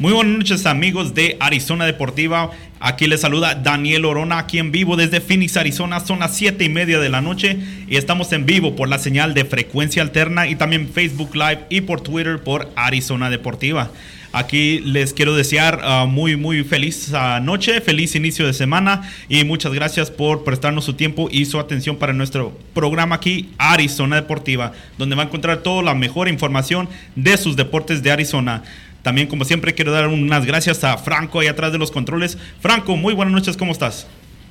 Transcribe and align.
Muy 0.00 0.12
buenas 0.12 0.38
noches 0.38 0.64
amigos 0.66 1.12
de 1.12 1.36
Arizona 1.40 1.84
Deportiva. 1.84 2.52
Aquí 2.78 3.08
les 3.08 3.22
saluda 3.22 3.56
Daniel 3.56 4.04
Orona, 4.04 4.38
aquí 4.38 4.60
en 4.60 4.70
vivo 4.70 4.94
desde 4.94 5.20
Phoenix, 5.20 5.56
Arizona. 5.56 5.98
Son 5.98 6.20
las 6.20 6.36
7 6.36 6.64
y 6.64 6.68
media 6.68 7.00
de 7.00 7.08
la 7.08 7.20
noche 7.20 7.58
y 7.88 7.96
estamos 7.96 8.32
en 8.32 8.46
vivo 8.46 8.76
por 8.76 8.88
la 8.88 9.00
señal 9.00 9.34
de 9.34 9.44
frecuencia 9.44 10.00
alterna 10.00 10.46
y 10.46 10.54
también 10.54 10.88
Facebook 10.88 11.34
Live 11.34 11.64
y 11.68 11.80
por 11.80 12.00
Twitter 12.00 12.40
por 12.40 12.70
Arizona 12.76 13.28
Deportiva. 13.28 13.90
Aquí 14.30 14.80
les 14.80 15.14
quiero 15.14 15.34
desear 15.34 15.80
uh, 15.82 16.06
muy, 16.06 16.36
muy 16.36 16.62
feliz 16.62 17.10
uh, 17.12 17.42
noche, 17.42 17.80
feliz 17.80 18.14
inicio 18.14 18.46
de 18.46 18.52
semana 18.52 19.10
y 19.28 19.42
muchas 19.44 19.72
gracias 19.72 20.10
por 20.10 20.44
prestarnos 20.44 20.84
su 20.84 20.92
tiempo 20.92 21.28
y 21.32 21.46
su 21.46 21.58
atención 21.58 21.96
para 21.96 22.12
nuestro 22.12 22.56
programa 22.74 23.16
aquí, 23.16 23.48
Arizona 23.56 24.16
Deportiva, 24.16 24.72
donde 24.98 25.16
va 25.16 25.22
a 25.22 25.26
encontrar 25.26 25.58
toda 25.62 25.82
la 25.82 25.94
mejor 25.94 26.28
información 26.28 26.90
de 27.16 27.38
sus 27.38 27.56
deportes 27.56 28.02
de 28.02 28.12
Arizona. 28.12 28.62
También, 29.02 29.28
como 29.28 29.44
siempre, 29.44 29.74
quiero 29.74 29.92
dar 29.92 30.08
unas 30.08 30.44
gracias 30.44 30.84
a 30.84 30.96
Franco 30.98 31.40
ahí 31.40 31.46
atrás 31.46 31.72
de 31.72 31.78
los 31.78 31.90
controles. 31.90 32.36
Franco, 32.60 32.96
muy 32.96 33.14
buenas 33.14 33.32
noches, 33.32 33.56
¿cómo 33.56 33.72
estás? 33.72 34.06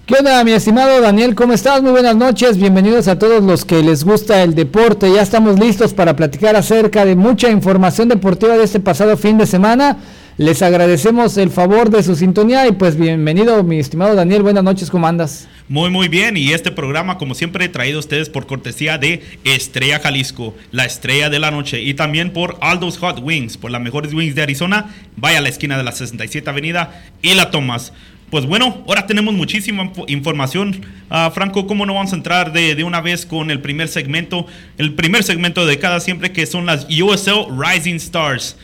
¿Qué 0.08 0.16
onda, 0.16 0.42
mi 0.46 0.54
estimado 0.54 1.02
Daniel? 1.02 1.36
¿Cómo 1.36 1.52
estás? 1.52 1.82
Muy 1.82 1.92
buenas 1.92 2.16
noches. 2.16 2.58
Bienvenidos 2.58 3.10
a 3.10 3.20
todos 3.20 3.44
los 3.44 3.66
que 3.66 3.84
les 3.84 4.06
gusta 4.06 4.42
el 4.42 4.56
deporte. 4.56 5.12
Ya 5.12 5.22
estamos 5.22 5.60
listos 5.60 5.94
para 5.94 6.16
platicar 6.16 6.56
acerca 6.56 7.04
de 7.04 7.18
mucha 7.18 7.50
información 7.50 8.08
deportiva 8.08 8.56
de 8.56 8.64
este 8.64 8.80
pasado 8.80 9.18
fin 9.18 9.38
de 9.38 9.46
semana. 9.46 9.98
Les 10.38 10.62
agradecemos 10.62 11.36
el 11.38 11.50
favor 11.50 11.90
de 11.90 12.04
su 12.04 12.16
sintonía 12.16 12.68
y 12.68 12.72
pues 12.72 12.96
bienvenido, 12.96 13.64
mi 13.64 13.80
estimado 13.80 14.14
Daniel. 14.14 14.44
Buenas 14.44 14.64
noches, 14.64 14.92
¿cómo 14.92 15.08
andas? 15.08 15.48
Muy, 15.68 15.90
muy 15.90 16.10
bien. 16.10 16.38
Y 16.38 16.54
este 16.54 16.70
programa, 16.72 17.18
como 17.18 17.34
siempre, 17.34 17.68
traído 17.70 17.98
a 17.98 18.02
ustedes 18.02 18.30
por 18.30 18.46
cortesía 18.46 19.00
de 19.00 19.24
Estrella 19.44 20.00
Jalisco, 20.00 20.54
la 20.72 20.86
estrella 20.86 21.32
de 21.32 21.40
la 21.40 21.50
noche. 21.50 21.82
Y 21.82 21.96
también 21.96 22.34
por 22.34 22.56
Aldo's 22.62 23.00
Hot 23.00 23.20
Wings, 23.20 23.58
por 23.58 23.72
las 23.72 23.82
mejores 23.82 24.14
wings 24.14 24.36
de 24.36 24.44
Arizona. 24.44 24.94
Vaya 25.16 25.40
a 25.40 25.42
la 25.42 25.50
esquina 25.50 25.76
de 25.76 25.84
la 25.84 25.92
67 25.92 26.48
Avenida 26.48 27.04
y 27.24 27.34
la 27.34 27.50
tomas. 27.50 27.92
Pues 28.30 28.46
bueno, 28.46 28.84
ahora 28.88 29.08
tenemos 29.08 29.34
muchísima 29.34 29.92
información. 30.06 30.86
Uh, 31.10 31.32
Franco, 31.32 31.66
¿cómo 31.66 31.88
no 31.88 31.96
vamos 31.96 32.14
a 32.14 32.16
entrar 32.16 32.54
de, 32.54 32.76
de, 32.76 32.84
una 32.84 33.02
vez 33.02 33.26
con 33.26 33.50
el 33.50 33.60
primer 33.60 33.88
segmento? 33.88 34.46
El 34.78 34.94
primer 34.94 35.24
segmento 35.24 35.66
de 35.66 35.80
cada 35.80 36.00
siempre 36.00 36.32
que 36.32 36.46
son 36.46 36.68
las 36.68 36.86
USL 36.92 37.48
Rising 37.58 37.96
Stars. 37.96 38.56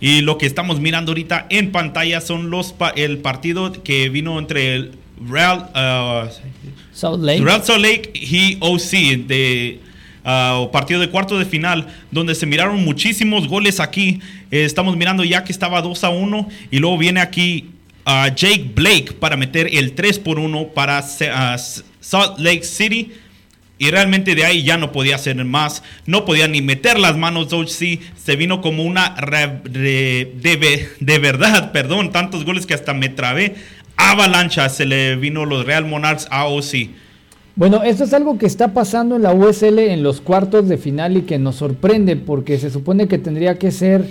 Y 0.00 0.20
lo 0.20 0.36
que 0.38 0.46
estamos 0.46 0.80
mirando 0.80 1.12
ahorita 1.12 1.46
en 1.48 1.72
pantalla 1.72 2.20
son 2.20 2.50
los 2.50 2.74
el 2.96 3.18
partido 3.18 3.72
que 3.82 4.08
vino 4.08 4.38
entre 4.38 4.74
el 4.74 4.92
Real 5.28 5.70
uh, 5.74 6.28
Salt 6.92 7.22
Lake, 7.22 7.42
Real 7.42 7.64
Salt 7.64 7.82
Lake 7.82 8.12
y 8.14 8.58
OC 8.60 9.26
de 9.26 9.80
uh, 10.24 10.70
partido 10.70 11.00
de 11.00 11.08
cuarto 11.08 11.38
de 11.38 11.46
final 11.46 11.86
donde 12.10 12.34
se 12.34 12.44
miraron 12.46 12.84
muchísimos 12.84 13.48
goles 13.48 13.80
aquí. 13.80 14.20
Eh, 14.50 14.64
estamos 14.64 14.96
mirando 14.96 15.24
ya 15.24 15.44
que 15.44 15.52
estaba 15.52 15.80
2 15.80 16.04
a 16.04 16.10
1 16.10 16.48
y 16.70 16.78
luego 16.78 16.98
viene 16.98 17.20
aquí 17.20 17.70
uh, 18.06 18.28
Jake 18.34 18.70
Blake 18.74 19.12
para 19.18 19.36
meter 19.36 19.68
el 19.72 19.92
3 19.94 20.18
por 20.18 20.38
1 20.38 20.68
para 20.68 21.02
Salt 21.02 22.38
Lake 22.38 22.64
City. 22.64 23.12
Y 23.78 23.90
realmente 23.90 24.34
de 24.34 24.44
ahí 24.44 24.62
ya 24.62 24.78
no 24.78 24.90
podía 24.90 25.16
hacer 25.16 25.44
más. 25.44 25.82
No 26.06 26.24
podía 26.24 26.48
ni 26.48 26.62
meter 26.62 26.98
las 26.98 27.16
manos 27.16 27.52
OC. 27.52 28.00
Se 28.16 28.36
vino 28.36 28.60
como 28.62 28.84
una 28.84 29.14
de, 29.64 30.32
de, 30.34 30.88
de, 30.98 31.18
verdad, 31.18 31.72
perdón, 31.72 32.10
tantos 32.10 32.44
goles 32.44 32.66
que 32.66 32.74
hasta 32.74 32.94
me 32.94 33.08
trabé. 33.08 33.54
Avalancha 33.96 34.68
se 34.68 34.86
le 34.86 35.16
vino 35.16 35.44
los 35.44 35.66
Real 35.66 35.84
Monarchs 35.84 36.26
a 36.30 36.46
OC. 36.46 36.90
Bueno, 37.54 37.82
esto 37.82 38.04
es 38.04 38.12
algo 38.12 38.38
que 38.38 38.46
está 38.46 38.74
pasando 38.74 39.16
en 39.16 39.22
la 39.22 39.32
USL 39.32 39.78
en 39.78 40.02
los 40.02 40.20
cuartos 40.20 40.68
de 40.68 40.76
final 40.76 41.16
y 41.16 41.22
que 41.22 41.38
nos 41.38 41.56
sorprende 41.56 42.16
porque 42.16 42.58
se 42.58 42.70
supone 42.70 43.08
que 43.08 43.16
tendría 43.16 43.58
que 43.58 43.70
ser 43.70 44.06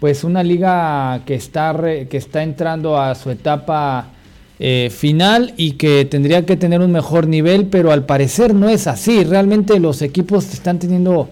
pues 0.00 0.24
una 0.24 0.42
liga 0.42 1.20
que 1.26 1.34
está, 1.34 1.74
re, 1.74 2.08
que 2.08 2.16
está 2.16 2.42
entrando 2.42 2.98
a 2.98 3.14
su 3.14 3.30
etapa 3.30 4.12
eh, 4.58 4.90
final 4.90 5.52
y 5.56 5.72
que 5.72 6.04
tendría 6.06 6.46
que 6.46 6.56
tener 6.56 6.80
un 6.80 6.90
mejor 6.90 7.26
nivel, 7.28 7.66
pero 7.66 7.92
al 7.92 8.06
parecer 8.06 8.54
no 8.54 8.68
es 8.68 8.86
así. 8.86 9.22
Realmente 9.24 9.78
los 9.78 10.00
equipos 10.02 10.52
están 10.52 10.78
teniendo, 10.78 11.28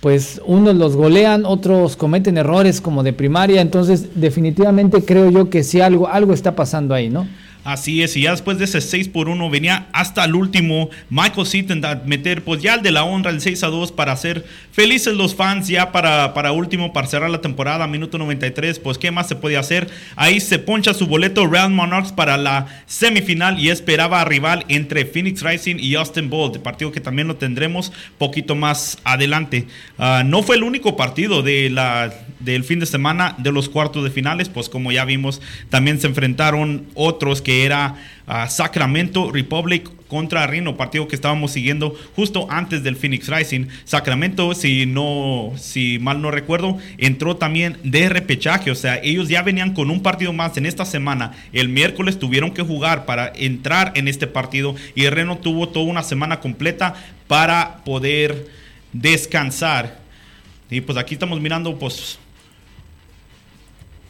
pues 0.00 0.40
unos 0.44 0.74
los 0.76 0.94
golean, 0.94 1.46
otros 1.46 1.96
cometen 1.96 2.36
errores 2.36 2.80
como 2.80 3.02
de 3.02 3.12
primaria, 3.12 3.60
entonces 3.60 4.20
definitivamente 4.20 5.04
creo 5.04 5.30
yo 5.30 5.48
que 5.48 5.62
sí 5.64 5.80
algo, 5.80 6.08
algo 6.08 6.34
está 6.34 6.54
pasando 6.54 6.94
ahí, 6.94 7.08
¿no? 7.08 7.26
Así 7.64 8.02
es, 8.02 8.16
y 8.16 8.22
ya 8.22 8.32
después 8.32 8.58
de 8.58 8.64
ese 8.64 8.80
6 8.80 9.08
por 9.08 9.28
1 9.28 9.48
venía 9.48 9.86
hasta 9.92 10.24
el 10.24 10.34
último 10.34 10.90
Michael 11.10 11.46
Seaton 11.46 11.84
a 11.84 12.02
meter 12.04 12.42
pues 12.42 12.60
ya 12.60 12.74
el 12.74 12.82
de 12.82 12.90
la 12.90 13.04
honra, 13.04 13.30
el 13.30 13.40
6 13.40 13.62
a 13.62 13.68
2 13.68 13.92
para 13.92 14.10
hacer 14.10 14.44
felices 14.72 15.14
los 15.14 15.36
fans 15.36 15.68
ya 15.68 15.92
para, 15.92 16.34
para 16.34 16.50
último, 16.50 16.92
para 16.92 17.06
cerrar 17.06 17.30
la 17.30 17.40
temporada, 17.40 17.86
minuto 17.86 18.18
93, 18.18 18.80
pues 18.80 18.98
qué 18.98 19.12
más 19.12 19.28
se 19.28 19.36
podía 19.36 19.60
hacer. 19.60 19.88
Ahí 20.16 20.40
se 20.40 20.58
poncha 20.58 20.92
su 20.92 21.06
boleto 21.06 21.46
Real 21.46 21.70
Monarchs 21.70 22.10
para 22.10 22.36
la 22.36 22.66
semifinal 22.86 23.60
y 23.60 23.70
esperaba 23.70 24.20
a 24.20 24.24
rival 24.24 24.64
entre 24.68 25.04
Phoenix 25.04 25.42
Rising 25.42 25.76
y 25.78 25.94
Austin 25.94 26.30
Bolt, 26.30 26.58
partido 26.58 26.90
que 26.90 27.00
también 27.00 27.28
lo 27.28 27.36
tendremos 27.36 27.92
poquito 28.18 28.56
más 28.56 28.98
adelante. 29.04 29.66
Uh, 29.98 30.24
no 30.24 30.42
fue 30.42 30.56
el 30.56 30.64
único 30.64 30.96
partido 30.96 31.42
de 31.42 31.70
la, 31.70 32.12
del 32.40 32.64
fin 32.64 32.80
de 32.80 32.86
semana 32.86 33.36
de 33.38 33.52
los 33.52 33.68
cuartos 33.68 34.02
de 34.02 34.10
finales, 34.10 34.48
pues 34.48 34.68
como 34.68 34.90
ya 34.90 35.04
vimos, 35.04 35.40
también 35.68 36.00
se 36.00 36.06
enfrentaron 36.08 36.86
otros 36.94 37.42
que 37.42 37.51
era 37.52 37.96
uh, 38.26 38.48
Sacramento 38.48 39.30
Republic 39.30 39.90
contra 40.08 40.46
Reno, 40.46 40.76
partido 40.76 41.08
que 41.08 41.14
estábamos 41.14 41.52
siguiendo 41.52 41.96
justo 42.14 42.46
antes 42.50 42.82
del 42.82 42.96
Phoenix 42.96 43.28
Rising. 43.28 43.66
Sacramento, 43.84 44.54
si 44.54 44.84
no, 44.84 45.52
si 45.56 45.98
mal 46.00 46.20
no 46.20 46.30
recuerdo, 46.30 46.76
entró 46.98 47.36
también 47.36 47.78
de 47.82 48.08
repechaje, 48.08 48.70
o 48.70 48.74
sea, 48.74 49.00
ellos 49.02 49.28
ya 49.28 49.42
venían 49.42 49.72
con 49.72 49.90
un 49.90 50.02
partido 50.02 50.32
más 50.32 50.56
en 50.56 50.66
esta 50.66 50.84
semana. 50.84 51.32
El 51.54 51.68
miércoles 51.68 52.18
tuvieron 52.18 52.50
que 52.50 52.62
jugar 52.62 53.06
para 53.06 53.32
entrar 53.34 53.92
en 53.94 54.06
este 54.06 54.26
partido 54.26 54.74
y 54.94 55.08
Reno 55.08 55.38
tuvo 55.38 55.68
toda 55.68 55.86
una 55.86 56.02
semana 56.02 56.40
completa 56.40 56.94
para 57.26 57.82
poder 57.84 58.48
descansar. 58.92 59.98
Y 60.70 60.80
pues 60.80 60.98
aquí 60.98 61.14
estamos 61.14 61.40
mirando 61.40 61.78
pues 61.78 62.18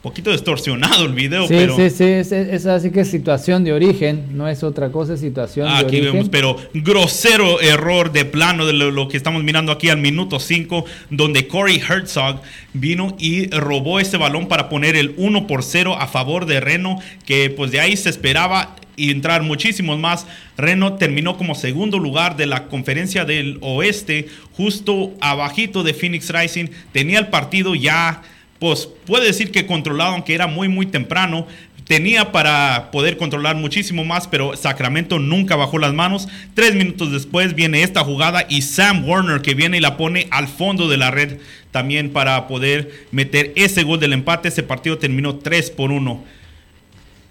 poquito 0.03 0.33
distorsionado 0.33 1.07
el 1.07 1.15
video, 1.15 1.47
sí, 1.47 1.55
pero... 1.57 1.77
Sí, 1.77 1.89
sí, 1.91 2.05
es, 2.05 2.33
es, 2.33 2.67
así 2.67 2.91
que 2.91 3.01
es 3.01 3.09
situación 3.11 3.63
de 3.63 3.73
origen, 3.73 4.37
no 4.37 4.49
es 4.49 4.65
otra 4.65 4.91
cosa, 4.91 5.15
es 5.15 5.21
situación 5.21 5.69
ah, 5.69 5.79
de 5.79 5.87
aquí 5.87 5.97
origen. 5.97 6.13
vemos, 6.13 6.29
pero 6.29 6.57
grosero 6.75 7.61
error 7.61 8.11
de 8.11 8.25
plano 8.25 8.67
de 8.67 8.73
lo, 8.73 8.91
lo, 8.91 9.07
que 9.07 9.17
estamos 9.17 9.45
mirando 9.45 9.71
aquí 9.71 9.89
al 9.89 9.99
minuto 9.99 10.41
5, 10.41 10.85
donde 11.11 11.47
Corey 11.47 11.81
Herzog 11.81 12.43
vino 12.73 13.17
y 13.19 13.49
robó 13.51 14.01
ese 14.01 14.17
balón 14.17 14.49
para 14.49 14.69
poner 14.69 14.97
el 14.97 15.15
1 15.17 15.47
por 15.47 15.63
0 15.63 15.97
a 15.99 16.09
favor 16.09 16.47
de 16.47 16.59
Reno, 16.59 16.99
que 17.25 17.51
pues 17.51 17.71
de 17.71 17.79
ahí 17.79 17.97
se 17.97 18.11
esperaba 18.11 18.75
y 18.97 19.11
entrar 19.11 19.43
muchísimos 19.43 19.99
más. 19.99 20.27
Reno 20.57 20.95
terminó 20.95 21.37
como 21.37 21.55
segundo 21.55 21.99
lugar 21.99 22.37
de 22.37 22.47
la 22.47 22.65
conferencia 22.67 23.25
del 23.25 23.59
oeste, 23.61 24.27
justo 24.53 25.13
abajito 25.21 25.83
de 25.83 25.95
Phoenix 25.95 26.31
Rising, 26.31 26.67
tenía 26.93 27.19
el 27.19 27.29
partido 27.29 27.75
ya 27.75 28.23
pues 28.63 28.89
puede 29.07 29.27
decir 29.27 29.51
que 29.51 29.67
controlado, 29.67 30.13
aunque 30.13 30.37
era 30.37 30.47
muy, 30.47 30.69
muy 30.69 30.87
temprano. 30.87 31.49
Tenía 31.89 32.31
para 32.31 32.93
poder 32.93 33.17
controlar 33.17 33.57
muchísimo 33.57 34.05
más, 34.05 34.29
pero 34.29 34.57
Sacramento 34.57 35.19
nunca 35.19 35.57
bajó 35.57 35.81
las 35.81 35.93
manos. 35.93 36.29
Tres 36.55 36.77
minutos 36.77 37.11
después 37.11 37.57
viene 37.57 37.83
esta 37.83 38.05
jugada 38.05 38.47
y 38.49 38.63
Sam 38.63 39.05
Warner 39.09 39.43
que 39.43 39.55
viene 39.55 39.79
y 39.79 39.81
la 39.81 39.97
pone 39.97 40.29
al 40.31 40.47
fondo 40.47 40.89
de 40.89 40.97
la 40.97 41.11
red 41.11 41.39
también 41.73 42.11
para 42.11 42.47
poder 42.47 42.89
meter 43.11 43.53
ese 43.57 43.83
gol 43.83 43.99
del 43.99 44.13
empate. 44.13 44.47
Ese 44.47 44.63
partido 44.63 44.97
terminó 44.97 45.35
3 45.35 45.73
por 45.73 45.91
1. 45.91 46.23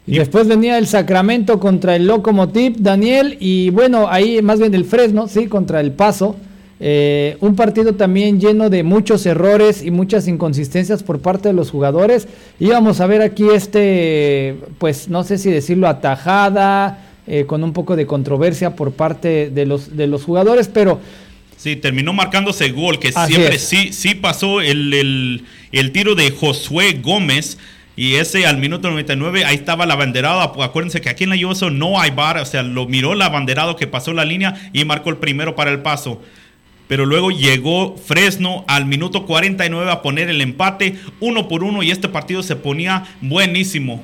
Y 0.08 0.18
después 0.18 0.50
venía 0.50 0.78
el 0.78 0.86
Sacramento 0.86 1.62
contra 1.62 1.96
el 1.96 2.08
Locomotive, 2.08 2.76
Daniel, 2.78 3.38
y 3.40 3.70
bueno, 3.70 4.10
ahí 4.10 4.42
más 4.42 4.60
bien 4.60 4.74
el 4.74 4.84
Fresno, 4.84 5.30
sí, 5.30 5.48
contra 5.48 5.80
el 5.80 5.94
Paso. 5.94 6.36
Eh, 6.84 7.38
un 7.42 7.56
partido 7.56 7.94
también 7.94 8.42
lleno 8.42 8.72
de 8.72 8.82
muchos 8.82 9.28
errores 9.28 9.84
y 9.84 9.92
muchas 9.92 10.28
inconsistencias 10.28 11.04
por 11.04 11.22
parte 11.22 11.50
de 11.50 11.54
los 11.54 11.70
jugadores. 11.70 12.28
Y 12.60 12.70
vamos 12.70 13.00
a 13.02 13.06
ver 13.06 13.22
aquí 13.22 13.46
este, 13.54 14.58
pues 14.80 15.08
no 15.08 15.24
sé 15.24 15.38
si 15.38 15.52
decirlo, 15.52 15.88
atajada, 15.88 17.06
eh, 17.28 17.46
con 17.46 17.64
un 17.64 17.72
poco 17.72 17.96
de 17.96 18.08
controversia 18.08 18.76
por 18.76 18.94
parte 18.94 19.52
de 19.52 19.66
los, 19.68 19.96
de 19.96 20.08
los 20.08 20.24
jugadores, 20.24 20.70
pero... 20.70 21.00
Sí, 21.56 21.76
terminó 21.76 22.14
marcándose 22.14 22.72
gol, 22.72 22.98
que 22.98 23.12
siempre 23.12 23.58
es. 23.58 23.62
sí, 23.62 23.94
sí 23.94 24.16
pasó 24.16 24.62
el, 24.62 24.92
el, 24.96 25.46
el 25.72 25.92
tiro 25.92 26.16
de 26.16 26.32
Josué 26.32 27.00
Gómez. 27.00 27.60
Y 27.96 28.16
ese 28.16 28.48
al 28.48 28.58
minuto 28.58 28.90
99, 28.90 29.46
ahí 29.46 29.56
estaba 29.56 29.84
el 29.84 29.92
abanderado. 29.92 30.42
Acuérdense 30.42 31.02
que 31.02 31.10
aquí 31.10 31.26
en 31.26 31.30
la 31.30 31.48
USO 31.48 31.70
no 31.70 32.00
hay 32.00 32.10
bar, 32.10 32.38
o 32.38 32.46
sea, 32.46 32.64
lo 32.64 32.88
miró 32.88 33.14
el 33.14 33.22
abanderado 33.22 33.76
que 33.76 33.86
pasó 33.86 34.12
la 34.14 34.26
línea 34.26 34.72
y 34.74 34.86
marcó 34.86 35.12
el 35.12 35.18
primero 35.18 35.56
para 35.56 35.70
el 35.70 35.82
paso 35.82 36.22
pero 36.92 37.06
luego 37.06 37.32
llegó 37.32 37.96
Fresno 37.96 38.66
al 38.68 38.86
minuto 38.86 39.26
49 39.26 39.90
a 39.90 40.02
poner 40.02 40.28
el 40.30 40.42
empate 40.42 40.96
uno 41.22 41.48
por 41.48 41.64
uno 41.64 41.82
y 41.84 41.90
este 41.90 42.10
partido 42.10 42.44
se 42.44 42.58
ponía 42.58 43.06
buenísimo. 43.22 44.04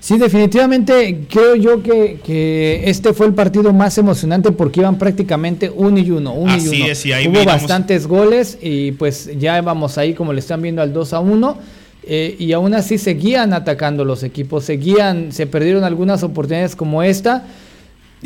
Sí, 0.00 0.18
definitivamente 0.18 1.26
creo 1.30 1.54
yo 1.54 1.80
que, 1.80 2.18
que, 2.24 2.82
este 2.86 3.12
fue 3.12 3.26
el 3.26 3.34
partido 3.34 3.72
más 3.72 3.96
emocionante 3.98 4.50
porque 4.50 4.80
iban 4.80 4.98
prácticamente 4.98 5.70
uno 5.72 5.96
y 6.00 6.10
uno. 6.10 6.32
uno 6.34 6.52
Así 6.52 6.74
y 6.76 6.82
uno. 6.82 6.90
es, 6.90 7.06
y 7.06 7.12
ahí 7.12 7.28
Hubo 7.28 7.38
miramos- 7.38 7.52
bastantes 7.62 8.08
goles 8.08 8.58
y 8.60 8.90
pues 8.90 9.30
ya 9.38 9.62
vamos 9.62 9.96
ahí 9.96 10.12
como 10.12 10.32
le 10.32 10.40
están 10.40 10.60
viendo 10.60 10.82
al 10.82 10.92
2 10.92 11.12
a 11.12 11.20
1. 11.20 11.56
eh, 12.02 12.34
y 12.36 12.52
aún 12.52 12.74
así 12.74 12.98
seguían 12.98 13.52
atacando 13.52 14.04
los 14.04 14.24
equipos, 14.24 14.64
seguían, 14.64 15.30
se 15.30 15.46
perdieron 15.46 15.84
algunas 15.84 16.24
oportunidades 16.24 16.74
como 16.74 17.04
esta. 17.04 17.44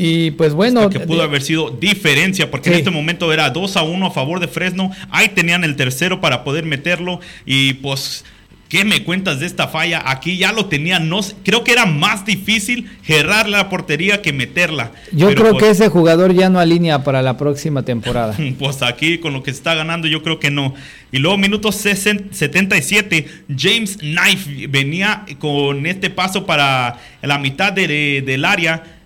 Y 0.00 0.30
pues 0.30 0.54
bueno. 0.54 0.88
que 0.88 1.00
pudo 1.00 1.22
haber 1.22 1.42
sido 1.42 1.70
diferencia, 1.70 2.50
porque 2.50 2.70
en 2.70 2.76
este 2.76 2.90
momento 2.90 3.32
era 3.32 3.50
2 3.50 3.76
a 3.76 3.82
1 3.82 4.06
a 4.06 4.10
favor 4.12 4.38
de 4.38 4.46
Fresno. 4.46 4.92
Ahí 5.10 5.28
tenían 5.28 5.64
el 5.64 5.74
tercero 5.74 6.20
para 6.20 6.44
poder 6.44 6.64
meterlo. 6.64 7.18
Y 7.44 7.74
pues 7.74 8.24
¿Qué 8.68 8.84
me 8.84 9.02
cuentas 9.02 9.40
de 9.40 9.46
esta 9.46 9.66
falla? 9.68 10.02
Aquí 10.04 10.36
ya 10.36 10.52
lo 10.52 10.66
tenían, 10.66 11.08
no 11.08 11.20
creo 11.42 11.64
que 11.64 11.72
era 11.72 11.86
más 11.86 12.26
difícil 12.26 12.90
gerrar 13.02 13.48
la 13.48 13.70
portería 13.70 14.20
que 14.20 14.34
meterla. 14.34 14.92
Yo 15.10 15.34
creo 15.34 15.54
que 15.54 15.60
pues 15.60 15.80
ese 15.80 15.88
jugador 15.88 16.34
ya 16.34 16.50
no 16.50 16.60
alinea 16.60 17.02
para 17.02 17.22
la 17.22 17.38
próxima 17.38 17.82
temporada. 17.82 18.36
Pues 18.58 18.82
aquí 18.82 19.18
con 19.18 19.32
lo 19.32 19.42
que 19.42 19.50
está 19.50 19.74
ganando 19.74 20.08
yo 20.08 20.22
creo 20.22 20.38
que 20.38 20.50
no. 20.50 20.74
Y 21.12 21.18
luego 21.18 21.38
minuto 21.38 21.70
77, 21.72 23.26
James 23.56 23.96
Knife 23.98 24.66
venía 24.66 25.24
con 25.38 25.86
este 25.86 26.10
paso 26.10 26.44
para 26.44 26.98
la 27.22 27.38
mitad 27.38 27.72
del 27.72 28.44
área 28.44 28.97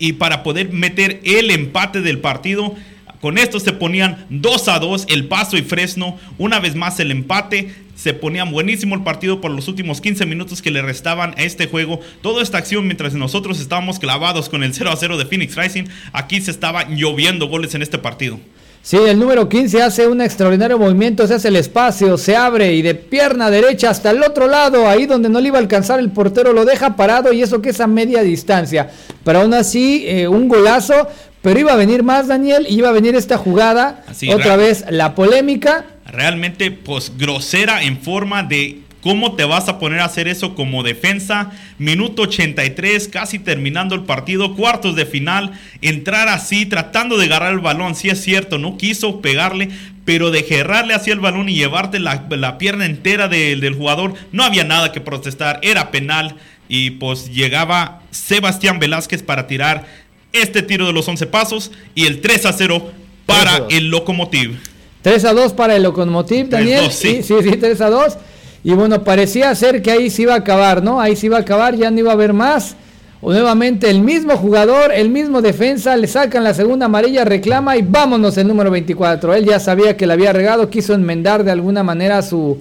y 0.00 0.14
para 0.14 0.42
poder 0.42 0.72
meter 0.72 1.20
el 1.22 1.52
empate 1.52 2.00
del 2.00 2.18
partido. 2.18 2.74
Con 3.20 3.36
esto 3.36 3.60
se 3.60 3.74
ponían 3.74 4.26
2 4.30 4.68
a 4.68 4.78
2 4.78 5.04
el 5.10 5.26
Paso 5.26 5.58
y 5.58 5.62
Fresno. 5.62 6.18
Una 6.38 6.58
vez 6.58 6.74
más 6.74 6.98
el 6.98 7.12
empate. 7.12 7.72
Se 7.94 8.14
ponían 8.14 8.50
buenísimo 8.50 8.94
el 8.94 9.02
partido 9.02 9.42
por 9.42 9.50
los 9.50 9.68
últimos 9.68 10.00
15 10.00 10.24
minutos 10.24 10.62
que 10.62 10.70
le 10.70 10.80
restaban 10.80 11.34
a 11.36 11.42
este 11.42 11.66
juego. 11.66 12.00
Toda 12.22 12.42
esta 12.42 12.56
acción 12.56 12.86
mientras 12.86 13.12
nosotros 13.12 13.60
estábamos 13.60 13.98
clavados 13.98 14.48
con 14.48 14.64
el 14.64 14.72
0 14.72 14.90
a 14.90 14.96
0 14.96 15.18
de 15.18 15.26
Phoenix 15.26 15.54
Rising. 15.54 15.84
Aquí 16.14 16.40
se 16.40 16.50
estaba 16.50 16.88
lloviendo 16.88 17.46
goles 17.48 17.74
en 17.74 17.82
este 17.82 17.98
partido. 17.98 18.40
Sí, 18.82 18.96
el 18.96 19.18
número 19.18 19.46
15 19.48 19.82
hace 19.82 20.06
un 20.08 20.22
extraordinario 20.22 20.78
movimiento, 20.78 21.26
se 21.26 21.34
hace 21.34 21.48
el 21.48 21.56
espacio, 21.56 22.16
se 22.16 22.34
abre 22.34 22.72
y 22.72 22.80
de 22.80 22.94
pierna 22.94 23.50
derecha 23.50 23.90
hasta 23.90 24.10
el 24.10 24.22
otro 24.22 24.46
lado, 24.46 24.88
ahí 24.88 25.04
donde 25.04 25.28
no 25.28 25.38
le 25.38 25.48
iba 25.48 25.58
a 25.58 25.60
alcanzar 25.60 26.00
el 26.00 26.10
portero, 26.10 26.54
lo 26.54 26.64
deja 26.64 26.96
parado 26.96 27.32
y 27.32 27.42
eso 27.42 27.60
que 27.60 27.70
es 27.70 27.80
a 27.80 27.86
media 27.86 28.22
distancia. 28.22 28.90
Pero 29.22 29.40
aún 29.40 29.52
así, 29.52 30.04
eh, 30.06 30.28
un 30.28 30.48
golazo, 30.48 31.08
pero 31.42 31.60
iba 31.60 31.72
a 31.72 31.76
venir 31.76 32.02
más, 32.02 32.28
Daniel, 32.28 32.66
y 32.68 32.78
iba 32.78 32.88
a 32.88 32.92
venir 32.92 33.14
esta 33.14 33.36
jugada. 33.36 34.02
otra 34.32 34.56
vez 34.56 34.84
la 34.88 35.14
polémica. 35.14 35.84
Realmente, 36.06 36.70
pues 36.70 37.12
grosera 37.16 37.82
en 37.82 37.98
forma 37.98 38.42
de 38.42 38.80
cómo 39.00 39.34
te 39.34 39.44
vas 39.44 39.68
a 39.68 39.78
poner 39.78 40.00
a 40.00 40.04
hacer 40.04 40.28
eso 40.28 40.54
como 40.54 40.82
defensa. 40.82 41.50
Minuto 41.78 42.22
83, 42.22 43.08
casi 43.08 43.38
terminando 43.38 43.94
el 43.94 44.02
partido, 44.02 44.54
cuartos 44.54 44.96
de 44.96 45.06
final. 45.06 45.52
Entrar 45.82 46.28
así, 46.28 46.66
tratando 46.66 47.16
de 47.16 47.26
agarrar 47.26 47.52
el 47.52 47.60
balón. 47.60 47.94
Sí 47.94 48.08
es 48.08 48.22
cierto, 48.22 48.58
no 48.58 48.76
quiso 48.76 49.20
pegarle, 49.20 49.70
pero 50.04 50.30
de 50.30 50.42
gerrarle 50.42 50.94
hacia 50.94 51.12
el 51.12 51.20
balón 51.20 51.48
y 51.48 51.54
llevarte 51.54 51.98
la, 52.00 52.58
pierna 52.58 52.86
entera 52.86 53.28
del 53.28 53.74
jugador, 53.74 54.14
no 54.32 54.44
había 54.44 54.64
nada 54.64 54.92
que 54.92 55.00
protestar. 55.00 55.60
Era 55.62 55.90
penal. 55.90 56.36
Y 56.72 56.92
pues 56.92 57.32
llegaba 57.32 58.02
Sebastián 58.12 58.78
Velázquez 58.78 59.24
para 59.24 59.48
tirar 59.48 59.86
este 60.32 60.62
tiro 60.62 60.86
de 60.86 60.92
los 60.92 61.08
11 61.08 61.26
pasos 61.26 61.72
y 61.96 62.06
el 62.06 62.20
3 62.20 62.46
a 62.46 62.52
0 62.52 62.92
para 63.26 63.66
el 63.70 63.90
Locomotiv. 63.90 64.56
3 65.02 65.24
a 65.24 65.32
2 65.32 65.52
para 65.54 65.76
el 65.76 65.82
Locomotiv, 65.82 66.48
Daniel. 66.48 66.92
sí. 66.92 67.22
sí, 67.22 67.34
sí, 67.42 67.56
3 67.56 67.80
a 67.80 67.90
2. 67.90 68.18
Y 68.62 68.74
bueno, 68.74 69.02
parecía 69.04 69.54
ser 69.54 69.80
que 69.80 69.90
ahí 69.90 70.10
se 70.10 70.22
iba 70.22 70.34
a 70.34 70.38
acabar, 70.38 70.82
¿no? 70.82 71.00
Ahí 71.00 71.16
se 71.16 71.26
iba 71.26 71.38
a 71.38 71.40
acabar, 71.40 71.74
ya 71.76 71.90
no 71.90 71.98
iba 71.98 72.10
a 72.10 72.14
haber 72.14 72.32
más. 72.32 72.76
O 73.22 73.32
nuevamente 73.32 73.90
el 73.90 74.00
mismo 74.00 74.36
jugador, 74.36 74.92
el 74.92 75.10
mismo 75.10 75.42
defensa, 75.42 75.96
le 75.96 76.06
sacan 76.06 76.42
la 76.42 76.54
segunda 76.54 76.86
amarilla, 76.86 77.24
reclama 77.24 77.76
y 77.76 77.82
vámonos 77.82 78.36
el 78.38 78.48
número 78.48 78.70
24. 78.70 79.34
Él 79.34 79.44
ya 79.44 79.60
sabía 79.60 79.96
que 79.96 80.06
le 80.06 80.14
había 80.14 80.32
regado, 80.32 80.70
quiso 80.70 80.94
enmendar 80.94 81.44
de 81.44 81.50
alguna 81.50 81.82
manera 81.82 82.22
su, 82.22 82.58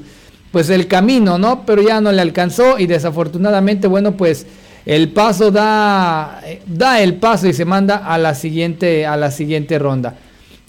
pues 0.52 0.70
el 0.70 0.88
camino, 0.88 1.38
¿no? 1.38 1.66
Pero 1.66 1.82
ya 1.82 2.02
no 2.02 2.12
le 2.12 2.22
alcanzó 2.22 2.78
y 2.78 2.88
desafortunadamente, 2.88 3.88
bueno, 3.88 4.14
pues 4.14 4.46
el 4.86 5.10
paso 5.10 5.52
da, 5.52 6.42
da 6.66 7.02
el 7.02 7.16
paso 7.16 7.48
y 7.48 7.54
se 7.54 7.66
manda 7.66 7.98
a 7.98 8.18
la 8.18 8.36
siguiente, 8.36 9.06
a 9.06 9.16
la 9.16 9.32
siguiente 9.32 9.80
ronda. 9.80 10.16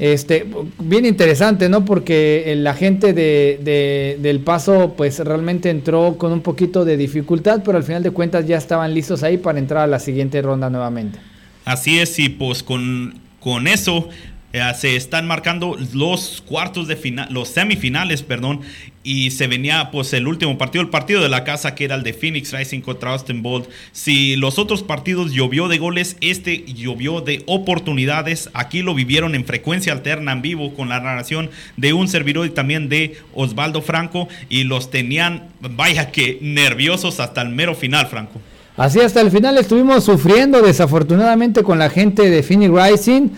Este, 0.01 0.47
bien 0.79 1.05
interesante, 1.05 1.69
¿no? 1.69 1.85
Porque 1.85 2.55
la 2.57 2.73
gente 2.73 3.13
de, 3.13 4.17
del 4.19 4.41
paso, 4.41 4.95
pues 4.97 5.19
realmente 5.19 5.69
entró 5.69 6.17
con 6.17 6.33
un 6.33 6.41
poquito 6.41 6.87
de 6.87 6.97
dificultad, 6.97 7.61
pero 7.63 7.77
al 7.77 7.85
final 7.85 8.03
de 8.03 8.11
cuentas 8.11 8.47
ya 8.47 8.57
estaban 8.57 8.95
listos 8.95 9.23
ahí 9.23 9.37
para 9.37 9.59
entrar 9.59 9.83
a 9.83 9.87
la 9.87 9.99
siguiente 9.99 10.41
ronda 10.41 10.71
nuevamente. 10.71 11.19
Así 11.67 11.99
es, 11.99 12.19
y 12.19 12.31
pues 12.31 12.63
con, 12.63 13.21
con 13.41 13.69
eso 13.69 14.09
eh, 14.53 14.61
se 14.77 14.97
están 14.97 15.29
marcando 15.29 15.77
los 15.93 16.43
cuartos 16.45 16.89
de 16.89 16.97
final, 16.97 17.29
los 17.31 17.49
semifinales, 17.49 18.23
perdón, 18.23 18.63
y 19.05 19.31
se 19.31 19.47
venía 19.47 19.91
pues 19.93 20.13
el 20.13 20.27
último 20.27 20.59
partido, 20.59 20.83
el 20.83 20.91
partido 20.91 21.23
de 21.23 21.29
la 21.29 21.45
casa 21.45 21.77
que 21.77 21.85
era 21.85 21.95
el 21.95 22.03
de 22.03 22.13
Phoenix 22.13 22.53
Rising 22.53 22.81
contra 22.81 23.13
Austin 23.13 23.43
Bolt. 23.43 23.69
Si 23.93 24.35
los 24.35 24.59
otros 24.59 24.83
partidos 24.83 25.33
llovió 25.33 25.69
de 25.69 25.79
goles, 25.79 26.17
este 26.21 26.65
llovió 26.65 27.21
de 27.21 27.45
oportunidades. 27.47 28.51
Aquí 28.53 28.83
lo 28.83 28.95
vivieron 28.95 29.37
en 29.37 29.45
frecuencia 29.45 29.93
alterna 29.93 30.33
en 30.33 30.43
vivo 30.43 30.75
con 30.75 30.89
la 30.89 30.99
narración 30.99 31.51
de 31.77 31.93
un 31.93 32.09
servidor 32.09 32.45
y 32.47 32.51
también 32.51 32.89
de 32.89 33.19
Osvaldo 33.33 33.83
Franco 33.83 34.29
y 34.49 34.65
los 34.65 34.91
tenían, 34.91 35.45
vaya 35.61 36.11
que 36.11 36.39
nerviosos 36.43 37.21
hasta 37.21 37.41
el 37.43 37.51
mero 37.51 37.77
final, 37.77 38.09
Franco. 38.09 38.41
Así 38.77 39.01
hasta 39.01 39.21
el 39.21 39.31
final 39.31 39.59
estuvimos 39.59 40.05
sufriendo 40.05 40.61
desafortunadamente 40.63 41.63
con 41.63 41.79
la 41.79 41.91
gente 41.91 42.31
de 42.31 42.43
Phoenix 42.43 42.73
Rising 42.73 43.29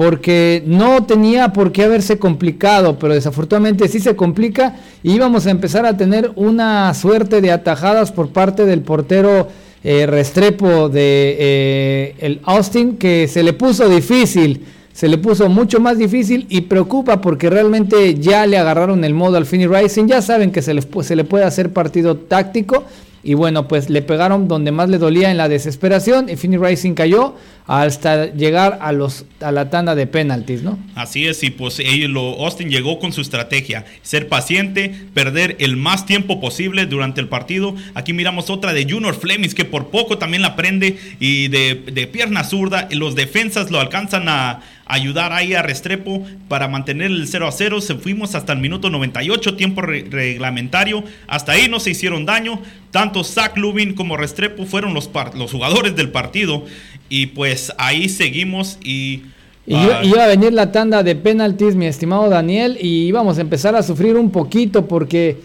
porque 0.00 0.62
no 0.64 1.04
tenía 1.04 1.52
por 1.52 1.72
qué 1.72 1.82
haberse 1.82 2.18
complicado, 2.18 2.98
pero 2.98 3.12
desafortunadamente 3.12 3.86
sí 3.86 4.00
se 4.00 4.16
complica 4.16 4.76
y 5.02 5.12
íbamos 5.12 5.46
a 5.46 5.50
empezar 5.50 5.84
a 5.84 5.94
tener 5.94 6.32
una 6.36 6.94
suerte 6.94 7.42
de 7.42 7.52
atajadas 7.52 8.10
por 8.10 8.30
parte 8.30 8.64
del 8.64 8.80
portero 8.80 9.48
eh, 9.84 10.06
Restrepo 10.06 10.88
de 10.88 11.36
eh, 11.38 12.14
el 12.20 12.40
Austin 12.44 12.96
que 12.96 13.28
se 13.28 13.42
le 13.42 13.52
puso 13.52 13.90
difícil, 13.90 14.64
se 14.94 15.06
le 15.06 15.18
puso 15.18 15.50
mucho 15.50 15.80
más 15.80 15.98
difícil 15.98 16.46
y 16.48 16.62
preocupa 16.62 17.20
porque 17.20 17.50
realmente 17.50 18.14
ya 18.14 18.46
le 18.46 18.56
agarraron 18.56 19.04
el 19.04 19.12
modo 19.12 19.36
al 19.36 19.44
Fini 19.44 19.66
Rising, 19.66 20.06
ya 20.06 20.22
saben 20.22 20.50
que 20.50 20.62
se, 20.62 20.72
le 20.72 21.24
puede 21.24 21.44
hacer 21.44 21.74
partido 21.74 22.16
táctico 22.16 22.86
y 23.22 23.34
bueno, 23.34 23.68
pues 23.68 23.90
le 23.90 24.00
pegaron 24.02 24.48
donde 24.48 24.72
más 24.72 24.88
le 24.88 24.98
dolía 24.98 25.30
en 25.30 25.36
la 25.36 25.48
desesperación. 25.48 26.30
Infinity 26.30 26.62
Rising 26.64 26.94
cayó 26.94 27.34
hasta 27.70 28.32
llegar 28.32 28.80
a 28.82 28.90
los 28.90 29.26
a 29.38 29.52
la 29.52 29.70
tanda 29.70 29.94
de 29.94 30.08
penalties, 30.08 30.64
¿no? 30.64 30.76
Así 30.96 31.28
es, 31.28 31.44
y 31.44 31.50
pues 31.50 31.80
lo, 32.08 32.44
Austin 32.44 32.68
llegó 32.68 32.98
con 32.98 33.12
su 33.12 33.20
estrategia, 33.20 33.84
ser 34.02 34.28
paciente, 34.28 34.92
perder 35.14 35.54
el 35.60 35.76
más 35.76 36.04
tiempo 36.04 36.40
posible 36.40 36.86
durante 36.86 37.20
el 37.20 37.28
partido. 37.28 37.76
Aquí 37.94 38.12
miramos 38.12 38.50
otra 38.50 38.72
de 38.72 38.90
Junior 38.90 39.14
Flemings 39.14 39.54
que 39.54 39.64
por 39.64 39.90
poco 39.90 40.18
también 40.18 40.42
la 40.42 40.56
prende 40.56 40.98
y 41.20 41.46
de, 41.46 41.76
de 41.76 42.08
pierna 42.08 42.42
zurda, 42.42 42.88
los 42.90 43.14
defensas 43.14 43.70
lo 43.70 43.78
alcanzan 43.78 44.28
a, 44.28 44.62
ayudar 44.90 45.32
ahí 45.32 45.54
a 45.54 45.62
Restrepo 45.62 46.26
para 46.48 46.68
mantener 46.68 47.10
el 47.10 47.26
0 47.26 47.46
a 47.46 47.52
0. 47.52 47.80
Se 47.80 47.94
fuimos 47.94 48.34
hasta 48.34 48.52
el 48.52 48.58
minuto 48.58 48.90
98, 48.90 49.56
tiempo 49.56 49.80
reglamentario. 49.82 51.04
Hasta 51.28 51.52
ahí 51.52 51.68
no 51.68 51.80
se 51.80 51.90
hicieron 51.90 52.26
daño. 52.26 52.60
Tanto 52.90 53.22
Zach 53.22 53.56
Lubin 53.56 53.94
como 53.94 54.16
Restrepo 54.16 54.66
fueron 54.66 54.94
los, 54.94 55.08
los 55.34 55.52
jugadores 55.52 55.94
del 55.94 56.10
partido. 56.10 56.64
Y 57.10 57.26
pues 57.26 57.72
ahí 57.76 58.08
seguimos 58.08 58.78
y... 58.82 59.24
Y 59.66 59.74
iba 59.74 60.24
a 60.24 60.26
venir 60.26 60.52
la 60.54 60.72
tanda 60.72 61.02
de 61.02 61.14
penalties, 61.14 61.76
mi 61.76 61.86
estimado 61.86 62.28
Daniel, 62.28 62.78
y 62.80 63.04
íbamos 63.04 63.36
a 63.38 63.42
empezar 63.42 63.76
a 63.76 63.82
sufrir 63.82 64.16
un 64.16 64.30
poquito 64.30 64.88
porque 64.88 65.36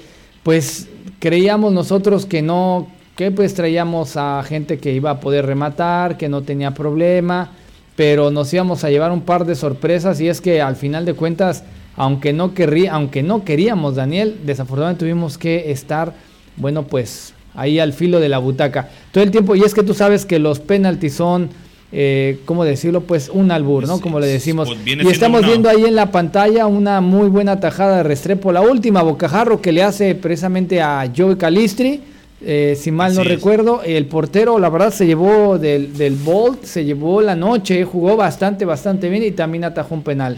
pues 0.42 0.88
creíamos 1.20 1.74
nosotros 1.74 2.26
que 2.26 2.42
no, 2.42 2.88
que 3.18 3.30
pues 3.30 3.54
traíamos 3.54 4.16
a 4.16 4.42
gente 4.44 4.80
que 4.80 4.94
iba 4.94 5.12
a 5.12 5.20
poder 5.20 5.46
rematar, 5.46 6.18
que 6.18 6.30
no 6.30 6.42
tenía 6.42 6.72
problema 6.72 7.52
pero 7.96 8.30
nos 8.30 8.54
íbamos 8.54 8.84
a 8.84 8.90
llevar 8.90 9.12
un 9.12 9.22
par 9.22 9.46
de 9.46 9.56
sorpresas 9.56 10.20
y 10.20 10.28
es 10.28 10.42
que 10.42 10.62
al 10.62 10.76
final 10.76 11.06
de 11.06 11.14
cuentas, 11.14 11.64
aunque 11.96 12.34
no, 12.34 12.54
querrí, 12.54 12.88
aunque 12.88 13.24
no 13.24 13.44
queríamos, 13.44 13.96
Daniel, 13.96 14.40
desafortunadamente 14.44 15.00
tuvimos 15.00 15.38
que 15.38 15.72
estar, 15.72 16.14
bueno, 16.58 16.84
pues 16.84 17.34
ahí 17.56 17.80
al 17.80 17.94
filo 17.94 18.20
de 18.20 18.30
la 18.30 18.38
butaca 18.38 18.90
todo 19.12 19.24
el 19.24 19.32
tiempo. 19.32 19.56
Y 19.56 19.62
es 19.62 19.74
que 19.74 19.84
tú 19.84 19.94
sabes 19.94 20.26
que 20.26 20.40
los 20.40 20.60
penaltis 20.60 21.14
son, 21.14 21.50
eh, 21.92 22.40
¿cómo 22.46 22.64
decirlo? 22.64 23.02
Pues 23.02 23.30
un 23.30 23.52
albur, 23.52 23.88
¿no? 23.88 24.02
Como 24.02 24.20
le 24.20 24.28
decimos. 24.28 24.68
Pues 24.68 24.98
y 25.06 25.08
estamos 25.08 25.46
viendo 25.46 25.70
ahí 25.70 25.86
en 25.86 25.96
la 25.96 26.12
pantalla 26.12 26.68
una 26.68 27.02
muy 27.02 27.30
buena 27.30 27.60
tajada 27.60 27.98
de 27.98 28.04
Restrepo, 28.04 28.52
la 28.52 28.62
última 28.62 29.02
bocajarro 29.02 29.62
que 29.62 29.72
le 29.72 29.84
hace 29.84 30.16
precisamente 30.16 30.82
a 30.82 31.12
Joe 31.16 31.38
Calistri 31.38 32.02
eh, 32.48 32.78
si 32.80 32.92
mal 32.92 33.16
no 33.16 33.24
recuerdo, 33.24 33.82
el 33.84 34.06
portero, 34.06 34.60
la 34.60 34.70
verdad, 34.70 34.92
se 34.94 35.08
llevó 35.08 35.58
del, 35.58 35.98
del 35.98 36.16
Bolt, 36.16 36.64
se 36.64 36.86
llevó 36.86 37.22
la 37.22 37.36
noche, 37.36 37.84
jugó 37.86 38.16
bastante, 38.16 38.66
bastante 38.66 39.10
bien 39.10 39.24
y 39.24 39.32
también 39.32 39.64
atajó 39.64 39.96
un 39.96 40.04
penal. 40.04 40.38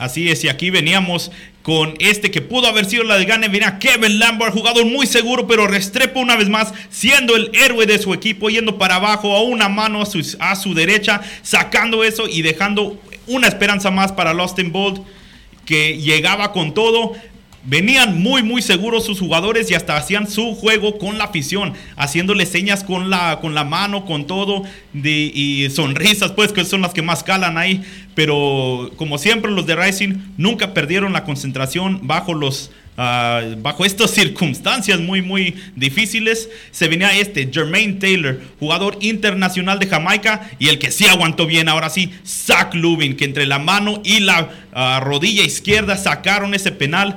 Así 0.00 0.30
es, 0.30 0.42
y 0.44 0.48
aquí 0.48 0.70
veníamos 0.70 1.30
con 1.62 1.94
este 1.98 2.30
que 2.30 2.40
pudo 2.40 2.66
haber 2.66 2.86
sido 2.86 3.04
la 3.04 3.18
de 3.18 3.26
Gane. 3.26 3.48
Venía 3.48 3.78
Kevin 3.78 4.18
Lambert, 4.18 4.54
jugador 4.54 4.86
muy 4.86 5.06
seguro, 5.06 5.46
pero 5.46 5.66
Restrepo 5.66 6.20
una 6.20 6.36
vez 6.36 6.48
más, 6.48 6.72
siendo 6.88 7.36
el 7.36 7.50
héroe 7.52 7.84
de 7.84 7.98
su 7.98 8.14
equipo, 8.14 8.48
yendo 8.48 8.78
para 8.78 8.94
abajo 8.94 9.36
a 9.36 9.42
una 9.42 9.68
mano 9.68 10.00
a 10.00 10.06
su, 10.06 10.24
a 10.38 10.56
su 10.56 10.72
derecha, 10.72 11.20
sacando 11.42 12.02
eso 12.02 12.26
y 12.26 12.40
dejando 12.40 12.98
una 13.26 13.46
esperanza 13.46 13.90
más 13.90 14.10
para 14.10 14.30
Austin 14.30 14.72
Bolt, 14.72 15.02
que 15.66 15.98
llegaba 15.98 16.52
con 16.52 16.72
todo 16.72 17.12
venían 17.64 18.20
muy 18.20 18.42
muy 18.42 18.62
seguros 18.62 19.04
sus 19.04 19.20
jugadores 19.20 19.70
y 19.70 19.74
hasta 19.74 19.96
hacían 19.96 20.28
su 20.28 20.54
juego 20.54 20.98
con 20.98 21.18
la 21.18 21.24
afición, 21.24 21.74
haciéndole 21.96 22.46
señas 22.46 22.84
con 22.84 23.10
la, 23.10 23.38
con 23.40 23.54
la 23.54 23.64
mano, 23.64 24.04
con 24.04 24.26
todo, 24.26 24.62
y 24.94 25.68
sonrisas, 25.70 26.32
pues 26.32 26.52
que 26.52 26.64
son 26.64 26.80
las 26.80 26.92
que 26.92 27.02
más 27.02 27.22
calan 27.22 27.58
ahí. 27.58 27.82
Pero 28.14 28.90
como 28.96 29.18
siempre 29.18 29.50
los 29.50 29.66
de 29.66 29.76
Rising 29.76 30.14
nunca 30.36 30.74
perdieron 30.74 31.12
la 31.12 31.24
concentración 31.24 32.00
bajo 32.02 32.34
los 32.34 32.70
Ah, 33.02 33.40
bajo 33.56 33.86
estas 33.86 34.10
circunstancias 34.14 35.00
muy, 35.00 35.22
muy 35.22 35.54
difíciles, 35.74 36.50
se 36.70 36.86
venía 36.86 37.16
este 37.16 37.48
Jermaine 37.50 37.94
Taylor, 37.94 38.38
jugador 38.58 38.98
internacional 39.00 39.78
de 39.78 39.86
Jamaica, 39.86 40.50
y 40.58 40.68
el 40.68 40.78
que 40.78 40.90
sí 40.90 41.06
aguantó 41.06 41.46
bien, 41.46 41.70
ahora 41.70 41.88
sí, 41.88 42.12
Zach 42.26 42.74
Lubin, 42.74 43.16
que 43.16 43.24
entre 43.24 43.46
la 43.46 43.58
mano 43.58 44.02
y 44.04 44.20
la 44.20 44.50
ah, 44.74 45.00
rodilla 45.02 45.42
izquierda 45.42 45.96
sacaron 45.96 46.52
ese 46.52 46.72
penal. 46.72 47.16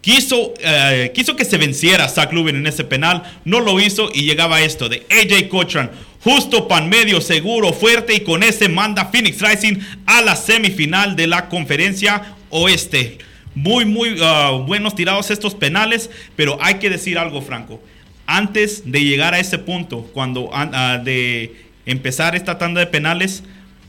Quiso, 0.00 0.54
eh, 0.60 1.12
quiso 1.14 1.36
que 1.36 1.44
se 1.44 1.58
venciera 1.58 2.08
Zach 2.08 2.32
Lubin 2.32 2.56
en 2.56 2.66
ese 2.66 2.84
penal, 2.84 3.22
no 3.44 3.60
lo 3.60 3.78
hizo 3.80 4.10
y 4.14 4.22
llegaba 4.22 4.62
esto 4.62 4.88
de 4.88 5.06
AJ 5.10 5.48
Cochran, 5.48 5.90
justo 6.20 6.68
pan 6.68 6.88
medio, 6.88 7.20
seguro, 7.20 7.72
fuerte 7.74 8.14
y 8.14 8.20
con 8.20 8.42
ese 8.42 8.68
manda 8.68 9.06
Phoenix 9.06 9.40
Rising 9.42 9.78
a 10.06 10.22
la 10.22 10.36
semifinal 10.36 11.16
de 11.16 11.26
la 11.26 11.48
conferencia 11.50 12.34
oeste. 12.48 13.18
Muy, 13.54 13.84
muy 13.84 14.16
ah, 14.22 14.62
buenos 14.66 14.94
tirados 14.94 15.30
estos 15.30 15.54
penales, 15.54 16.08
pero 16.34 16.56
hay 16.62 16.74
que 16.74 16.88
decir 16.88 17.18
algo, 17.18 17.42
Franco. 17.42 17.82
Antes 18.26 18.90
de 18.90 19.04
llegar 19.04 19.34
a 19.34 19.40
ese 19.40 19.58
punto, 19.58 20.08
cuando 20.14 20.50
uh, 20.50 21.04
de 21.04 21.56
empezar 21.84 22.36
esta 22.36 22.58
tanda 22.58 22.80
de 22.80 22.86
penales, 22.86 23.42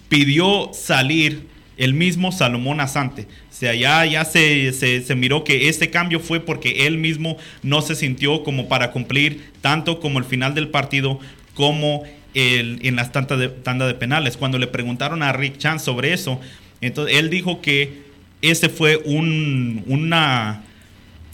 pidió 0.10 0.72
salir 0.74 1.48
el 1.78 1.94
mismo 1.94 2.32
Salomón 2.32 2.82
Asante. 2.82 3.28
Sea, 3.62 3.76
ya, 3.76 4.26
se, 4.26 4.74
se, 4.74 5.14
miró 5.14 5.44
que 5.44 5.70
este 5.70 5.92
cambio 5.92 6.20
fue 6.20 6.40
porque 6.40 6.88
él 6.88 6.98
mismo 6.98 7.38
no 7.62 7.84
se 7.84 7.94
sintió 7.94 8.42
como 8.42 8.68
para 8.68 8.90
cumplir 8.90 9.52
tanto 9.62 10.00
como 10.00 10.18
el 10.18 10.26
final 10.26 10.56
del 10.56 10.70
partido 10.70 11.20
como 11.54 12.02
el, 12.34 12.80
en 12.82 12.96
las 12.96 13.12
tandas 13.12 13.38
de, 13.38 13.50
tanda 13.50 13.86
de 13.86 13.94
penales. 13.94 14.36
Cuando 14.36 14.58
le 14.58 14.66
preguntaron 14.66 15.22
a 15.22 15.32
Rick 15.32 15.60
Chan 15.60 15.80
sobre 15.80 16.12
eso, 16.12 16.42
entonces 16.82 17.18
él 17.20 17.30
dijo 17.30 17.62
que 17.62 18.02
ese 18.42 18.68
fue 18.68 18.98
una, 19.06 20.64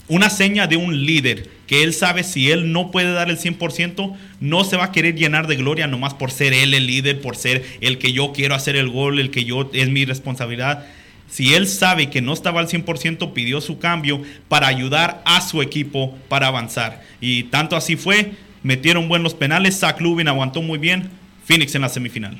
una 0.08 0.28
seña 0.28 0.66
de 0.66 0.76
un 0.76 1.06
líder, 1.06 1.48
que 1.66 1.82
él 1.82 1.94
sabe 1.94 2.24
si 2.24 2.50
él 2.50 2.72
no 2.72 2.90
puede 2.90 3.10
dar 3.10 3.30
el 3.30 3.38
100%, 3.38 4.16
no 4.40 4.64
se 4.64 4.76
va 4.76 4.84
a 4.84 4.92
querer 4.92 5.14
llenar 5.14 5.46
de 5.46 5.56
gloria 5.56 5.86
nomás 5.86 6.12
por 6.12 6.30
ser 6.30 6.52
él 6.52 6.74
el 6.74 6.88
líder, 6.88 7.22
por 7.22 7.36
ser 7.36 7.64
el 7.80 7.96
que 7.96 8.12
yo 8.12 8.34
quiero 8.34 8.54
hacer 8.54 8.76
el 8.76 8.90
gol, 8.90 9.18
el 9.18 9.30
que 9.30 9.46
yo 9.46 9.70
es 9.72 9.88
mi 9.88 10.04
responsabilidad. 10.04 10.84
Si 11.30 11.54
él 11.54 11.66
sabe 11.66 12.10
que 12.10 12.22
no 12.22 12.32
estaba 12.32 12.60
al 12.60 12.68
100%, 12.68 13.32
pidió 13.32 13.60
su 13.60 13.78
cambio 13.78 14.22
para 14.48 14.66
ayudar 14.66 15.22
a 15.24 15.40
su 15.40 15.60
equipo 15.60 16.14
para 16.28 16.46
avanzar. 16.46 17.02
Y 17.20 17.44
tanto 17.44 17.76
así 17.76 17.96
fue, 17.96 18.32
metieron 18.62 19.08
buenos 19.08 19.34
penales, 19.34 19.78
Zach 19.78 20.00
Lubin 20.00 20.28
aguantó 20.28 20.62
muy 20.62 20.78
bien, 20.78 21.10
Phoenix 21.44 21.74
en 21.74 21.82
la 21.82 21.88
semifinal. 21.88 22.38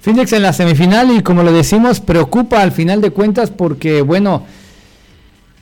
Phoenix 0.00 0.32
en 0.32 0.42
la 0.42 0.52
semifinal 0.52 1.16
y 1.16 1.22
como 1.22 1.42
lo 1.42 1.52
decimos, 1.52 2.00
preocupa 2.00 2.62
al 2.62 2.72
final 2.72 3.00
de 3.00 3.10
cuentas 3.10 3.50
porque, 3.50 4.02
bueno, 4.02 4.44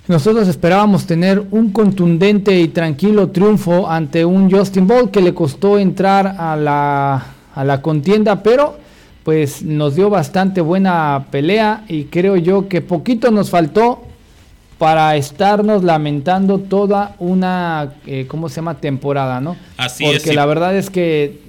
nosotros 0.08 0.46
esperábamos 0.46 1.06
tener 1.06 1.42
un 1.50 1.70
contundente 1.73 2.61
y 2.61 2.68
tranquilo 2.68 3.30
triunfo 3.30 3.90
ante 3.90 4.25
un 4.25 4.50
Justin 4.50 4.87
Ball 4.87 5.11
que 5.11 5.20
le 5.20 5.35
costó 5.35 5.78
entrar 5.78 6.37
a 6.38 6.54
la, 6.54 7.26
a 7.54 7.64
la 7.64 7.82
contienda, 7.82 8.42
pero 8.42 8.78
pues 9.26 9.62
nos 9.62 9.95
dio 9.95 10.09
bastante 10.09 10.62
buena 10.62 11.26
pelea 11.30 11.85
y 11.88 12.04
creo 12.04 12.38
yo 12.38 12.66
que 12.66 12.80
poquito 12.80 13.30
nos 13.30 13.50
faltó 13.50 14.06
para 14.78 15.16
estarnos 15.16 15.85
lamentando 15.85 16.61
toda 16.61 17.14
una, 17.18 17.95
eh, 18.06 18.25
¿cómo 18.26 18.49
se 18.49 18.56
llama? 18.56 18.78
Temporada, 18.80 19.42
¿no? 19.42 19.56
Así 19.76 20.04
Porque 20.04 20.16
es. 20.16 20.23
Porque 20.23 20.37
la 20.37 20.47
verdad 20.47 20.76
es 20.76 20.88
que 20.88 21.47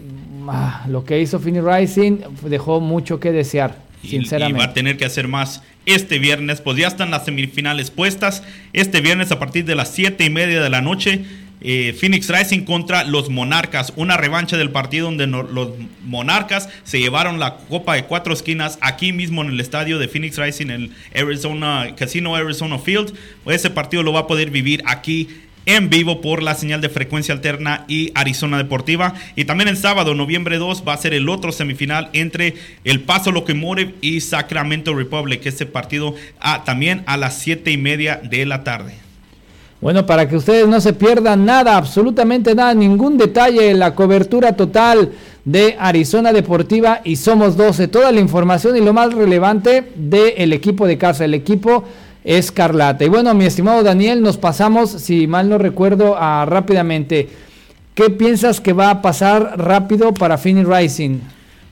Ah, 0.48 0.86
lo 0.88 1.04
que 1.04 1.20
hizo 1.20 1.40
Phoenix 1.40 1.64
Rising 1.66 2.20
dejó 2.44 2.80
mucho 2.80 3.20
que 3.20 3.32
desear, 3.32 3.76
sinceramente. 4.02 4.58
Y 4.58 4.66
va 4.66 4.72
a 4.72 4.74
tener 4.74 4.96
que 4.96 5.06
hacer 5.06 5.28
más 5.28 5.62
este 5.86 6.20
viernes, 6.20 6.62
pues 6.62 6.78
ya 6.78 6.88
están 6.88 7.12
las 7.12 7.26
semifinales 7.26 7.92
puestas. 7.92 8.44
Este 8.72 9.02
viernes 9.02 9.32
a 9.32 9.40
partir 9.40 9.66
de 9.66 9.76
las 9.76 9.90
7 9.90 10.24
y 10.24 10.30
media 10.30 10.62
de 10.62 10.70
la 10.70 10.82
noche, 10.82 11.26
eh, 11.62 11.96
Phoenix 12.00 12.30
Rising 12.30 12.62
contra 12.62 13.04
los 13.04 13.30
Monarcas. 13.30 13.94
Una 13.96 14.18
revancha 14.18 14.58
del 14.58 14.72
partido 14.72 15.06
donde 15.06 15.28
los 15.28 15.72
Monarcas 16.04 16.70
se 16.84 17.00
llevaron 17.00 17.40
la 17.40 17.58
Copa 17.58 17.96
de 17.96 18.06
Cuatro 18.06 18.34
Esquinas 18.34 18.78
aquí 18.82 19.14
mismo 19.14 19.42
en 19.42 19.50
el 19.50 19.60
estadio 19.60 20.00
de 20.00 20.08
Phoenix 20.08 20.38
Rising, 20.38 20.68
en 20.68 20.72
el 20.72 20.92
Arizona, 21.16 21.96
Casino 21.96 22.36
Arizona 22.36 22.78
Field. 22.80 23.14
Ese 23.48 23.70
partido 23.70 24.04
lo 24.04 24.14
va 24.14 24.22
a 24.22 24.28
poder 24.28 24.52
vivir 24.52 24.84
aquí 24.86 25.30
en 25.68 25.90
vivo 25.90 26.22
por 26.22 26.42
la 26.42 26.56
señal 26.56 26.80
de 26.80 26.88
frecuencia 26.88 27.34
alterna 27.34 27.84
y 27.90 28.12
Arizona 28.16 28.58
Deportiva. 28.58 29.14
Y 29.36 29.46
también 29.46 29.68
el 29.68 29.76
sábado, 29.76 30.16
noviembre 30.16 30.58
2, 30.58 30.84
va 30.88 30.94
a 30.94 30.98
ser 30.98 31.14
el 31.14 31.28
otro 31.28 31.52
semifinal 31.52 32.10
entre 32.14 32.56
El 32.86 33.02
Paso 33.02 33.34
Locomotive 33.34 33.94
y 34.02 34.22
Sacramento 34.22 34.96
Republic. 34.96 35.46
Ese 35.46 35.66
partido 35.66 36.16
ah, 36.40 36.64
también 36.64 37.04
a 37.06 37.18
las 37.18 37.40
7 37.40 37.70
y 37.70 37.78
media 37.78 38.16
de 38.24 38.46
la 38.46 38.64
tarde. 38.64 39.07
Bueno, 39.80 40.08
para 40.08 40.28
que 40.28 40.36
ustedes 40.36 40.68
no 40.68 40.82
se 40.82 40.94
pierdan 40.94 41.46
nada, 41.46 41.78
absolutamente 41.78 42.56
nada, 42.56 42.74
ningún 42.74 43.16
detalle, 43.16 43.76
la 43.76 43.94
cobertura 43.94 44.54
total 44.56 45.12
de 45.46 45.76
Arizona 45.80 46.34
Deportiva 46.34 47.02
y 47.04 47.16
Somos 47.16 47.56
12, 47.56 47.88
toda 47.88 48.12
la 48.12 48.20
información 48.20 48.76
y 48.76 48.82
lo 48.82 48.92
más 48.92 49.14
relevante 49.14 49.92
del 49.96 50.52
equipo 50.52 50.88
de 50.88 50.98
casa, 50.98 51.26
el 51.26 51.36
equipo 51.36 51.84
Escarlata. 52.24 53.06
Y 53.06 53.10
bueno, 53.10 53.34
mi 53.36 53.46
estimado 53.46 53.84
Daniel, 53.84 54.24
nos 54.24 54.38
pasamos, 54.38 54.90
si 54.90 55.28
mal 55.28 55.48
no 55.48 55.60
recuerdo, 55.60 56.18
a 56.18 56.44
rápidamente. 56.46 57.30
¿Qué 57.94 58.10
piensas 58.10 58.60
que 58.60 58.74
va 58.74 58.90
a 58.90 59.02
pasar 59.04 59.60
rápido 59.60 60.12
para 60.12 60.40
Phoenix 60.40 60.68
Rising? 60.68 61.20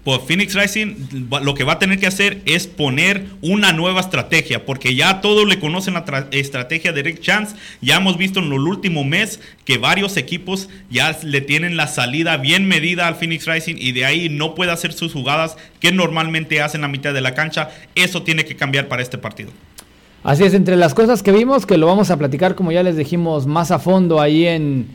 Pues 0.05 0.21
Phoenix 0.27 0.53
Rising 0.53 1.29
lo 1.41 1.55
que 1.55 1.63
va 1.63 1.73
a 1.73 1.79
tener 1.79 1.97
que 1.97 2.05
hacer 2.05 2.43
es 2.45 2.67
poner 2.67 3.25
una 3.41 3.73
nueva 3.73 4.01
estrategia, 4.01 4.63
porque 4.63 4.93
ya 4.93 5.19
todos 5.19 5.47
le 5.47 5.59
conocen 5.59 5.95
la 5.95 6.27
estrategia 6.29 6.91
de 6.91 7.01
Rick 7.01 7.21
Chance. 7.21 7.55
Ya 7.81 7.95
hemos 7.95 8.15
visto 8.15 8.39
en 8.39 8.45
el 8.45 8.59
último 8.59 9.03
mes 9.03 9.39
que 9.63 9.79
varios 9.79 10.15
equipos 10.17 10.69
ya 10.91 11.17
le 11.23 11.41
tienen 11.41 11.75
la 11.75 11.87
salida 11.87 12.37
bien 12.37 12.67
medida 12.67 13.07
al 13.07 13.15
Phoenix 13.15 13.47
Rising 13.47 13.77
y 13.79 13.93
de 13.93 14.05
ahí 14.05 14.29
no 14.29 14.53
puede 14.53 14.71
hacer 14.71 14.93
sus 14.93 15.11
jugadas 15.11 15.57
que 15.79 15.91
normalmente 15.91 16.61
hacen 16.61 16.83
a 16.83 16.87
mitad 16.87 17.11
de 17.11 17.21
la 17.21 17.33
cancha. 17.33 17.71
Eso 17.95 18.21
tiene 18.21 18.45
que 18.45 18.55
cambiar 18.55 18.87
para 18.87 19.01
este 19.01 19.17
partido. 19.17 19.49
Así 20.23 20.43
es, 20.43 20.53
entre 20.53 20.75
las 20.75 20.93
cosas 20.93 21.23
que 21.23 21.31
vimos, 21.31 21.65
que 21.65 21.79
lo 21.79 21.87
vamos 21.87 22.11
a 22.11 22.17
platicar 22.17 22.53
como 22.53 22.71
ya 22.71 22.83
les 22.83 22.95
dijimos 22.95 23.47
más 23.47 23.71
a 23.71 23.79
fondo 23.79 24.21
ahí 24.21 24.45
en, 24.45 24.85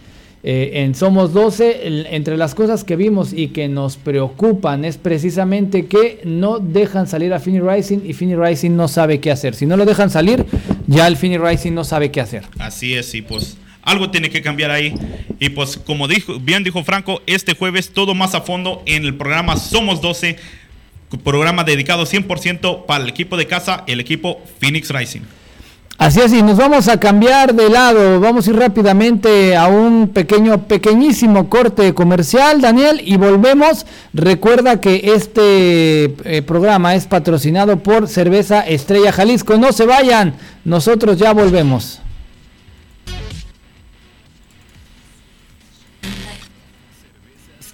eh, 0.42 0.70
en 0.74 0.94
Somos 0.94 1.32
12, 1.32 2.14
entre 2.14 2.36
las 2.36 2.54
cosas 2.54 2.84
que 2.84 2.96
vimos 2.96 3.32
y 3.32 3.48
que 3.48 3.68
nos 3.68 3.96
preocupan 3.96 4.84
es 4.84 4.96
precisamente 4.96 5.86
que 5.86 6.20
no 6.24 6.58
dejan 6.58 7.06
salir 7.06 7.32
a 7.34 7.40
Finny 7.40 7.60
Rising 7.60 8.00
y 8.04 8.14
Finny 8.14 8.36
Rising 8.36 8.74
no 8.74 8.88
sabe 8.88 9.20
qué 9.20 9.30
hacer. 9.30 9.54
Si 9.54 9.66
no 9.66 9.76
lo 9.76 9.84
dejan 9.84 10.10
salir, 10.10 10.46
ya 10.86 11.06
el 11.06 11.16
Finny 11.16 11.38
Rising 11.38 11.72
no 11.72 11.84
sabe 11.84 12.10
qué 12.10 12.20
hacer. 12.20 12.44
Así 12.58 12.94
es, 12.94 13.14
y 13.14 13.22
pues 13.22 13.58
algo 13.82 14.10
tiene 14.10 14.30
que 14.30 14.42
cambiar 14.42 14.70
ahí. 14.70 14.94
Y 15.38 15.50
pues 15.50 15.76
como 15.76 16.08
dijo, 16.08 16.38
bien 16.38 16.64
dijo 16.64 16.84
Franco, 16.84 17.22
este 17.26 17.54
jueves 17.54 17.90
todo 17.90 18.14
más 18.14 18.34
a 18.34 18.40
fondo 18.40 18.82
en 18.86 19.04
el 19.04 19.14
programa 19.14 19.56
Somos 19.56 20.00
12 20.00 20.36
programa 21.18 21.64
dedicado 21.64 22.06
100% 22.06 22.86
para 22.86 23.02
el 23.02 23.10
equipo 23.10 23.36
de 23.36 23.46
casa, 23.46 23.84
el 23.86 24.00
equipo 24.00 24.40
Phoenix 24.60 24.90
Rising. 24.90 25.22
Así 26.00 26.18
es, 26.18 26.32
y 26.32 26.42
nos 26.42 26.56
vamos 26.56 26.88
a 26.88 26.98
cambiar 26.98 27.54
de 27.54 27.68
lado, 27.68 28.20
vamos 28.20 28.46
a 28.46 28.50
ir 28.50 28.56
rápidamente 28.56 29.54
a 29.54 29.66
un 29.66 30.08
pequeño, 30.08 30.62
pequeñísimo 30.62 31.50
corte 31.50 31.92
comercial, 31.92 32.62
Daniel, 32.62 33.02
y 33.04 33.18
volvemos. 33.18 33.84
Recuerda 34.14 34.80
que 34.80 35.12
este 35.14 36.04
eh, 36.24 36.40
programa 36.40 36.94
es 36.94 37.04
patrocinado 37.06 37.80
por 37.80 38.08
Cerveza 38.08 38.60
Estrella 38.60 39.12
Jalisco. 39.12 39.58
No 39.58 39.72
se 39.72 39.84
vayan, 39.84 40.36
nosotros 40.64 41.18
ya 41.18 41.34
volvemos. 41.34 42.00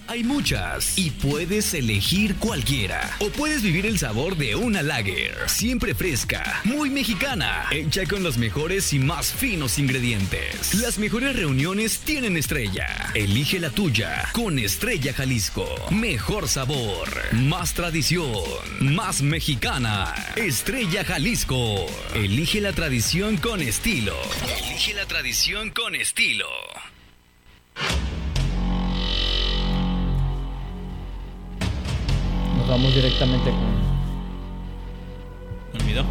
Hay 0.09 0.23
muchas 0.23 0.97
y 0.97 1.11
puedes 1.11 1.73
elegir 1.73 2.35
cualquiera. 2.35 3.13
O 3.19 3.29
puedes 3.29 3.61
vivir 3.61 3.85
el 3.85 3.99
sabor 3.99 4.37
de 4.37 4.55
una 4.55 4.81
lager, 4.81 5.35
siempre 5.47 5.93
fresca, 5.93 6.61
muy 6.63 6.89
mexicana, 6.89 7.65
hecha 7.71 8.05
con 8.05 8.23
los 8.23 8.37
mejores 8.37 8.93
y 8.93 8.99
más 8.99 9.33
finos 9.33 9.77
ingredientes. 9.77 10.75
Las 10.75 10.97
mejores 10.97 11.35
reuniones 11.35 11.99
tienen 11.99 12.37
estrella. 12.37 12.87
Elige 13.15 13.59
la 13.59 13.69
tuya 13.69 14.29
con 14.31 14.59
Estrella 14.59 15.13
Jalisco. 15.13 15.67
Mejor 15.91 16.47
sabor, 16.47 17.09
más 17.33 17.73
tradición, 17.73 18.43
más 18.79 19.21
mexicana. 19.21 20.13
Estrella 20.37 21.03
Jalisco. 21.03 21.85
Elige 22.13 22.61
la 22.61 22.71
tradición 22.71 23.35
con 23.35 23.61
estilo. 23.61 24.15
Elige 24.57 24.93
la 24.93 25.05
tradición 25.05 25.71
con 25.71 25.95
estilo. 25.95 26.47
vamos 32.77 32.93
directamente 32.93 33.49
con. 33.49 33.57
Olvidó. 35.81 36.03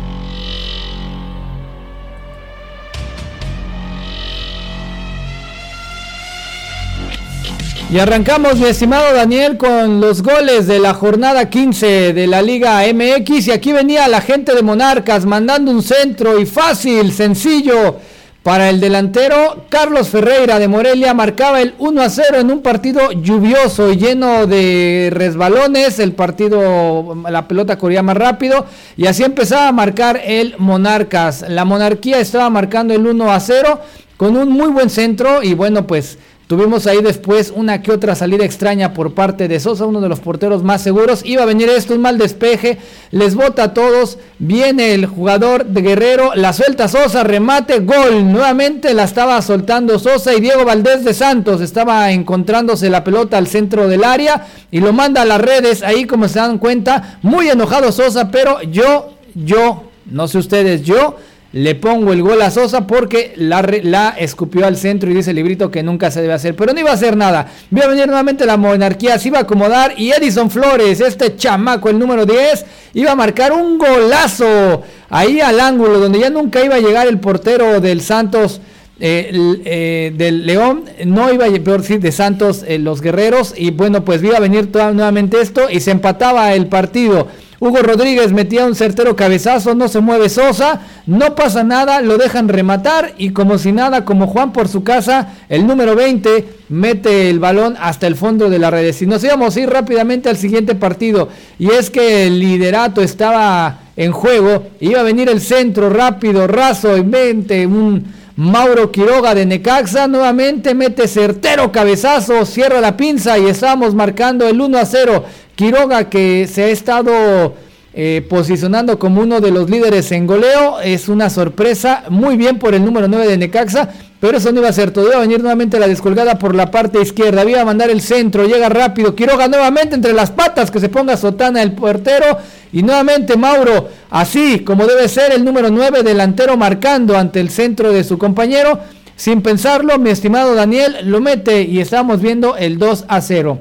Y 7.88 8.00
arrancamos, 8.00 8.56
mi 8.56 8.66
estimado 8.66 9.14
Daniel, 9.14 9.56
con 9.56 10.00
los 10.00 10.22
goles 10.22 10.66
de 10.66 10.80
la 10.80 10.92
jornada 10.92 11.48
15 11.48 12.12
de 12.12 12.26
la 12.26 12.42
Liga 12.42 12.82
MX. 12.92 13.46
Y 13.46 13.52
aquí 13.52 13.72
venía 13.72 14.08
la 14.08 14.20
gente 14.20 14.52
de 14.52 14.62
Monarcas 14.62 15.24
mandando 15.24 15.70
un 15.70 15.84
centro 15.84 16.40
y 16.40 16.46
fácil, 16.46 17.12
sencillo. 17.12 18.00
Para 18.46 18.70
el 18.70 18.78
delantero, 18.78 19.64
Carlos 19.68 20.08
Ferreira 20.08 20.60
de 20.60 20.68
Morelia 20.68 21.12
marcaba 21.14 21.60
el 21.60 21.74
1 21.78 22.00
a 22.00 22.08
0 22.08 22.38
en 22.38 22.52
un 22.52 22.62
partido 22.62 23.10
lluvioso 23.10 23.90
y 23.90 23.96
lleno 23.96 24.46
de 24.46 25.08
resbalones. 25.12 25.98
El 25.98 26.12
partido, 26.12 27.16
la 27.28 27.48
pelota 27.48 27.76
corría 27.76 28.04
más 28.04 28.16
rápido 28.16 28.64
y 28.96 29.08
así 29.08 29.24
empezaba 29.24 29.66
a 29.66 29.72
marcar 29.72 30.20
el 30.24 30.54
Monarcas. 30.58 31.44
La 31.48 31.64
monarquía 31.64 32.20
estaba 32.20 32.48
marcando 32.48 32.94
el 32.94 33.04
1 33.04 33.32
a 33.32 33.40
0 33.40 33.80
con 34.16 34.36
un 34.36 34.50
muy 34.50 34.68
buen 34.68 34.90
centro 34.90 35.42
y 35.42 35.54
bueno, 35.54 35.88
pues 35.88 36.16
Tuvimos 36.46 36.86
ahí 36.86 37.02
después 37.02 37.52
una 37.52 37.82
que 37.82 37.90
otra 37.90 38.14
salida 38.14 38.44
extraña 38.44 38.94
por 38.94 39.14
parte 39.14 39.48
de 39.48 39.58
Sosa, 39.58 39.84
uno 39.84 40.00
de 40.00 40.08
los 40.08 40.20
porteros 40.20 40.62
más 40.62 40.80
seguros. 40.80 41.24
Iba 41.24 41.42
a 41.42 41.46
venir 41.46 41.68
esto, 41.68 41.92
un 41.94 42.02
mal 42.02 42.18
despeje, 42.18 42.78
les 43.10 43.34
bota 43.34 43.64
a 43.64 43.74
todos. 43.74 44.18
Viene 44.38 44.94
el 44.94 45.06
jugador 45.06 45.66
de 45.66 45.82
Guerrero, 45.82 46.36
la 46.36 46.52
suelta 46.52 46.86
Sosa, 46.86 47.24
remate, 47.24 47.80
gol. 47.80 48.30
Nuevamente 48.30 48.94
la 48.94 49.02
estaba 49.02 49.42
soltando 49.42 49.98
Sosa 49.98 50.34
y 50.34 50.40
Diego 50.40 50.64
Valdés 50.64 51.04
de 51.04 51.14
Santos 51.14 51.60
estaba 51.60 52.12
encontrándose 52.12 52.90
la 52.90 53.02
pelota 53.02 53.38
al 53.38 53.48
centro 53.48 53.88
del 53.88 54.04
área 54.04 54.46
y 54.70 54.78
lo 54.78 54.92
manda 54.92 55.22
a 55.22 55.24
las 55.24 55.40
redes. 55.40 55.82
Ahí, 55.82 56.04
como 56.04 56.28
se 56.28 56.38
dan 56.38 56.58
cuenta, 56.58 57.18
muy 57.22 57.48
enojado 57.48 57.90
Sosa, 57.90 58.30
pero 58.30 58.62
yo, 58.62 59.14
yo, 59.34 59.82
no 60.08 60.28
sé 60.28 60.38
ustedes, 60.38 60.84
yo 60.84 61.16
le 61.56 61.74
pongo 61.74 62.12
el 62.12 62.20
gol 62.20 62.42
a 62.42 62.50
Sosa 62.50 62.86
porque 62.86 63.32
la, 63.36 63.66
la, 63.82 64.10
escupió 64.10 64.66
al 64.66 64.76
centro 64.76 65.10
y 65.10 65.14
dice 65.14 65.30
el 65.30 65.36
librito 65.36 65.70
que 65.70 65.82
nunca 65.82 66.10
se 66.10 66.20
debe 66.20 66.34
hacer. 66.34 66.54
Pero 66.54 66.74
no 66.74 66.80
iba 66.80 66.90
a 66.90 66.94
hacer 66.94 67.16
nada. 67.16 67.50
Voy 67.70 67.80
a 67.80 67.88
venir 67.88 68.06
nuevamente 68.06 68.44
la 68.44 68.58
monarquía, 68.58 69.18
se 69.18 69.28
iba 69.28 69.38
a 69.38 69.42
acomodar 69.42 69.94
y 69.96 70.10
Edison 70.10 70.50
Flores, 70.50 71.00
este 71.00 71.34
chamaco, 71.34 71.88
el 71.88 71.98
número 71.98 72.26
10, 72.26 72.66
iba 72.92 73.12
a 73.12 73.14
marcar 73.14 73.52
un 73.52 73.78
golazo 73.78 74.82
ahí 75.08 75.40
al 75.40 75.58
ángulo 75.58 75.98
donde 75.98 76.18
ya 76.18 76.28
nunca 76.28 76.62
iba 76.62 76.74
a 76.74 76.80
llegar 76.80 77.06
el 77.06 77.20
portero 77.20 77.80
del 77.80 78.02
Santos. 78.02 78.60
Eh, 78.98 79.30
eh, 79.66 80.12
del 80.16 80.46
León, 80.46 80.84
no 81.04 81.30
iba 81.30 81.44
a 81.44 81.50
peor 81.50 81.82
decir 81.82 82.00
de 82.00 82.12
Santos, 82.12 82.64
eh, 82.66 82.78
los 82.78 83.02
guerreros, 83.02 83.52
y 83.54 83.70
bueno, 83.70 84.06
pues 84.06 84.22
iba 84.22 84.38
a 84.38 84.40
venir 84.40 84.70
nuevamente 84.72 85.38
esto 85.38 85.68
y 85.70 85.80
se 85.80 85.90
empataba 85.90 86.54
el 86.54 86.68
partido. 86.68 87.28
Hugo 87.58 87.78
Rodríguez 87.78 88.32
metía 88.32 88.66
un 88.66 88.74
certero 88.74 89.16
cabezazo, 89.16 89.74
no 89.74 89.88
se 89.88 90.00
mueve 90.00 90.28
Sosa, 90.28 90.80
no 91.06 91.34
pasa 91.34 91.64
nada, 91.64 92.02
lo 92.02 92.18
dejan 92.18 92.48
rematar 92.48 93.14
y 93.16 93.30
como 93.30 93.56
si 93.56 93.72
nada, 93.72 94.04
como 94.04 94.26
Juan 94.26 94.52
por 94.52 94.68
su 94.68 94.84
casa, 94.84 95.34
el 95.48 95.66
número 95.66 95.96
20 95.96 96.44
mete 96.68 97.30
el 97.30 97.38
balón 97.38 97.76
hasta 97.80 98.06
el 98.06 98.16
fondo 98.16 98.50
de 98.50 98.58
la 98.58 98.70
red. 98.70 98.92
Si 98.92 99.06
nos 99.06 99.24
íbamos 99.24 99.56
a 99.56 99.60
ir 99.60 99.70
rápidamente 99.70 100.28
al 100.28 100.36
siguiente 100.36 100.74
partido 100.74 101.28
y 101.58 101.70
es 101.70 101.88
que 101.88 102.26
el 102.26 102.40
liderato 102.40 103.00
estaba 103.00 103.80
en 103.96 104.12
juego, 104.12 104.66
iba 104.80 105.00
a 105.00 105.04
venir 105.04 105.30
el 105.30 105.40
centro 105.40 105.88
rápido, 105.88 106.46
raso, 106.46 106.96
y 106.96 107.02
mente, 107.02 107.66
un 107.66 108.04
Mauro 108.36 108.92
Quiroga 108.92 109.34
de 109.34 109.46
Necaxa 109.46 110.06
nuevamente 110.08 110.74
mete 110.74 111.08
certero 111.08 111.72
cabezazo, 111.72 112.44
cierra 112.44 112.82
la 112.82 112.94
pinza 112.94 113.38
y 113.38 113.46
estamos 113.46 113.94
marcando 113.94 114.46
el 114.46 114.60
1 114.60 114.76
a 114.76 114.84
0. 114.84 115.24
Quiroga 115.54 116.10
que 116.10 116.46
se 116.46 116.64
ha 116.64 116.68
estado 116.68 117.54
eh, 117.94 118.26
posicionando 118.28 118.98
como 118.98 119.22
uno 119.22 119.40
de 119.40 119.50
los 119.50 119.70
líderes 119.70 120.12
en 120.12 120.26
goleo, 120.26 120.80
es 120.80 121.08
una 121.08 121.30
sorpresa, 121.30 122.04
muy 122.10 122.36
bien 122.36 122.58
por 122.58 122.74
el 122.74 122.84
número 122.84 123.08
9 123.08 123.26
de 123.26 123.38
Necaxa, 123.38 123.94
pero 124.20 124.38
eso 124.38 124.50
no 124.50 124.60
iba 124.60 124.68
a 124.68 124.72
ser 124.72 124.90
todo, 124.90 125.06
iba 125.06 125.16
a 125.16 125.20
venir 125.20 125.40
nuevamente 125.40 125.78
la 125.78 125.88
descolgada 125.88 126.38
por 126.38 126.54
la 126.54 126.70
parte 126.70 127.00
izquierda, 127.00 127.44
iba 127.44 127.60
a 127.60 127.64
mandar 127.64 127.90
el 127.90 128.00
centro, 128.00 128.46
llega 128.46 128.68
rápido, 128.68 129.14
Quiroga 129.14 129.48
nuevamente 129.48 129.94
entre 129.94 130.12
las 130.12 130.30
patas, 130.30 130.70
que 130.70 130.80
se 130.80 130.88
ponga 130.88 131.16
Sotana 131.16 131.62
el 131.62 131.72
portero, 131.72 132.38
y 132.72 132.82
nuevamente 132.82 133.36
Mauro, 133.36 133.88
así 134.10 134.60
como 134.60 134.86
debe 134.86 135.08
ser 135.08 135.32
el 135.32 135.44
número 135.44 135.70
9 135.70 136.02
delantero 136.02 136.56
marcando 136.56 137.16
ante 137.16 137.40
el 137.40 137.50
centro 137.50 137.92
de 137.92 138.04
su 138.04 138.18
compañero, 138.18 138.80
sin 139.16 139.40
pensarlo, 139.42 139.98
mi 139.98 140.10
estimado 140.10 140.54
Daniel 140.54 140.96
lo 141.04 141.20
mete 141.20 141.62
y 141.62 141.80
estamos 141.80 142.20
viendo 142.20 142.56
el 142.56 142.78
2 142.78 143.06
a 143.08 143.20
0. 143.20 143.60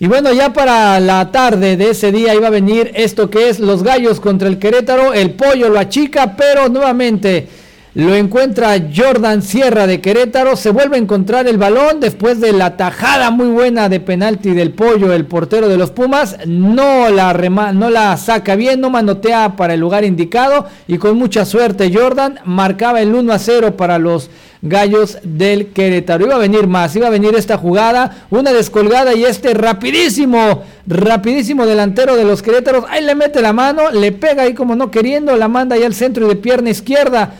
Y 0.00 0.06
bueno, 0.06 0.32
ya 0.32 0.52
para 0.52 0.98
la 0.98 1.30
tarde 1.30 1.76
de 1.76 1.90
ese 1.90 2.10
día 2.10 2.34
iba 2.34 2.48
a 2.48 2.50
venir 2.50 2.90
esto 2.94 3.30
que 3.30 3.48
es 3.48 3.60
los 3.60 3.82
gallos 3.82 4.20
contra 4.20 4.48
el 4.48 4.58
Querétaro. 4.58 5.14
El 5.14 5.30
pollo 5.32 5.68
lo 5.68 5.78
achica, 5.78 6.36
pero 6.36 6.68
nuevamente 6.68 7.48
lo 7.94 8.16
encuentra 8.16 8.74
Jordan 8.94 9.40
Sierra 9.40 9.86
de 9.86 10.00
Querétaro. 10.00 10.56
Se 10.56 10.70
vuelve 10.70 10.96
a 10.96 10.98
encontrar 10.98 11.46
el 11.46 11.58
balón 11.58 12.00
después 12.00 12.40
de 12.40 12.52
la 12.52 12.76
tajada 12.76 13.30
muy 13.30 13.46
buena 13.46 13.88
de 13.88 14.00
penalti 14.00 14.50
del 14.50 14.72
pollo, 14.72 15.12
el 15.12 15.26
portero 15.26 15.68
de 15.68 15.76
los 15.76 15.92
Pumas. 15.92 16.38
No 16.44 17.08
la, 17.10 17.32
no 17.72 17.90
la 17.90 18.16
saca 18.16 18.56
bien, 18.56 18.80
no 18.80 18.90
manotea 18.90 19.54
para 19.54 19.74
el 19.74 19.80
lugar 19.80 20.04
indicado. 20.04 20.66
Y 20.88 20.98
con 20.98 21.16
mucha 21.16 21.44
suerte, 21.44 21.92
Jordan 21.94 22.40
marcaba 22.44 23.00
el 23.00 23.14
1 23.14 23.32
a 23.32 23.38
0 23.38 23.76
para 23.76 24.00
los 24.00 24.28
Gallos 24.60 25.18
del 25.22 25.68
Querétaro. 25.68 26.26
Iba 26.26 26.34
a 26.34 26.38
venir 26.38 26.66
más, 26.66 26.96
iba 26.96 27.06
a 27.06 27.10
venir 27.10 27.36
esta 27.36 27.58
jugada, 27.58 28.26
una 28.30 28.52
descolgada 28.52 29.14
y 29.14 29.24
este 29.24 29.54
rapidísimo, 29.54 30.64
rapidísimo 30.88 31.64
delantero 31.64 32.16
de 32.16 32.24
los 32.24 32.42
Querétaros. 32.42 32.86
Ahí 32.88 33.04
le 33.04 33.14
mete 33.14 33.40
la 33.40 33.52
mano, 33.52 33.92
le 33.92 34.10
pega 34.10 34.42
ahí 34.42 34.54
como 34.54 34.74
no 34.74 34.90
queriendo, 34.90 35.36
la 35.36 35.46
manda 35.46 35.76
ahí 35.76 35.84
al 35.84 35.94
centro 35.94 36.26
y 36.26 36.30
de 36.30 36.36
pierna 36.36 36.70
izquierda 36.70 37.34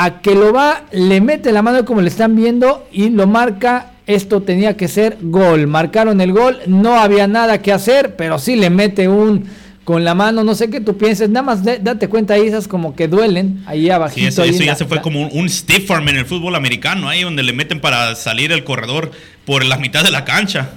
a 0.00 0.20
que 0.20 0.36
lo 0.36 0.52
va, 0.52 0.84
le 0.92 1.20
mete 1.20 1.50
la 1.50 1.60
mano 1.60 1.84
como 1.84 2.00
le 2.00 2.08
están 2.08 2.36
viendo 2.36 2.86
y 2.92 3.10
lo 3.10 3.26
marca. 3.26 3.94
Esto 4.06 4.42
tenía 4.42 4.76
que 4.76 4.86
ser 4.86 5.18
gol. 5.20 5.66
Marcaron 5.66 6.20
el 6.20 6.32
gol, 6.32 6.56
no 6.66 7.00
había 7.00 7.26
nada 7.26 7.60
que 7.60 7.72
hacer, 7.72 8.14
pero 8.14 8.38
sí 8.38 8.54
le 8.54 8.70
mete 8.70 9.08
un 9.08 9.46
con 9.82 10.04
la 10.04 10.14
mano, 10.14 10.44
no 10.44 10.54
sé 10.54 10.70
qué 10.70 10.82
tú 10.82 10.98
pienses, 10.98 11.30
nada 11.30 11.46
más 11.46 11.64
date 11.64 12.08
cuenta 12.08 12.34
ahí 12.34 12.46
esas 12.46 12.68
como 12.68 12.94
que 12.94 13.08
duelen 13.08 13.62
ahí 13.66 13.88
abajo. 13.88 14.14
Sí, 14.14 14.26
eso, 14.26 14.44
ya 14.44 14.76
se 14.76 14.84
fue 14.84 15.00
como 15.00 15.26
un, 15.26 15.48
stiff 15.48 15.90
arm 15.90 16.06
en 16.10 16.16
el 16.16 16.26
fútbol 16.26 16.54
americano, 16.54 17.08
ahí 17.08 17.22
donde 17.22 17.42
le 17.42 17.54
meten 17.54 17.80
para 17.80 18.14
salir 18.14 18.52
el 18.52 18.64
corredor 18.64 19.10
por 19.46 19.64
la 19.64 19.78
mitad 19.78 20.04
de 20.04 20.10
la 20.10 20.26
cancha. 20.26 20.72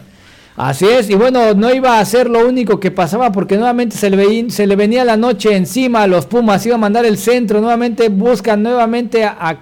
Así 0.58 0.86
es, 0.86 1.10
y 1.10 1.16
bueno, 1.16 1.54
no 1.54 1.74
iba 1.74 1.98
a 1.98 2.06
ser 2.06 2.30
lo 2.30 2.46
único 2.46 2.78
que 2.78 2.92
pasaba 2.92 3.32
porque 3.32 3.56
nuevamente 3.56 3.96
se 3.96 4.10
le, 4.10 4.76
venía 4.76 5.06
la 5.06 5.16
noche 5.16 5.56
encima 5.56 6.04
a 6.04 6.08
los 6.08 6.26
Pumas, 6.26 6.66
iba 6.66 6.76
a 6.76 6.78
mandar 6.78 7.06
el 7.06 7.18
centro, 7.18 7.62
nuevamente 7.62 8.10
buscan 8.10 8.62
nuevamente 8.62 9.24
a, 9.24 9.38
a 9.40 9.60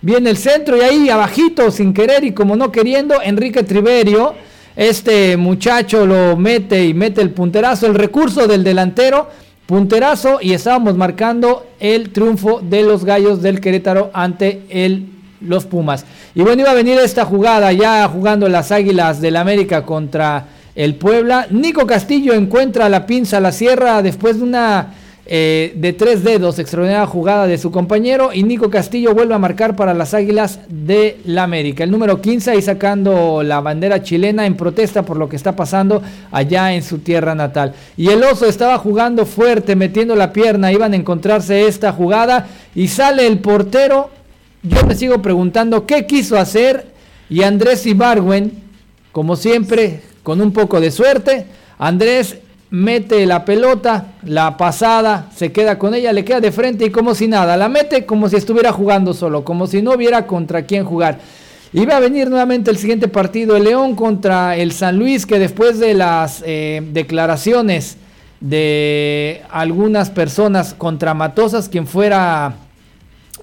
viene 0.00 0.30
el 0.30 0.38
centro 0.38 0.78
y 0.78 0.80
ahí 0.80 1.10
abajito, 1.10 1.70
sin 1.70 1.92
querer 1.92 2.24
y 2.24 2.32
como 2.32 2.56
no 2.56 2.72
queriendo, 2.72 3.20
Enrique 3.22 3.62
Triverio, 3.64 4.34
este 4.76 5.36
muchacho 5.36 6.06
lo 6.06 6.36
mete 6.38 6.86
y 6.86 6.94
mete 6.94 7.20
el 7.20 7.30
punterazo, 7.30 7.86
el 7.86 7.94
recurso 7.94 8.46
del 8.46 8.64
delantero, 8.64 9.28
punterazo 9.66 10.38
y 10.40 10.54
estábamos 10.54 10.96
marcando 10.96 11.66
el 11.80 12.10
triunfo 12.10 12.60
de 12.62 12.82
los 12.82 13.04
Gallos 13.04 13.42
del 13.42 13.60
Querétaro 13.60 14.10
ante 14.14 14.62
el 14.70 15.17
los 15.40 15.66
Pumas. 15.66 16.04
Y 16.34 16.42
bueno, 16.42 16.62
iba 16.62 16.70
a 16.70 16.74
venir 16.74 16.98
esta 16.98 17.24
jugada 17.24 17.72
ya 17.72 18.08
jugando 18.08 18.48
las 18.48 18.72
Águilas 18.72 19.20
del 19.20 19.36
América 19.36 19.84
contra 19.84 20.46
el 20.74 20.94
Puebla. 20.94 21.46
Nico 21.50 21.86
Castillo 21.86 22.34
encuentra 22.34 22.88
la 22.88 23.06
pinza 23.06 23.38
a 23.38 23.40
la 23.40 23.52
sierra 23.52 24.02
después 24.02 24.38
de 24.38 24.44
una 24.44 24.94
eh, 25.30 25.74
de 25.76 25.92
tres 25.92 26.24
dedos, 26.24 26.58
extraordinaria 26.58 27.06
jugada 27.06 27.46
de 27.46 27.58
su 27.58 27.70
compañero. 27.70 28.30
Y 28.32 28.44
Nico 28.44 28.70
Castillo 28.70 29.12
vuelve 29.12 29.34
a 29.34 29.38
marcar 29.38 29.76
para 29.76 29.92
las 29.92 30.14
Águilas 30.14 30.60
de 30.68 31.18
la 31.26 31.42
América. 31.42 31.84
El 31.84 31.90
número 31.90 32.22
15 32.22 32.52
ahí 32.52 32.62
sacando 32.62 33.42
la 33.42 33.60
bandera 33.60 34.02
chilena 34.02 34.46
en 34.46 34.56
protesta 34.56 35.02
por 35.02 35.18
lo 35.18 35.28
que 35.28 35.36
está 35.36 35.54
pasando 35.54 36.00
allá 36.30 36.72
en 36.72 36.82
su 36.82 37.00
tierra 37.00 37.34
natal. 37.34 37.74
Y 37.98 38.08
el 38.08 38.22
oso 38.22 38.46
estaba 38.46 38.78
jugando 38.78 39.26
fuerte, 39.26 39.76
metiendo 39.76 40.16
la 40.16 40.32
pierna. 40.32 40.72
Iban 40.72 40.94
a 40.94 40.96
encontrarse 40.96 41.66
esta 41.66 41.92
jugada 41.92 42.46
y 42.74 42.88
sale 42.88 43.26
el 43.26 43.40
portero 43.40 44.08
yo 44.62 44.84
me 44.86 44.94
sigo 44.94 45.22
preguntando 45.22 45.86
qué 45.86 46.06
quiso 46.06 46.36
hacer 46.36 46.86
y 47.30 47.42
Andrés 47.42 47.86
Ibarwen, 47.86 48.52
como 49.12 49.36
siempre, 49.36 50.02
con 50.22 50.40
un 50.40 50.52
poco 50.52 50.80
de 50.80 50.90
suerte, 50.90 51.46
Andrés 51.78 52.38
mete 52.70 53.24
la 53.26 53.44
pelota, 53.44 54.14
la 54.24 54.56
pasada, 54.56 55.30
se 55.34 55.52
queda 55.52 55.78
con 55.78 55.94
ella, 55.94 56.12
le 56.12 56.24
queda 56.24 56.40
de 56.40 56.52
frente 56.52 56.86
y 56.86 56.90
como 56.90 57.14
si 57.14 57.28
nada, 57.28 57.56
la 57.56 57.68
mete 57.68 58.04
como 58.04 58.28
si 58.28 58.36
estuviera 58.36 58.72
jugando 58.72 59.14
solo, 59.14 59.44
como 59.44 59.66
si 59.66 59.80
no 59.80 59.92
hubiera 59.92 60.26
contra 60.26 60.62
quién 60.62 60.84
jugar. 60.84 61.18
Iba 61.72 61.96
a 61.96 62.00
venir 62.00 62.30
nuevamente 62.30 62.70
el 62.70 62.78
siguiente 62.78 63.08
partido, 63.08 63.56
el 63.56 63.64
León 63.64 63.94
contra 63.94 64.56
el 64.56 64.72
San 64.72 64.98
Luis, 64.98 65.26
que 65.26 65.38
después 65.38 65.78
de 65.78 65.94
las 65.94 66.42
eh, 66.46 66.82
declaraciones 66.92 67.98
de 68.40 69.42
algunas 69.50 70.10
personas 70.10 70.72
contra 70.72 71.12
Matosas, 71.12 71.68
quien 71.68 71.86
fuera 71.86 72.54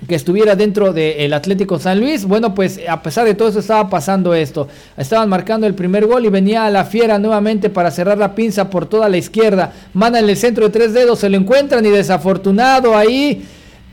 que 0.07 0.15
estuviera 0.15 0.55
dentro 0.55 0.93
del 0.93 1.33
Atlético 1.33 1.79
San 1.79 1.99
Luis. 1.99 2.25
Bueno, 2.25 2.53
pues 2.53 2.79
a 2.87 3.01
pesar 3.01 3.25
de 3.25 3.33
todo 3.33 3.49
eso 3.49 3.59
estaba 3.59 3.89
pasando 3.89 4.33
esto. 4.33 4.67
Estaban 4.97 5.29
marcando 5.29 5.67
el 5.67 5.73
primer 5.73 6.05
gol 6.05 6.25
y 6.25 6.29
venía 6.29 6.65
a 6.65 6.69
la 6.69 6.85
fiera 6.85 7.17
nuevamente 7.17 7.69
para 7.69 7.91
cerrar 7.91 8.17
la 8.17 8.35
pinza 8.35 8.69
por 8.69 8.85
toda 8.85 9.09
la 9.09 9.17
izquierda. 9.17 9.73
Mandan 9.93 10.29
el 10.29 10.37
centro 10.37 10.65
de 10.65 10.71
tres 10.71 10.93
dedos, 10.93 11.19
se 11.19 11.29
lo 11.29 11.37
encuentran 11.37 11.85
y 11.85 11.89
desafortunado 11.89 12.95
ahí 12.95 13.45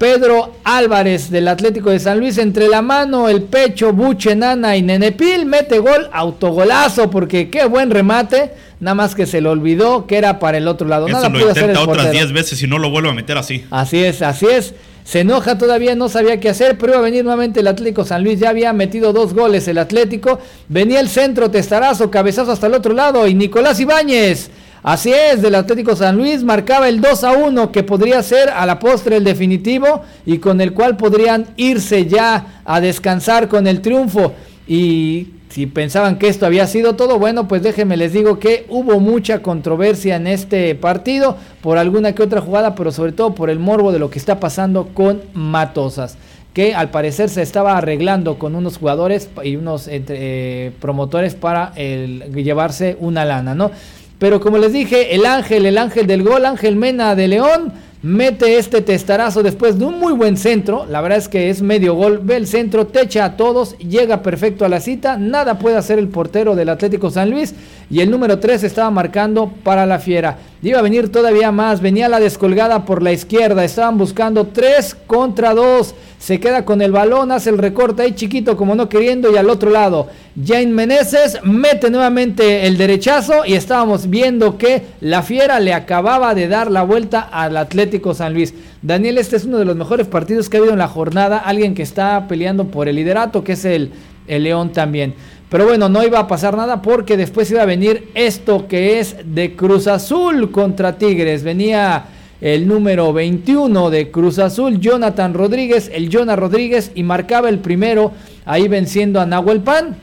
Pedro 0.03 0.57
Álvarez 0.65 1.31
del 1.31 1.47
Atlético 1.47 1.91
de 1.91 2.01
San 2.01 2.19
Luis 2.19 2.37
entre 2.38 2.67
la 2.67 2.83
mano, 2.83 3.29
el 3.29 3.43
pecho, 3.43 3.93
Buche, 3.93 4.35
Nana 4.35 4.77
y 4.77 4.83
Nenepil 4.83 5.47
mete 5.47 5.79
gol, 5.79 6.11
autogolazo 6.12 7.09
porque 7.09 7.51
qué 7.51 7.67
buen 7.67 7.88
remate, 7.88 8.51
nada 8.81 8.97
más 8.97 9.15
que 9.15 9.27
se 9.27 9.41
le 9.41 9.49
olvidó 9.49 10.09
que 10.09 10.17
era 10.17 10.41
para 10.41 10.59
el 10.59 10.67
otro 10.67 10.88
lado. 10.88 11.07
Eso 11.07 11.17
nada 11.17 11.29
lo 11.29 11.49
hacer 11.49 11.71
el 11.71 11.77
otras 11.77 11.87
portero. 11.87 12.11
10 12.11 12.33
veces 12.33 12.61
y 12.61 12.67
no 12.67 12.79
lo 12.79 12.91
vuelve 12.91 13.11
a 13.11 13.12
meter 13.12 13.38
así. 13.38 13.65
Así 13.71 14.03
es, 14.03 14.23
así 14.23 14.47
es. 14.47 14.75
Se 15.05 15.21
enoja 15.21 15.59
todavía, 15.59 15.97
no 15.97 16.09
sabía 16.09 16.38
qué 16.38 16.49
hacer, 16.49 16.79
pero 16.79 16.93
iba 16.93 17.01
a 17.01 17.05
venir 17.05 17.25
nuevamente 17.25 17.61
el 17.61 17.67
Atlético 17.67 18.05
San 18.05 18.23
Luis. 18.23 18.38
Ya 18.38 18.51
había 18.51 18.73
metido 18.73 19.12
dos 19.12 19.35
goles 19.35 19.67
el 19.67 19.79
Atlético. 19.79 20.38
Venía 20.69 21.01
el 21.01 21.09
centro, 21.09 21.51
testarazo, 21.51 22.11
cabezazo 22.11 22.53
hasta 22.53 22.69
el 22.69 22.75
otro 22.75 22.95
lado. 22.95 23.27
Y 23.27 23.35
Nicolás 23.35 23.81
Ibáñez, 23.81 24.51
así 24.83 25.12
es, 25.12 25.43
del 25.43 25.57
Atlético 25.57 25.97
San 25.97 26.17
Luis, 26.17 26.45
marcaba 26.45 26.88
el 26.88 27.01
2 27.01 27.25
a 27.25 27.33
1, 27.33 27.73
que 27.73 27.83
podría 27.83 28.23
ser 28.23 28.49
a 28.51 28.65
la 28.65 28.79
postre 28.79 29.17
el 29.17 29.25
definitivo 29.25 30.03
y 30.25 30.38
con 30.38 30.61
el 30.61 30.73
cual 30.73 30.97
podrían 30.97 31.47
irse 31.57 32.07
ya 32.07 32.62
a 32.65 32.81
descansar 32.81 33.49
con 33.49 33.67
el 33.67 33.81
triunfo. 33.83 34.33
Y 34.66 35.29
si 35.48 35.66
pensaban 35.66 36.18
que 36.18 36.29
esto 36.29 36.46
había 36.46 36.66
sido 36.66 36.94
todo, 36.94 37.18
bueno, 37.18 37.46
pues 37.46 37.62
déjenme 37.62 37.96
les 37.96 38.12
digo 38.12 38.38
que 38.38 38.64
hubo 38.68 39.01
mucha 39.01 39.40
controversia 39.40 40.16
en 40.16 40.27
este 40.27 40.75
partido 40.75 41.37
por 41.61 41.79
alguna 41.79 42.14
que 42.14 42.22
otra 42.22 42.40
jugada, 42.40 42.75
pero 42.75 42.90
sobre 42.90 43.12
todo 43.12 43.35
por 43.35 43.51
el 43.51 43.59
morbo 43.59 43.92
de 43.92 43.98
lo 43.98 44.09
que 44.09 44.18
está 44.18 44.40
pasando 44.40 44.88
con 44.94 45.20
Matosas, 45.35 46.16
que 46.55 46.75
al 46.75 46.90
parecer 46.90 47.29
se 47.29 47.42
estaba 47.42 47.77
arreglando 47.77 48.38
con 48.38 48.55
unos 48.55 48.79
jugadores 48.79 49.29
y 49.44 49.57
unos 49.57 49.88
entre, 49.88 50.16
eh, 50.20 50.72
promotores 50.81 51.35
para 51.35 51.75
llevarse 51.75 52.96
una 53.01 53.25
lana, 53.25 53.55
¿no? 53.55 53.70
Pero 54.18 54.40
como 54.40 54.57
les 54.57 54.72
dije, 54.72 55.16
el 55.16 55.27
ángel, 55.27 55.66
el 55.66 55.77
ángel 55.77 56.07
del 56.07 56.22
gol, 56.22 56.46
Ángel 56.46 56.77
Mena 56.77 57.16
de 57.16 57.27
León, 57.27 57.72
mete 58.03 58.59
este 58.59 58.83
testarazo 58.83 59.43
después 59.43 59.79
de 59.79 59.85
un 59.85 59.99
muy 59.99 60.12
buen 60.12 60.37
centro. 60.37 60.87
La 60.87 61.01
verdad 61.01 61.19
es 61.19 61.29
que 61.29 61.51
es 61.51 61.62
medio 61.62 61.95
gol. 61.95 62.21
Ve 62.23 62.37
el 62.37 62.47
centro, 62.47 62.87
techa 62.87 63.25
a 63.25 63.37
todos, 63.37 63.79
llega 63.79 64.23
perfecto 64.23 64.65
a 64.65 64.69
la 64.69 64.81
cita. 64.81 65.17
Nada 65.17 65.59
puede 65.59 65.77
hacer 65.77 65.99
el 65.99 66.09
portero 66.09 66.57
del 66.57 66.69
Atlético 66.69 67.11
San 67.11 67.31
Luis. 67.31 67.55
Y 67.91 68.01
el 68.01 68.11
número 68.11 68.38
3 68.38 68.65
estaba 68.65 68.91
marcando 68.91 69.53
para 69.62 69.87
la 69.87 69.99
fiera. 69.99 70.38
Iba 70.62 70.79
a 70.79 70.83
venir 70.83 71.12
todavía 71.12 71.53
más. 71.53 71.81
Venía 71.81 72.09
la 72.09 72.21
descolgada 72.21 72.85
por 72.85 73.03
la 73.03 73.12
izquierda. 73.12 73.65
Estaban 73.65 73.99
buscando 73.99 74.47
3 74.47 74.97
contra 75.07 75.55
2. 75.55 75.95
Se 76.19 76.38
queda 76.38 76.65
con 76.65 76.81
el 76.83 76.93
balón, 76.93 77.33
hace 77.33 77.51
el 77.51 77.59
recorte 77.59 78.03
ahí 78.03 78.12
chiquito 78.12 78.57
como 78.57 78.77
no 78.77 78.88
queriendo 78.88 79.33
y 79.33 79.37
al 79.37 79.51
otro 79.51 79.71
lado. 79.71 80.07
Jane 80.41 80.69
Meneses 80.69 81.41
mete 81.43 81.91
nuevamente 81.91 82.69
el 82.69 82.79
derechazo 82.79 83.45
y 83.45 83.55
estábamos 83.55 84.09
viendo 84.09 84.57
que 84.57 84.85
la 85.01 85.25
fiera 85.25 85.59
le 85.59 85.75
acababa 85.75 86.33
de 86.37 86.47
dar 86.47 86.71
la 86.71 86.85
vuelta 86.85 87.23
al 87.23 87.57
Atlético 87.57 87.91
San 88.14 88.33
Luis. 88.33 88.55
Daniel, 88.81 89.18
este 89.18 89.37
es 89.37 89.44
uno 89.44 89.59
de 89.59 89.64
los 89.64 89.76
mejores 89.76 90.07
partidos 90.07 90.48
que 90.48 90.57
ha 90.57 90.61
habido 90.61 90.72
en 90.72 90.78
la 90.78 90.88
jornada. 90.88 91.38
Alguien 91.38 91.74
que 91.74 91.83
está 91.83 92.26
peleando 92.28 92.68
por 92.68 92.88
el 92.88 92.96
liderato, 92.96 93.44
que 93.44 93.52
es 93.52 93.64
el, 93.64 93.90
el 94.26 94.44
León 94.44 94.72
también. 94.72 95.14
Pero 95.48 95.66
bueno, 95.66 95.88
no 95.90 96.02
iba 96.02 96.18
a 96.18 96.26
pasar 96.26 96.57
nada 96.57 96.81
porque 96.81 97.18
después 97.18 97.50
iba 97.50 97.61
a 97.61 97.66
venir 97.66 98.09
esto 98.14 98.66
que 98.66 99.00
es 99.00 99.16
de 99.24 99.55
Cruz 99.55 99.87
Azul 99.87 100.50
contra 100.50 100.96
Tigres. 100.96 101.42
Venía 101.42 102.07
el 102.40 102.66
número 102.66 103.12
21 103.12 103.90
de 103.90 104.11
Cruz 104.11 104.38
Azul, 104.38 104.81
Jonathan 104.81 105.35
Rodríguez, 105.35 105.90
el 105.92 106.09
Jonah 106.11 106.37
Rodríguez, 106.37 106.90
y 106.94 107.02
marcaba 107.02 107.48
el 107.48 107.59
primero 107.59 108.12
ahí 108.46 108.66
venciendo 108.66 109.20
a 109.20 109.26
Nahuel 109.26 109.61
Pan. 109.61 109.96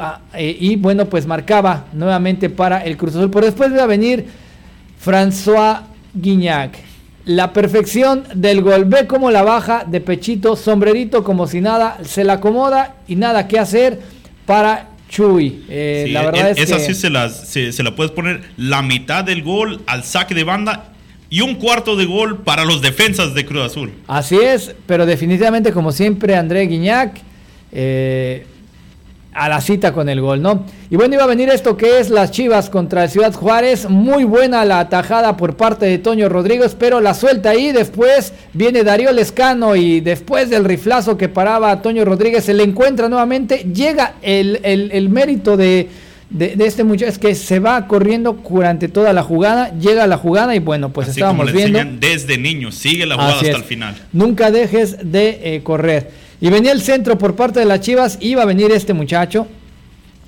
Ah, 0.00 0.20
eh, 0.34 0.56
y 0.60 0.76
bueno, 0.76 1.06
pues 1.06 1.26
marcaba 1.26 1.86
nuevamente 1.92 2.48
para 2.48 2.84
el 2.84 2.96
Cruz 2.96 3.16
Azul. 3.16 3.30
Pero 3.30 3.46
después 3.46 3.70
iba 3.70 3.82
a 3.82 3.86
venir 3.86 4.26
François 5.04 5.82
Guignac. 6.14 6.93
La 7.26 7.52
perfección 7.52 8.24
del 8.34 8.60
gol. 8.62 8.84
Ve 8.84 9.06
cómo 9.06 9.30
la 9.30 9.42
baja 9.42 9.84
de 9.86 10.00
pechito, 10.00 10.56
sombrerito 10.56 11.24
como 11.24 11.46
si 11.46 11.60
nada, 11.60 11.98
se 12.04 12.22
la 12.24 12.34
acomoda 12.34 12.96
y 13.08 13.16
nada 13.16 13.48
que 13.48 13.58
hacer 13.58 14.00
para 14.46 14.90
Chuy. 15.08 15.64
Eh, 15.68 16.04
Sí, 16.06 16.12
la 16.12 16.22
verdad 16.26 16.50
es, 16.50 16.58
es, 16.58 16.64
esa 16.64 16.76
que 16.76 16.82
sí 16.84 16.94
se 16.94 17.08
la, 17.10 17.28
se, 17.30 17.72
se 17.72 17.82
la 17.82 17.94
puedes 17.96 18.12
poner 18.12 18.42
la 18.56 18.82
mitad 18.82 19.24
del 19.24 19.42
gol 19.42 19.80
al 19.86 20.04
saque 20.04 20.34
de 20.34 20.44
banda 20.44 20.92
y 21.30 21.40
un 21.40 21.54
cuarto 21.54 21.96
de 21.96 22.04
gol 22.04 22.42
para 22.42 22.64
los 22.64 22.82
defensas 22.82 23.34
de 23.34 23.44
Cruz 23.46 23.62
Azul. 23.62 23.92
así 24.06 24.36
es, 24.36 24.74
pero 24.86 25.06
definitivamente 25.06 25.72
como 25.72 25.90
siempre 25.92 26.36
André 26.36 26.66
Guignac 26.66 27.16
eh, 27.72 28.46
a 29.34 29.48
la 29.48 29.60
cita 29.60 29.92
con 29.92 30.08
el 30.08 30.20
gol, 30.20 30.40
¿no? 30.40 30.64
Y 30.90 30.96
bueno, 30.96 31.14
iba 31.14 31.24
a 31.24 31.26
venir 31.26 31.48
esto 31.48 31.76
que 31.76 31.98
es 31.98 32.08
las 32.08 32.30
Chivas 32.30 32.70
contra 32.70 33.02
el 33.04 33.10
Ciudad 33.10 33.32
Juárez. 33.34 33.88
Muy 33.90 34.22
buena 34.24 34.64
la 34.64 34.78
atajada 34.80 35.36
por 35.36 35.56
parte 35.56 35.86
de 35.86 35.98
Toño 35.98 36.28
Rodríguez, 36.28 36.76
pero 36.78 37.00
la 37.00 37.14
suelta 37.14 37.50
ahí. 37.50 37.72
Después 37.72 38.32
viene 38.52 38.84
Darío 38.84 39.12
Lescano 39.12 39.74
y 39.74 40.00
después 40.00 40.50
del 40.50 40.64
riflazo 40.64 41.18
que 41.18 41.28
paraba 41.28 41.70
a 41.72 41.82
Toño 41.82 42.04
Rodríguez, 42.04 42.44
se 42.44 42.54
le 42.54 42.62
encuentra 42.62 43.08
nuevamente. 43.08 43.66
Llega 43.74 44.14
el, 44.22 44.60
el- 44.62 44.90
el 44.92 45.08
mérito 45.08 45.56
de, 45.56 45.88
de, 46.30 46.54
de 46.54 46.66
este 46.66 46.84
muchacho, 46.84 47.10
es 47.10 47.18
que 47.18 47.34
se 47.34 47.58
va 47.58 47.86
corriendo 47.88 48.38
durante 48.48 48.86
toda 48.88 49.12
la 49.12 49.24
jugada. 49.24 49.72
Llega 49.80 50.06
la 50.06 50.16
jugada 50.16 50.54
y 50.54 50.60
bueno, 50.60 50.90
pues 50.90 51.08
Así 51.08 51.20
como 51.20 51.42
estábamos 51.44 51.46
le 51.64 51.70
viendo. 51.70 52.06
desde 52.06 52.38
niño, 52.38 52.70
sigue 52.70 53.04
la 53.04 53.16
jugada 53.16 53.32
Así 53.36 53.46
hasta 53.46 53.56
es. 53.58 53.62
el 53.62 53.68
final. 53.68 53.94
Nunca 54.12 54.50
dejes 54.52 54.96
de 55.10 55.40
eh, 55.42 55.60
correr. 55.64 56.22
Y 56.44 56.50
venía 56.50 56.72
el 56.72 56.82
centro 56.82 57.16
por 57.16 57.34
parte 57.36 57.60
de 57.60 57.64
las 57.64 57.80
Chivas. 57.80 58.18
Iba 58.20 58.42
a 58.42 58.44
venir 58.44 58.70
este 58.70 58.92
muchacho. 58.92 59.46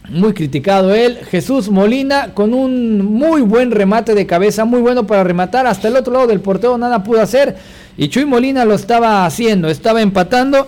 Muy 0.08 0.32
criticado 0.32 0.94
él. 0.94 1.18
Jesús 1.30 1.68
Molina 1.68 2.32
con 2.32 2.54
un 2.54 3.04
muy 3.04 3.42
buen 3.42 3.70
remate 3.70 4.14
de 4.14 4.24
cabeza. 4.24 4.64
Muy 4.64 4.80
bueno 4.80 5.06
para 5.06 5.24
rematar. 5.24 5.66
Hasta 5.66 5.88
el 5.88 5.96
otro 5.96 6.14
lado 6.14 6.26
del 6.28 6.40
portero 6.40 6.78
nada 6.78 7.04
pudo 7.04 7.20
hacer. 7.20 7.56
Y 7.98 8.08
Chuy 8.08 8.24
Molina 8.24 8.64
lo 8.64 8.72
estaba 8.72 9.26
haciendo. 9.26 9.68
Estaba 9.68 10.00
empatando. 10.00 10.66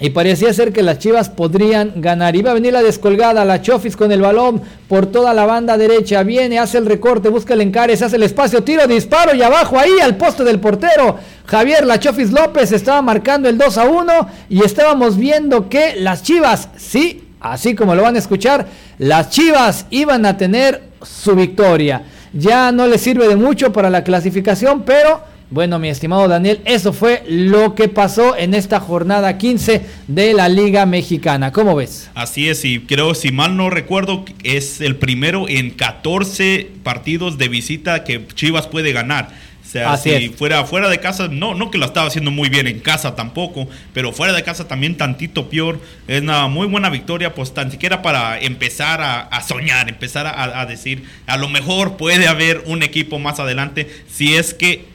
Y 0.00 0.10
parecía 0.10 0.52
ser 0.54 0.72
que 0.72 0.82
las 0.82 0.98
Chivas 0.98 1.28
podrían 1.28 1.92
ganar. 1.96 2.34
Iba 2.34 2.52
a 2.52 2.54
venir 2.54 2.72
la 2.72 2.82
descolgada, 2.82 3.44
la 3.44 3.60
Chofis 3.60 3.96
con 3.96 4.10
el 4.10 4.22
balón 4.22 4.62
por 4.88 5.06
toda 5.06 5.34
la 5.34 5.44
banda 5.44 5.76
derecha. 5.76 6.22
Viene, 6.22 6.58
hace 6.58 6.78
el 6.78 6.86
recorte, 6.86 7.28
busca 7.28 7.52
el 7.52 7.60
encare, 7.60 7.96
se 7.98 8.06
hace 8.06 8.16
el 8.16 8.22
espacio, 8.22 8.64
tiro, 8.64 8.86
disparo 8.86 9.34
y 9.34 9.42
abajo 9.42 9.78
ahí 9.78 10.00
al 10.02 10.16
poste 10.16 10.42
del 10.42 10.58
portero. 10.58 11.18
Javier 11.44 11.84
La 11.84 11.98
Chofis 12.00 12.32
López 12.32 12.72
estaba 12.72 13.02
marcando 13.02 13.48
el 13.50 13.58
2 13.58 13.76
a 13.76 13.84
1 13.84 14.28
y 14.48 14.64
estábamos 14.64 15.18
viendo 15.18 15.68
que 15.68 15.96
las 15.96 16.22
Chivas, 16.22 16.70
sí, 16.78 17.28
así 17.38 17.74
como 17.74 17.94
lo 17.94 18.02
van 18.02 18.16
a 18.16 18.20
escuchar, 18.20 18.66
las 18.96 19.28
Chivas 19.28 19.84
iban 19.90 20.24
a 20.24 20.38
tener 20.38 20.82
su 21.02 21.34
victoria. 21.34 22.04
Ya 22.32 22.72
no 22.72 22.86
les 22.86 23.02
sirve 23.02 23.28
de 23.28 23.36
mucho 23.36 23.70
para 23.72 23.90
la 23.90 24.02
clasificación, 24.02 24.82
pero 24.82 25.20
bueno, 25.50 25.80
mi 25.80 25.88
estimado 25.88 26.28
Daniel, 26.28 26.60
eso 26.64 26.92
fue 26.92 27.24
lo 27.28 27.74
que 27.74 27.88
pasó 27.88 28.36
en 28.36 28.54
esta 28.54 28.78
jornada 28.78 29.36
15 29.36 29.82
de 30.06 30.32
la 30.32 30.48
Liga 30.48 30.86
Mexicana. 30.86 31.50
¿Cómo 31.50 31.74
ves? 31.74 32.08
Así 32.14 32.48
es, 32.48 32.64
y 32.64 32.78
creo, 32.78 33.16
si 33.16 33.32
mal 33.32 33.56
no 33.56 33.68
recuerdo, 33.68 34.24
es 34.44 34.80
el 34.80 34.94
primero 34.96 35.48
en 35.48 35.70
14 35.70 36.68
partidos 36.84 37.36
de 37.36 37.48
visita 37.48 38.04
que 38.04 38.24
Chivas 38.28 38.68
puede 38.68 38.92
ganar. 38.92 39.30
O 39.60 39.72
sea, 39.72 39.92
Así 39.92 40.10
si 40.10 40.24
es. 40.26 40.36
fuera 40.36 40.64
fuera 40.64 40.88
de 40.88 40.98
casa, 40.98 41.28
no, 41.28 41.54
no 41.54 41.70
que 41.70 41.78
lo 41.78 41.86
estaba 41.86 42.06
haciendo 42.06 42.32
muy 42.32 42.48
bien 42.48 42.66
en 42.66 42.80
casa 42.80 43.14
tampoco, 43.14 43.68
pero 43.92 44.12
fuera 44.12 44.32
de 44.32 44.42
casa 44.42 44.66
también 44.66 44.96
tantito 44.96 45.48
peor. 45.48 45.80
Es 46.08 46.22
una 46.22 46.48
muy 46.48 46.66
buena 46.66 46.90
victoria, 46.90 47.34
pues 47.34 47.54
tan 47.54 47.70
siquiera 47.70 48.02
para 48.02 48.40
empezar 48.40 49.00
a, 49.00 49.20
a 49.20 49.42
soñar, 49.42 49.88
empezar 49.88 50.26
a, 50.26 50.60
a 50.60 50.66
decir, 50.66 51.04
a 51.26 51.36
lo 51.36 51.48
mejor 51.48 51.96
puede 51.96 52.26
haber 52.26 52.62
un 52.66 52.82
equipo 52.82 53.20
más 53.20 53.38
adelante 53.38 53.88
si 54.08 54.34
es 54.34 54.54
que 54.54 54.89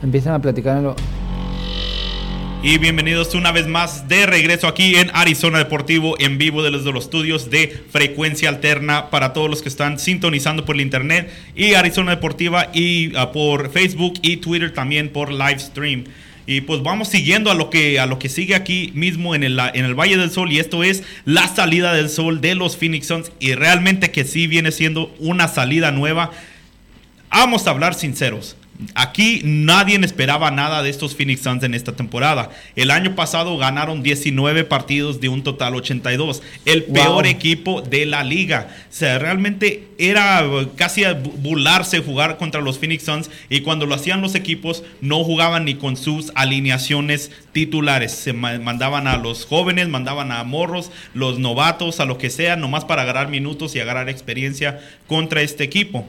Empiezan 0.01 0.35
a 0.35 0.41
platicar 0.41 0.95
y 2.65 2.77
bienvenidos 2.77 3.35
una 3.35 3.51
vez 3.51 3.67
más 3.67 4.07
de 4.07 4.25
regreso 4.25 4.67
aquí 4.67 4.95
en 4.95 5.11
Arizona 5.13 5.57
Deportivo 5.57 6.15
en 6.17 6.37
vivo 6.37 6.63
desde 6.63 6.93
los 6.93 7.03
estudios 7.03 7.49
de 7.49 7.83
frecuencia 7.91 8.47
alterna 8.47 9.09
para 9.09 9.33
todos 9.33 9.49
los 9.49 9.61
que 9.61 9.67
están 9.67 9.99
sintonizando 9.99 10.63
por 10.63 10.75
el 10.75 10.81
internet 10.81 11.29
y 11.57 11.73
Arizona 11.73 12.11
Deportiva 12.11 12.69
y 12.73 13.13
uh, 13.17 13.33
por 13.33 13.69
Facebook 13.69 14.13
y 14.21 14.37
Twitter 14.37 14.73
también 14.73 15.09
por 15.09 15.33
live 15.33 15.59
stream. 15.59 16.05
Y 16.47 16.61
pues 16.61 16.81
vamos 16.81 17.09
siguiendo 17.09 17.51
a 17.51 17.53
lo 17.53 17.69
que, 17.69 17.99
a 17.99 18.05
lo 18.05 18.17
que 18.17 18.29
sigue 18.29 18.55
aquí 18.55 18.93
mismo 18.95 19.35
en 19.35 19.43
el, 19.43 19.59
en 19.59 19.83
el 19.83 19.93
Valle 19.93 20.15
del 20.15 20.31
Sol 20.31 20.49
y 20.49 20.59
esto 20.59 20.85
es 20.85 21.03
la 21.25 21.49
salida 21.49 21.93
del 21.93 22.09
sol 22.09 22.39
de 22.39 22.55
los 22.55 22.77
Phoenix 22.77 23.07
Suns 23.07 23.33
y 23.41 23.55
realmente 23.55 24.11
que 24.11 24.23
sí 24.23 24.47
viene 24.47 24.71
siendo 24.71 25.13
una 25.19 25.49
salida 25.49 25.91
nueva. 25.91 26.31
Vamos 27.29 27.67
a 27.67 27.71
hablar 27.71 27.93
sinceros. 27.93 28.55
Aquí 28.95 29.41
nadie 29.43 29.99
esperaba 30.03 30.51
nada 30.51 30.83
de 30.83 30.89
estos 30.89 31.15
Phoenix 31.15 31.41
Suns 31.41 31.63
en 31.63 31.73
esta 31.73 31.93
temporada. 31.93 32.49
El 32.75 32.91
año 32.91 33.15
pasado 33.15 33.57
ganaron 33.57 34.03
19 34.03 34.63
partidos 34.65 35.21
de 35.21 35.29
un 35.29 35.43
total 35.43 35.75
82. 35.75 36.41
El 36.65 36.83
peor 36.83 37.25
equipo 37.25 37.81
de 37.81 38.05
la 38.05 38.23
liga. 38.23 38.67
O 38.89 38.93
sea, 38.93 39.19
realmente 39.19 39.87
era 39.97 40.43
casi 40.75 41.03
burlarse 41.37 41.99
jugar 41.99 42.37
contra 42.37 42.61
los 42.61 42.79
Phoenix 42.79 43.03
Suns 43.03 43.29
y 43.49 43.61
cuando 43.61 43.85
lo 43.85 43.95
hacían 43.95 44.21
los 44.21 44.35
equipos 44.35 44.83
no 45.01 45.23
jugaban 45.23 45.65
ni 45.65 45.75
con 45.75 45.97
sus 45.97 46.31
alineaciones 46.35 47.31
titulares. 47.51 48.11
Se 48.11 48.33
mandaban 48.33 49.07
a 49.07 49.17
los 49.17 49.45
jóvenes, 49.45 49.89
mandaban 49.89 50.31
a 50.31 50.43
morros, 50.43 50.91
los 51.13 51.39
novatos, 51.39 51.99
a 51.99 52.05
lo 52.05 52.17
que 52.17 52.29
sea, 52.29 52.55
nomás 52.55 52.85
para 52.85 53.03
agarrar 53.03 53.29
minutos 53.29 53.75
y 53.75 53.79
agarrar 53.79 54.09
experiencia 54.09 54.79
contra 55.07 55.41
este 55.41 55.63
equipo. 55.63 56.05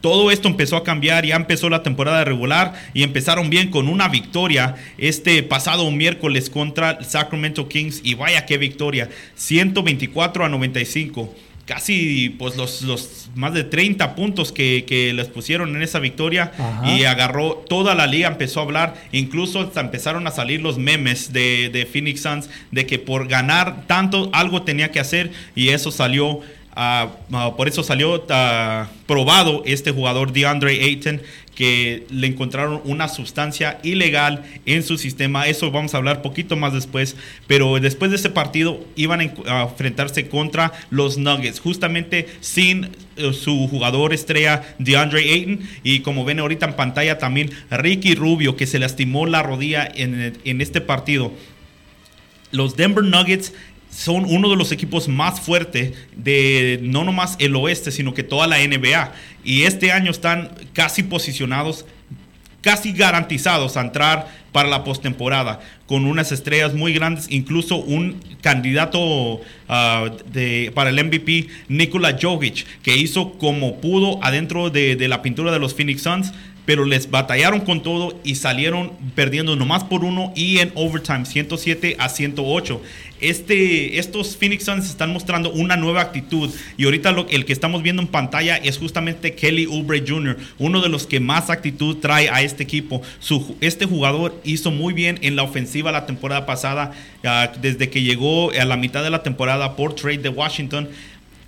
Todo 0.00 0.30
esto 0.30 0.48
empezó 0.48 0.76
a 0.76 0.84
cambiar, 0.84 1.24
ya 1.24 1.36
empezó 1.36 1.68
la 1.68 1.82
temporada 1.82 2.24
regular 2.24 2.74
y 2.94 3.02
empezaron 3.02 3.50
bien 3.50 3.70
con 3.70 3.88
una 3.88 4.08
victoria 4.08 4.76
este 4.98 5.42
pasado 5.42 5.90
miércoles 5.90 6.50
contra 6.50 7.02
Sacramento 7.02 7.68
Kings. 7.68 8.00
Y 8.04 8.14
vaya 8.14 8.46
qué 8.46 8.58
victoria, 8.58 9.08
124 9.34 10.44
a 10.44 10.48
95 10.48 11.34
casi 11.66 12.30
pues 12.38 12.56
los, 12.56 12.82
los, 12.82 13.28
más 13.34 13.52
de 13.52 13.64
30 13.64 14.14
puntos 14.14 14.52
que, 14.52 15.12
les 15.14 15.26
pusieron 15.26 15.74
en 15.76 15.82
esa 15.82 15.98
victoria. 15.98 16.52
Y 16.84 17.04
agarró 17.04 17.64
toda 17.68 17.94
la 17.94 18.06
liga, 18.06 18.28
empezó 18.28 18.60
a 18.60 18.62
hablar, 18.62 18.94
incluso 19.12 19.70
empezaron 19.76 20.26
a 20.26 20.30
salir 20.30 20.62
los 20.62 20.78
memes 20.78 21.32
de, 21.32 21.68
de, 21.70 21.84
Phoenix 21.84 22.22
Suns 22.22 22.48
de 22.70 22.86
que 22.86 22.98
por 22.98 23.28
ganar 23.28 23.86
tanto 23.86 24.30
algo 24.32 24.62
tenía 24.62 24.90
que 24.90 25.00
hacer. 25.00 25.32
Y 25.54 25.70
eso 25.70 25.90
salió 25.90 26.40
Ah, 26.78 27.08
ah, 27.32 27.54
por 27.56 27.68
eso 27.68 27.82
salió 27.82 28.22
ah, 28.28 28.88
probado 29.06 29.62
este 29.64 29.92
jugador 29.92 30.34
DeAndre 30.34 30.84
Ayton 30.84 31.22
que 31.54 32.06
le 32.10 32.26
encontraron 32.26 32.82
una 32.84 33.08
sustancia 33.08 33.80
ilegal 33.82 34.44
en 34.66 34.82
su 34.82 34.98
sistema. 34.98 35.46
Eso 35.46 35.70
vamos 35.70 35.94
a 35.94 35.96
hablar 35.96 36.20
poquito 36.20 36.54
más 36.54 36.74
después. 36.74 37.16
Pero 37.46 37.80
después 37.80 38.10
de 38.10 38.18
ese 38.18 38.28
partido 38.28 38.78
iban 38.94 39.32
a 39.46 39.62
enfrentarse 39.62 40.28
contra 40.28 40.70
los 40.90 41.16
Nuggets, 41.16 41.60
justamente 41.60 42.28
sin 42.40 42.90
eh, 43.16 43.32
su 43.32 43.68
jugador 43.68 44.12
estrella 44.12 44.62
DeAndre 44.78 45.32
Ayton. 45.32 45.60
Y 45.82 46.00
como 46.00 46.26
ven 46.26 46.40
ahorita 46.40 46.66
en 46.66 46.76
pantalla 46.76 47.16
también 47.16 47.50
Ricky 47.70 48.14
Rubio, 48.14 48.54
que 48.54 48.66
se 48.66 48.78
lastimó 48.78 49.24
la 49.24 49.42
rodilla 49.42 49.90
en, 49.94 50.38
en 50.44 50.60
este 50.60 50.82
partido. 50.82 51.32
Los 52.52 52.76
Denver 52.76 53.02
Nuggets 53.02 53.54
son 53.96 54.26
uno 54.28 54.50
de 54.50 54.56
los 54.56 54.72
equipos 54.72 55.08
más 55.08 55.40
fuertes 55.40 55.94
de 56.14 56.78
no 56.82 57.02
nomás 57.02 57.36
el 57.38 57.56
oeste, 57.56 57.90
sino 57.90 58.12
que 58.12 58.22
toda 58.22 58.46
la 58.46 58.58
NBA. 58.58 59.12
Y 59.42 59.62
este 59.62 59.90
año 59.90 60.10
están 60.10 60.50
casi 60.74 61.02
posicionados, 61.02 61.86
casi 62.60 62.92
garantizados 62.92 63.78
a 63.78 63.80
entrar 63.80 64.28
para 64.52 64.68
la 64.68 64.84
postemporada, 64.84 65.60
con 65.86 66.04
unas 66.04 66.30
estrellas 66.30 66.74
muy 66.74 66.92
grandes, 66.92 67.26
incluso 67.30 67.76
un 67.76 68.20
candidato 68.42 69.40
ah, 69.68 70.10
de, 70.30 70.72
para 70.74 70.90
el 70.90 71.02
MVP, 71.02 71.48
Nikola 71.68 72.18
Jokic, 72.20 72.66
que 72.82 72.98
hizo 72.98 73.32
como 73.38 73.80
pudo 73.80 74.22
adentro 74.22 74.68
de, 74.68 74.96
de 74.96 75.08
la 75.08 75.22
pintura 75.22 75.52
de 75.52 75.58
los 75.58 75.74
Phoenix 75.74 76.02
Suns 76.02 76.32
pero 76.66 76.84
les 76.84 77.10
batallaron 77.10 77.60
con 77.60 77.82
todo 77.82 78.20
y 78.22 78.34
salieron 78.34 78.92
perdiendo 79.14 79.56
nomás 79.56 79.84
por 79.84 80.04
uno 80.04 80.32
y 80.36 80.58
en 80.58 80.72
overtime 80.74 81.24
107 81.24 81.96
a 81.98 82.10
108 82.10 82.82
este, 83.20 83.98
estos 83.98 84.36
Phoenix 84.36 84.64
Suns 84.64 84.86
están 84.86 85.12
mostrando 85.12 85.50
una 85.50 85.76
nueva 85.76 86.02
actitud 86.02 86.52
y 86.76 86.84
ahorita 86.84 87.12
lo, 87.12 87.26
el 87.28 87.46
que 87.46 87.52
estamos 87.52 87.82
viendo 87.82 88.02
en 88.02 88.08
pantalla 88.08 88.56
es 88.56 88.76
justamente 88.78 89.34
Kelly 89.34 89.64
Oubre 89.64 90.04
Jr., 90.06 90.36
uno 90.58 90.82
de 90.82 90.90
los 90.90 91.06
que 91.06 91.18
más 91.18 91.48
actitud 91.48 91.96
trae 91.96 92.28
a 92.28 92.42
este 92.42 92.62
equipo. 92.62 93.00
Su, 93.18 93.56
este 93.60 93.86
jugador 93.86 94.38
hizo 94.44 94.70
muy 94.70 94.92
bien 94.92 95.18
en 95.22 95.34
la 95.34 95.44
ofensiva 95.44 95.92
la 95.92 96.04
temporada 96.04 96.44
pasada, 96.44 96.92
desde 97.60 97.88
que 97.88 98.02
llegó 98.02 98.50
a 98.50 98.64
la 98.64 98.76
mitad 98.76 99.02
de 99.02 99.10
la 99.10 99.22
temporada 99.22 99.76
por 99.76 99.94
trade 99.94 100.18
de 100.18 100.28
Washington 100.28 100.88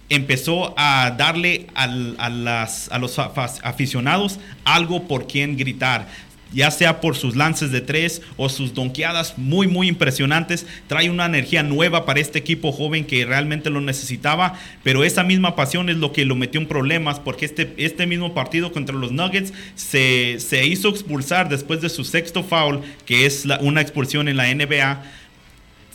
empezó 0.09 0.75
a 0.77 1.15
darle 1.17 1.67
a, 1.75 1.87
las, 1.87 2.91
a 2.91 2.99
los 2.99 3.19
aficionados 3.19 4.39
algo 4.65 5.07
por 5.07 5.27
quien 5.27 5.57
gritar 5.57 6.07
ya 6.53 6.71
sea 6.71 7.01
por 7.01 7.17
sus 7.17 7.37
lances 7.37 7.71
de 7.73 7.81
tres 7.81 8.23
o 8.37 8.49
sus 8.49 8.75
donkeadas 8.75 9.37
muy, 9.37 9.67
muy 9.67 9.89
impresionantes. 9.89 10.67
Trae 10.87 11.11
una 11.11 11.27
energía 11.27 11.63
nueva 11.63 12.07
para 12.07 12.21
este 12.21 12.39
equipo 12.39 12.73
joven 12.73 13.05
que 13.05 13.25
realmente 13.25 13.71
lo 13.71 13.81
necesitaba, 13.81 14.55
pero 14.83 15.05
esa 15.05 15.25
misma 15.25 15.57
pasión 15.57 15.91
es 15.91 15.97
lo 15.97 16.13
que 16.13 16.25
lo 16.25 16.37
metió 16.37 16.61
en 16.61 16.67
problemas 16.67 17.21
porque 17.21 17.45
este, 17.45 17.75
este 17.77 18.07
mismo 18.07 18.35
partido 18.35 18.73
contra 18.73 18.97
los 18.97 19.13
Nuggets 19.13 19.53
se, 19.75 20.41
se 20.41 20.67
hizo 20.67 20.89
expulsar 20.89 21.49
después 21.49 21.81
de 21.81 21.89
su 21.89 22.05
sexto 22.05 22.43
foul, 22.43 22.81
que 23.05 23.27
es 23.27 23.47
una 23.61 23.81
expulsión 23.81 24.29
en 24.29 24.37
la 24.37 24.53
NBA 24.55 25.03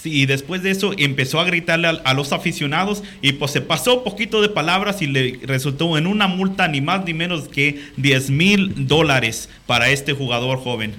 y 0.03 0.25
después 0.25 0.63
de 0.63 0.71
eso 0.71 0.91
empezó 0.97 1.39
a 1.39 1.45
gritarle 1.45 1.99
a, 2.03 2.13
los 2.13 2.33
aficionados 2.33 3.03
y 3.21 3.33
pues 3.33 3.51
se 3.51 3.61
pasó 3.61 4.03
poquito 4.03 4.41
de 4.41 4.49
palabras 4.49 5.01
y 5.01 5.07
le 5.07 5.39
resultó 5.43 5.97
en 5.97 6.07
una 6.07 6.27
multa 6.27 6.67
ni 6.67 6.81
más 6.81 7.05
ni 7.05 7.13
menos 7.13 7.47
que 7.47 7.81
10 7.97 8.29
mil 8.29 8.87
dólares 8.87 9.49
para 9.65 9.89
este 9.89 10.13
jugador 10.13 10.59
joven. 10.59 10.93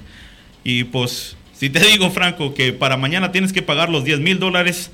Y 0.63 0.85
pues 0.85 1.37
si 1.53 1.71
te 1.71 1.81
digo 1.87 2.11
Franco 2.11 2.55
que 2.55 2.73
para 2.73 2.97
mañana 2.97 3.33
tienes 3.33 3.53
que 3.53 3.63
pagar 3.63 3.91
los 3.91 4.05
10 4.05 4.21
mil 4.21 4.39
dólares, 4.39 4.91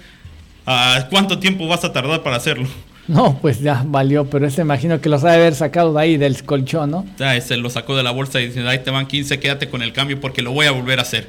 ¿cuánto 1.11 1.39
tiempo 1.39 1.67
vas 1.69 1.85
a 1.85 1.93
tardar 1.93 2.23
para 2.23 2.37
hacerlo? 2.37 2.69
No, 3.09 3.37
pues 3.41 3.61
ya 3.61 3.83
valió, 3.85 4.27
pero 4.31 4.47
ese 4.47 4.61
imagino 4.61 5.01
que 5.01 5.09
los 5.09 5.25
ha 5.25 5.31
de 5.31 5.37
haber 5.39 5.57
sacado 5.57 5.93
de 5.93 6.01
ahí 6.01 6.17
del 6.17 6.45
colchón, 6.45 6.93
¿no? 6.93 7.07
Ya, 7.19 7.41
se 7.41 7.57
lo 7.57 7.69
sacó 7.69 7.97
de 7.97 8.05
la 8.05 8.13
bolsa 8.13 8.41
y 8.41 8.47
dice, 8.47 8.61
ahí 8.69 8.79
te 8.85 8.93
van 8.93 9.09
15, 9.09 9.41
quédate 9.41 9.69
con 9.69 9.83
el 9.83 9.93
cambio 9.93 10.21
porque 10.21 10.43
lo 10.43 10.53
voy 10.53 10.67
a 10.67 10.71
volver 10.71 11.01
a 11.01 11.03
hacer. 11.03 11.29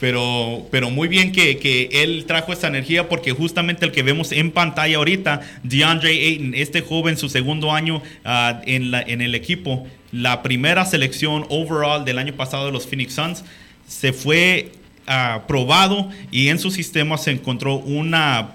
Pero, 0.00 0.66
pero 0.70 0.90
muy 0.90 1.08
bien 1.08 1.32
que, 1.32 1.88
él 1.92 2.24
trajo 2.26 2.52
esa 2.52 2.68
energía 2.68 3.08
porque 3.08 3.32
justamente 3.32 3.84
el 3.84 3.92
que 3.92 4.02
vemos 4.02 4.30
en 4.30 4.52
pantalla 4.52 4.96
ahorita, 4.96 5.40
DeAndre 5.64 6.10
Ayton, 6.10 6.54
este 6.54 6.82
joven, 6.82 7.16
su 7.16 7.28
segundo 7.28 7.72
año 7.72 8.02
ah, 8.24 8.60
en, 8.66 8.90
la, 8.90 9.02
en 9.02 9.20
el 9.20 9.34
equipo, 9.34 9.86
la 10.12 10.42
primera 10.42 10.84
selección 10.84 11.46
overall 11.48 12.04
del 12.04 12.18
año 12.18 12.34
pasado 12.34 12.66
de 12.66 12.72
los 12.72 12.86
Phoenix 12.86 13.14
Suns, 13.14 13.44
se 13.86 14.12
fue 14.12 14.72
uh, 15.08 15.46
probado 15.46 16.10
y 16.30 16.48
en 16.48 16.58
su 16.58 16.70
sistema 16.70 17.18
se 17.18 17.32
encontró 17.32 17.76
una, 17.76 18.52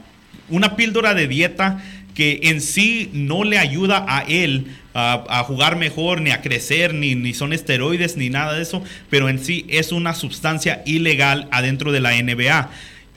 una 0.50 0.76
píldora 0.76 1.14
de 1.14 1.28
dieta 1.28 1.84
que 2.14 2.40
en 2.44 2.62
sí 2.62 3.10
no 3.14 3.44
le 3.44 3.58
ayuda 3.58 4.06
a 4.08 4.22
él 4.22 4.68
a, 4.94 5.44
jugar 5.46 5.76
mejor, 5.76 6.22
ni 6.22 6.32
a 6.32 6.42
crecer, 6.42 6.94
ni, 6.94 7.16
ni 7.16 7.34
son 7.34 7.54
esteroides, 7.54 8.18
ni 8.18 8.30
nada 8.30 8.54
de 8.54 8.62
eso, 8.62 8.84
pero 9.10 9.30
en 9.30 9.44
sí 9.44 9.66
es 9.70 9.92
una 9.92 10.14
sustancia 10.14 10.84
ilegal 10.86 11.48
adentro 11.52 11.92
de 11.92 12.00
la 12.00 12.12
NBA. 12.22 12.70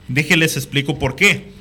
Déjenles 0.07 0.57
explico 0.57 0.97
por 0.97 1.15
qué. 1.15 1.51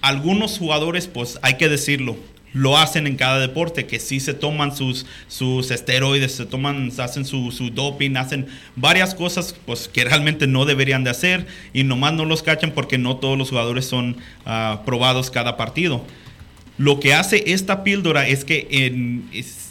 Algunos 0.00 0.58
jugadores, 0.58 1.06
pues 1.06 1.38
hay 1.42 1.58
que 1.58 1.68
decirlo, 1.68 2.16
lo 2.52 2.76
hacen 2.76 3.06
en 3.06 3.16
cada 3.16 3.38
deporte, 3.38 3.86
que 3.86 3.98
sí 3.98 4.20
se 4.20 4.34
toman 4.34 4.76
sus, 4.76 5.06
sus 5.28 5.70
esteroides, 5.70 6.34
se 6.34 6.46
toman, 6.46 6.90
hacen 6.98 7.24
su, 7.24 7.50
su 7.50 7.70
doping, 7.70 8.16
hacen 8.16 8.46
varias 8.76 9.14
cosas 9.14 9.54
pues, 9.64 9.88
que 9.88 10.04
realmente 10.04 10.46
no 10.46 10.64
deberían 10.64 11.04
de 11.04 11.10
hacer 11.10 11.46
y 11.72 11.84
nomás 11.84 12.12
no 12.12 12.24
los 12.24 12.42
cachan 12.42 12.72
porque 12.72 12.98
no 12.98 13.16
todos 13.16 13.38
los 13.38 13.48
jugadores 13.48 13.86
son 13.86 14.16
ah, 14.44 14.82
probados 14.84 15.30
cada 15.30 15.56
partido. 15.56 16.04
Lo 16.82 16.98
que 16.98 17.14
hace 17.14 17.52
esta 17.52 17.84
píldora 17.84 18.26
es 18.26 18.44
que 18.44 19.22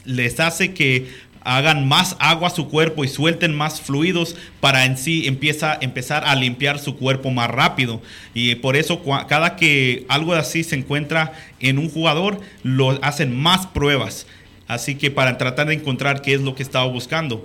les 0.06 0.40
hace 0.40 0.74
que 0.74 1.08
hagan 1.42 1.86
más 1.86 2.16
agua 2.20 2.48
a 2.48 2.52
su 2.52 2.70
cuerpo 2.70 3.04
y 3.04 3.10
suelten 3.10 3.54
más 3.54 3.82
fluidos 3.82 4.38
para 4.62 4.86
en 4.86 4.98
sí 4.98 5.28
empieza, 5.28 5.78
empezar 5.82 6.24
a 6.26 6.36
limpiar 6.36 6.80
su 6.80 6.96
cuerpo 6.96 7.30
más 7.30 7.50
rápido. 7.50 8.02
Y 8.34 8.56
por 8.56 8.78
eso 8.78 9.02
cada 9.28 9.58
que 9.58 10.06
algo 10.08 10.34
así 10.36 10.64
se 10.64 10.78
encuentra 10.78 11.34
en 11.60 11.80
un 11.80 11.90
jugador, 11.90 12.40
lo 12.64 12.98
hacen 13.04 13.38
más 13.38 13.68
pruebas. 13.68 14.26
Así 14.70 14.96
que 14.96 15.12
para 15.12 15.38
tratar 15.38 15.68
de 15.68 15.74
encontrar 15.74 16.22
qué 16.22 16.34
es 16.34 16.40
lo 16.40 16.56
que 16.56 16.64
estaba 16.64 16.86
buscando. 16.86 17.44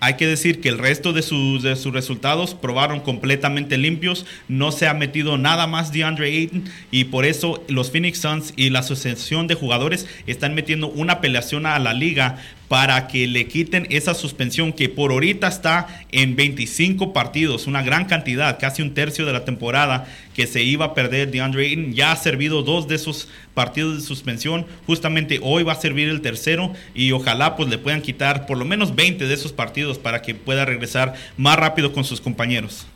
Hay 0.00 0.14
que 0.14 0.26
decir 0.26 0.60
que 0.60 0.68
el 0.68 0.78
resto 0.78 1.12
de 1.12 1.22
sus, 1.22 1.62
de 1.62 1.74
sus 1.74 1.92
resultados 1.92 2.54
probaron 2.54 3.00
completamente 3.00 3.78
limpios. 3.78 4.26
No 4.46 4.70
se 4.70 4.86
ha 4.86 4.94
metido 4.94 5.38
nada 5.38 5.66
más 5.66 5.92
de 5.92 6.04
Andre 6.04 6.28
Ayton 6.28 6.64
y 6.90 7.04
por 7.04 7.24
eso 7.24 7.64
los 7.68 7.90
Phoenix 7.90 8.20
Suns 8.20 8.52
y 8.54 8.70
la 8.70 8.80
asociación 8.80 9.48
de 9.48 9.54
jugadores 9.54 10.06
están 10.26 10.54
metiendo 10.54 10.88
una 10.88 11.14
apelación 11.14 11.66
a 11.66 11.78
la 11.80 11.94
liga 11.94 12.38
para 12.68 13.08
que 13.08 13.26
le 13.26 13.48
quiten 13.48 13.86
esa 13.90 14.14
suspensión 14.14 14.72
que 14.72 14.88
por 14.88 15.10
ahorita 15.10 15.48
está 15.48 16.04
en 16.12 16.36
25 16.36 17.12
partidos, 17.12 17.66
una 17.66 17.82
gran 17.82 18.04
cantidad, 18.04 18.58
casi 18.58 18.82
un 18.82 18.94
tercio 18.94 19.24
de 19.24 19.32
la 19.32 19.44
temporada 19.44 20.06
que 20.34 20.46
se 20.46 20.62
iba 20.62 20.84
a 20.84 20.94
perder 20.94 21.30
de 21.30 21.40
Andre 21.40 21.66
Ayton. 21.66 21.94
Ya 21.94 22.12
ha 22.12 22.16
servido 22.16 22.62
dos 22.62 22.86
de 22.86 22.96
esos 22.96 23.28
partidos 23.54 23.96
de 23.96 24.02
suspensión, 24.02 24.66
justamente 24.86 25.40
hoy 25.42 25.62
va 25.62 25.72
a 25.72 25.80
servir 25.80 26.08
el 26.08 26.20
tercero 26.20 26.72
y 26.94 27.12
ojalá 27.12 27.56
pues 27.56 27.68
le 27.68 27.78
puedan 27.78 28.02
quitar 28.02 28.46
por 28.46 28.58
lo 28.58 28.64
menos 28.64 28.94
20 28.94 29.26
de 29.26 29.34
esos 29.34 29.52
partidos 29.52 29.98
para 29.98 30.22
que 30.22 30.34
pueda 30.34 30.64
regresar 30.64 31.14
más 31.36 31.56
rápido 31.56 31.92
con 31.92 32.04
sus 32.04 32.20
compañeros. 32.20 32.86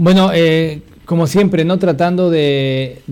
Bueno, 0.00 0.30
eh, 0.32 0.80
como 1.04 1.26
siempre, 1.26 1.62
¿no? 1.66 1.78
Tratando 1.78 2.30
de, 2.30 3.02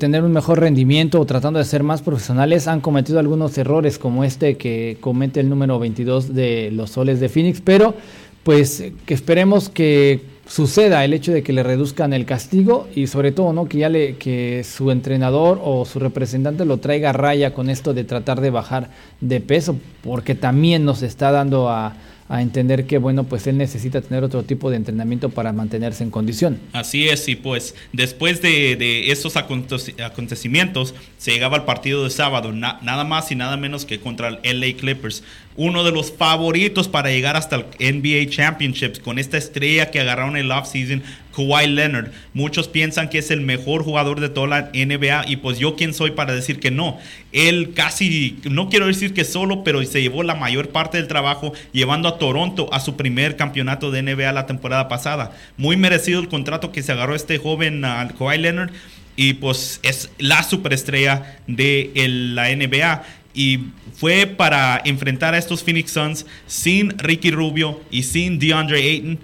tener 0.00 0.24
un 0.24 0.32
mejor 0.32 0.58
rendimiento 0.58 1.20
o 1.20 1.26
tratando 1.26 1.58
de 1.58 1.66
ser 1.66 1.82
más 1.82 2.00
profesionales, 2.00 2.66
han 2.66 2.80
cometido 2.80 3.18
algunos 3.18 3.58
errores 3.58 3.98
como 3.98 4.24
este 4.24 4.56
que 4.56 4.96
comete 5.02 5.40
el 5.40 5.50
número 5.50 5.78
22 5.78 6.34
de 6.34 6.70
los 6.72 6.92
soles 6.92 7.20
de 7.20 7.28
Phoenix, 7.28 7.60
pero 7.60 7.94
pues 8.42 8.84
que 9.04 9.12
esperemos 9.12 9.68
que 9.68 10.22
suceda 10.46 11.04
el 11.04 11.12
hecho 11.12 11.30
de 11.30 11.42
que 11.42 11.52
le 11.52 11.62
reduzcan 11.62 12.14
el 12.14 12.24
castigo 12.24 12.88
y 12.94 13.06
sobre 13.06 13.30
todo, 13.30 13.52
¿no? 13.52 13.68
Que 13.68 13.76
ya 13.76 13.90
le, 13.90 14.16
que 14.16 14.64
su 14.64 14.90
entrenador 14.90 15.60
o 15.62 15.84
su 15.84 15.98
representante 15.98 16.64
lo 16.64 16.78
traiga 16.78 17.10
a 17.10 17.12
raya 17.12 17.52
con 17.52 17.68
esto 17.68 17.92
de 17.92 18.04
tratar 18.04 18.40
de 18.40 18.48
bajar 18.48 18.88
de 19.20 19.42
peso, 19.42 19.76
porque 20.02 20.34
también 20.34 20.86
nos 20.86 21.02
está 21.02 21.32
dando 21.32 21.68
a 21.68 21.96
a 22.28 22.42
entender 22.42 22.86
que, 22.86 22.98
bueno, 22.98 23.24
pues 23.24 23.46
él 23.46 23.56
necesita 23.56 24.00
tener 24.00 24.22
otro 24.22 24.42
tipo 24.42 24.70
de 24.70 24.76
entrenamiento 24.76 25.30
para 25.30 25.52
mantenerse 25.52 26.04
en 26.04 26.10
condición. 26.10 26.60
Así 26.72 27.08
es, 27.08 27.28
y 27.28 27.36
pues 27.36 27.74
después 27.92 28.42
de, 28.42 28.76
de 28.76 29.10
esos 29.10 29.36
acontecimientos 29.36 30.94
se 31.16 31.32
llegaba 31.32 31.56
al 31.56 31.64
partido 31.64 32.04
de 32.04 32.10
sábado, 32.10 32.52
nada 32.52 33.04
más 33.04 33.32
y 33.32 33.34
nada 33.34 33.56
menos 33.56 33.84
que 33.84 34.00
contra 34.00 34.28
el 34.42 34.60
LA 34.60 34.76
Clippers, 34.78 35.22
uno 35.58 35.82
de 35.82 35.90
los 35.90 36.12
favoritos 36.12 36.86
para 36.86 37.10
llegar 37.10 37.34
hasta 37.34 37.56
el 37.56 37.64
NBA 37.96 38.30
Championships 38.30 39.00
con 39.00 39.18
esta 39.18 39.36
estrella 39.36 39.90
que 39.90 39.98
agarraron 39.98 40.36
el 40.36 40.52
offseason, 40.52 41.02
Kawhi 41.34 41.66
Leonard. 41.66 42.12
Muchos 42.32 42.68
piensan 42.68 43.10
que 43.10 43.18
es 43.18 43.32
el 43.32 43.40
mejor 43.40 43.82
jugador 43.82 44.20
de 44.20 44.28
toda 44.28 44.46
la 44.46 44.70
NBA 44.72 45.24
y 45.26 45.38
pues 45.38 45.58
yo 45.58 45.74
quién 45.74 45.94
soy 45.94 46.12
para 46.12 46.32
decir 46.32 46.60
que 46.60 46.70
no. 46.70 46.98
Él 47.32 47.72
casi, 47.74 48.38
no 48.44 48.68
quiero 48.68 48.86
decir 48.86 49.12
que 49.14 49.24
solo, 49.24 49.64
pero 49.64 49.84
se 49.84 50.00
llevó 50.00 50.22
la 50.22 50.36
mayor 50.36 50.68
parte 50.68 50.96
del 50.96 51.08
trabajo 51.08 51.52
llevando 51.72 52.08
a 52.08 52.18
Toronto 52.18 52.72
a 52.72 52.78
su 52.78 52.96
primer 52.96 53.34
campeonato 53.34 53.90
de 53.90 54.02
NBA 54.02 54.30
la 54.30 54.46
temporada 54.46 54.86
pasada. 54.86 55.32
Muy 55.56 55.76
merecido 55.76 56.20
el 56.20 56.28
contrato 56.28 56.70
que 56.70 56.84
se 56.84 56.92
agarró 56.92 57.16
este 57.16 57.38
joven 57.38 57.84
uh, 57.84 58.16
Kawhi 58.16 58.38
Leonard 58.38 58.70
y 59.18 59.32
pues 59.34 59.80
es 59.82 60.10
la 60.18 60.44
superestrella 60.44 61.40
de 61.48 61.90
la 61.96 62.54
NBA 62.54 63.02
y 63.38 63.60
fue 63.94 64.26
para 64.26 64.82
enfrentar 64.84 65.32
a 65.32 65.38
estos 65.38 65.62
Phoenix 65.62 65.92
Suns 65.92 66.26
sin 66.48 66.98
Ricky 66.98 67.30
Rubio 67.30 67.80
y 67.88 68.02
sin 68.02 68.40
DeAndre 68.40 68.82
Ayton. 68.82 69.20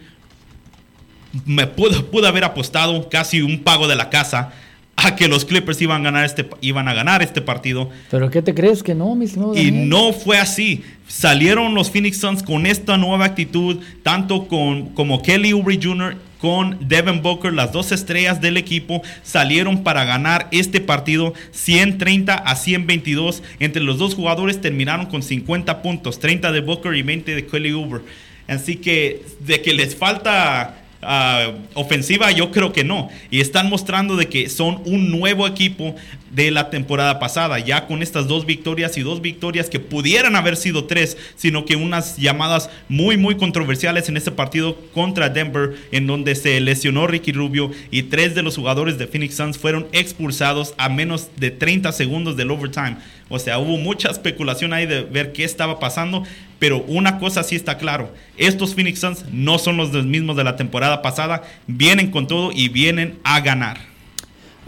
Me 1.45 1.67
pudo, 1.67 2.29
haber 2.29 2.45
apostado 2.45 3.09
casi 3.09 3.43
un 3.43 3.65
pago 3.65 3.89
de 3.89 3.97
la 3.97 4.11
casa 4.11 4.53
a 4.95 5.17
que 5.17 5.27
los 5.27 5.45
Clippers 5.45 5.83
iban 5.83 6.03
a 6.03 6.05
ganar 6.05 6.25
este, 6.25 6.49
iban 6.61 6.87
a 6.87 6.95
ganar 6.95 7.23
este 7.25 7.43
partido. 7.43 7.91
¿Pero 8.09 8.31
qué 8.31 8.41
te 8.41 8.55
crees 8.55 8.85
que 8.85 8.95
no, 8.95 9.19
Y 9.57 9.73
no 9.73 10.13
fue 10.13 10.39
así. 10.39 10.85
Salieron 11.09 11.75
los 11.75 11.91
Phoenix 11.91 12.19
Suns 12.19 12.45
con 12.45 12.67
esta 12.67 12.97
nueva 12.97 13.25
actitud, 13.25 13.81
tanto 14.05 14.47
con, 14.47 14.91
como 14.91 15.23
Kelly 15.23 15.51
Oubre 15.51 15.81
Jr 15.83 16.17
con 16.45 16.77
Devin 16.79 17.23
Booker, 17.23 17.55
las 17.55 17.73
dos 17.73 17.91
estrellas 17.91 18.43
del 18.43 18.59
equipo, 18.59 19.01
salieron 19.23 19.83
para 19.83 20.05
ganar 20.05 20.47
este 20.51 20.83
partido 20.83 21.33
130 21.53 22.35
a 22.35 22.55
122. 22.55 23.43
Entre 23.61 23.83
los 23.83 23.97
dos 23.97 24.15
jugadores 24.15 24.61
terminaron 24.61 25.07
con 25.07 25.23
50 25.23 25.81
puntos, 25.81 26.19
30 26.19 26.53
de 26.53 26.61
Booker 26.61 26.95
y 26.97 27.01
20 27.01 27.35
de 27.35 27.47
Kelly 27.47 27.73
Uber. 27.73 28.03
Así 28.47 28.77
que 28.77 29.25
de 29.41 29.63
que 29.63 29.73
les 29.73 29.97
falta 29.97 30.84
Ah, 31.07 31.53
ofensiva, 31.75 32.31
yo 32.33 32.51
creo 32.51 32.73
que 32.73 32.85
no. 32.85 33.09
Y 33.31 33.41
están 33.41 33.69
mostrando 33.69 34.17
de 34.17 34.29
que 34.29 34.49
son 34.49 34.81
un 34.85 35.11
nuevo 35.11 35.47
equipo 35.47 35.95
de 36.35 36.51
la 36.51 36.69
temporada 36.69 37.21
pasada, 37.21 37.61
ya 37.61 37.87
con 37.87 38.03
estas 38.03 38.27
dos 38.27 38.45
victorias 38.45 38.97
y 38.99 39.03
dos 39.03 39.21
victorias 39.21 39.71
que 39.71 39.79
pudieran 39.79 40.35
haber 40.35 40.57
sido 40.57 40.85
tres, 40.85 41.17
sino 41.37 41.65
que 41.65 41.77
unas 41.77 42.17
llamadas 42.17 42.71
muy, 42.89 43.17
muy 43.17 43.37
controversiales 43.37 44.09
en 44.09 44.17
este 44.17 44.33
partido 44.33 44.77
contra 44.93 45.29
Denver, 45.29 45.75
en 45.93 46.07
donde 46.07 46.35
se 46.35 46.61
lesionó 46.61 47.07
Ricky 47.07 47.33
Rubio 47.33 47.71
y 47.91 48.05
tres 48.05 48.35
de 48.35 48.43
los 48.43 48.57
jugadores 48.57 48.99
de 48.99 49.07
Phoenix 49.07 49.37
Suns 49.37 49.59
fueron 49.59 49.87
expulsados 49.93 50.75
a 50.77 50.89
menos 50.89 51.31
de 51.37 51.51
30 51.51 51.93
segundos 51.93 52.37
del 52.37 52.51
overtime. 52.51 52.97
O 53.29 53.39
sea, 53.39 53.59
hubo 53.59 53.79
mucha 53.79 54.11
especulación 54.11 54.73
ahí 54.73 54.87
de 54.87 55.03
ver 55.03 55.33
qué 55.33 55.45
estaba 55.45 55.79
pasando, 55.79 56.25
pero 56.65 56.83
una 56.89 57.19
cosa 57.19 57.43
sí 57.43 57.57
está 57.57 57.77
claro, 57.77 58.09
estos 58.39 58.75
Phoenix 58.75 59.01
Suns 59.01 59.27
no 59.31 59.59
son 59.59 59.77
los 59.77 59.93
mismos 59.93 60.35
de 60.35 60.45
la 60.45 60.57
temporada 60.57 61.03
pasada, 61.03 61.43
vienen 61.67 62.11
con 62.11 62.27
todo 62.27 62.53
y 62.55 62.71
vienen 62.71 63.19
a 63.23 63.41
ganar. 63.41 63.77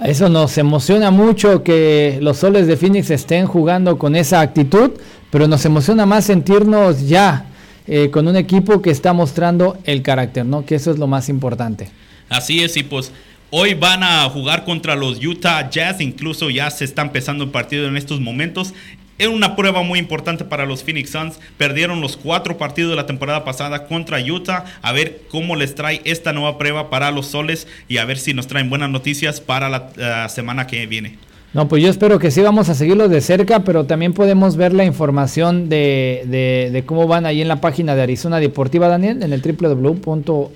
Eso 0.05 0.29
nos 0.29 0.59
emociona 0.59 1.11
mucho 1.11 1.63
que 1.63 2.19
los 2.21 2.37
soles 2.37 2.67
de 2.67 2.77
Phoenix 2.77 3.09
estén 3.09 3.47
jugando 3.47 3.97
con 3.97 4.15
esa 4.15 4.43
actitud, 4.43 4.91
pero 5.31 5.49
nos 5.49 5.65
emociona 5.65 6.05
más 6.05 6.27
sentirnos 6.27 7.09
ya 7.09 7.47
eh, 7.87 8.11
con 8.11 8.29
un 8.29 8.37
equipo 8.37 8.83
que 8.83 8.91
está 8.91 9.15
mostrando 9.15 9.79
el 9.85 10.03
carácter, 10.03 10.45
¿no? 10.45 10.67
Que 10.67 10.75
eso 10.75 10.91
es 10.91 10.99
lo 10.99 11.07
más 11.07 11.31
importante. 11.31 11.89
Así 12.29 12.63
es, 12.63 12.77
y 12.77 12.83
pues 12.83 13.11
Hoy 13.51 13.75
van 13.75 14.03
a 14.03 14.29
jugar 14.29 14.65
contra 14.65 14.97
los 14.97 15.25
Utah 15.25 15.71
Jazz, 15.71 16.01
incluso 16.01 16.51
ya 16.51 16.69
se 16.69 16.85
está 16.85 17.03
empezando 17.03 17.45
el 17.45 17.51
partido 17.51 17.87
en 17.87 17.97
estos 17.97 18.21
momentos. 18.21 18.75
Es 19.19 19.29
una 19.29 19.57
prueba 19.57 19.83
muy 19.83 19.99
importante 19.99 20.45
para 20.45 20.67
los 20.67 20.85
Phoenix 20.85 21.11
Suns. 21.11 21.39
Perdieron 21.57 22.01
los 22.01 22.17
cuatro 22.17 22.59
partidos 22.59 22.91
de 22.91 22.97
la 22.97 23.07
temporada 23.07 23.45
pasada 23.45 23.87
contra 23.87 24.21
Utah. 24.21 24.65
A 24.83 24.93
ver 24.93 25.23
cómo 25.31 25.57
les 25.57 25.75
trae 25.75 26.03
esta 26.05 26.33
nueva 26.35 26.59
prueba 26.59 26.91
para 26.91 27.11
los 27.11 27.27
soles 27.27 27.67
y 27.89 27.97
a 27.97 28.05
ver 28.05 28.19
si 28.19 28.35
nos 28.35 28.47
traen 28.47 28.69
buenas 28.69 28.91
noticias 28.91 29.41
para 29.41 29.69
la, 29.71 30.29
semana 30.29 30.67
que 30.67 30.87
viene. 30.87 31.19
No, 31.55 31.69
pues 31.69 31.83
yo 31.83 31.89
espero 31.89 32.19
que 32.19 32.31
sí 32.31 32.43
vamos 32.43 32.69
a 32.69 32.75
seguirlos 32.75 33.09
de 33.09 33.23
cerca, 33.23 33.61
pero 33.61 33.85
también 33.85 34.13
podemos 34.13 34.57
ver 34.57 34.75
la 34.75 34.85
información 34.85 35.71
de, 35.71 36.25
de, 36.27 36.71
de 36.71 36.85
cómo 36.85 37.07
van 37.07 37.25
ahí 37.25 37.41
en 37.41 37.49
la 37.49 37.63
página 37.63 37.95
de 37.95 38.03
Arizona 38.03 38.39
Deportiva, 38.41 38.89
Daniel, 38.89 39.23
en 39.23 39.33
el 39.33 39.41
www 39.41 40.51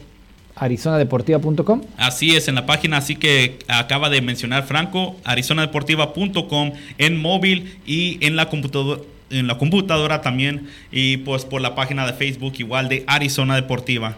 arizonadeportiva.com. 0.61 1.83
Así 1.96 2.37
es, 2.37 2.46
en 2.49 2.55
la 2.55 2.66
página, 2.66 2.99
así 2.99 3.16
que 3.16 3.59
acaba 3.66 4.11
de 4.11 4.20
mencionar 4.20 4.64
Franco, 4.64 5.16
arizonadeportiva.com 5.25 6.73
en 6.99 7.20
móvil 7.20 7.78
y 7.87 8.24
en 8.24 8.37
la 8.37 8.49
computadora 8.49 9.01
en 9.30 9.47
la 9.47 9.59
computadora 9.59 10.20
también 10.22 10.66
y 10.91 11.18
pues 11.18 11.45
por 11.45 11.61
la 11.61 11.76
página 11.76 12.05
de 12.05 12.12
Facebook 12.12 12.55
igual 12.59 12.89
de 12.89 13.05
Arizona 13.07 13.55
Deportiva. 13.55 14.16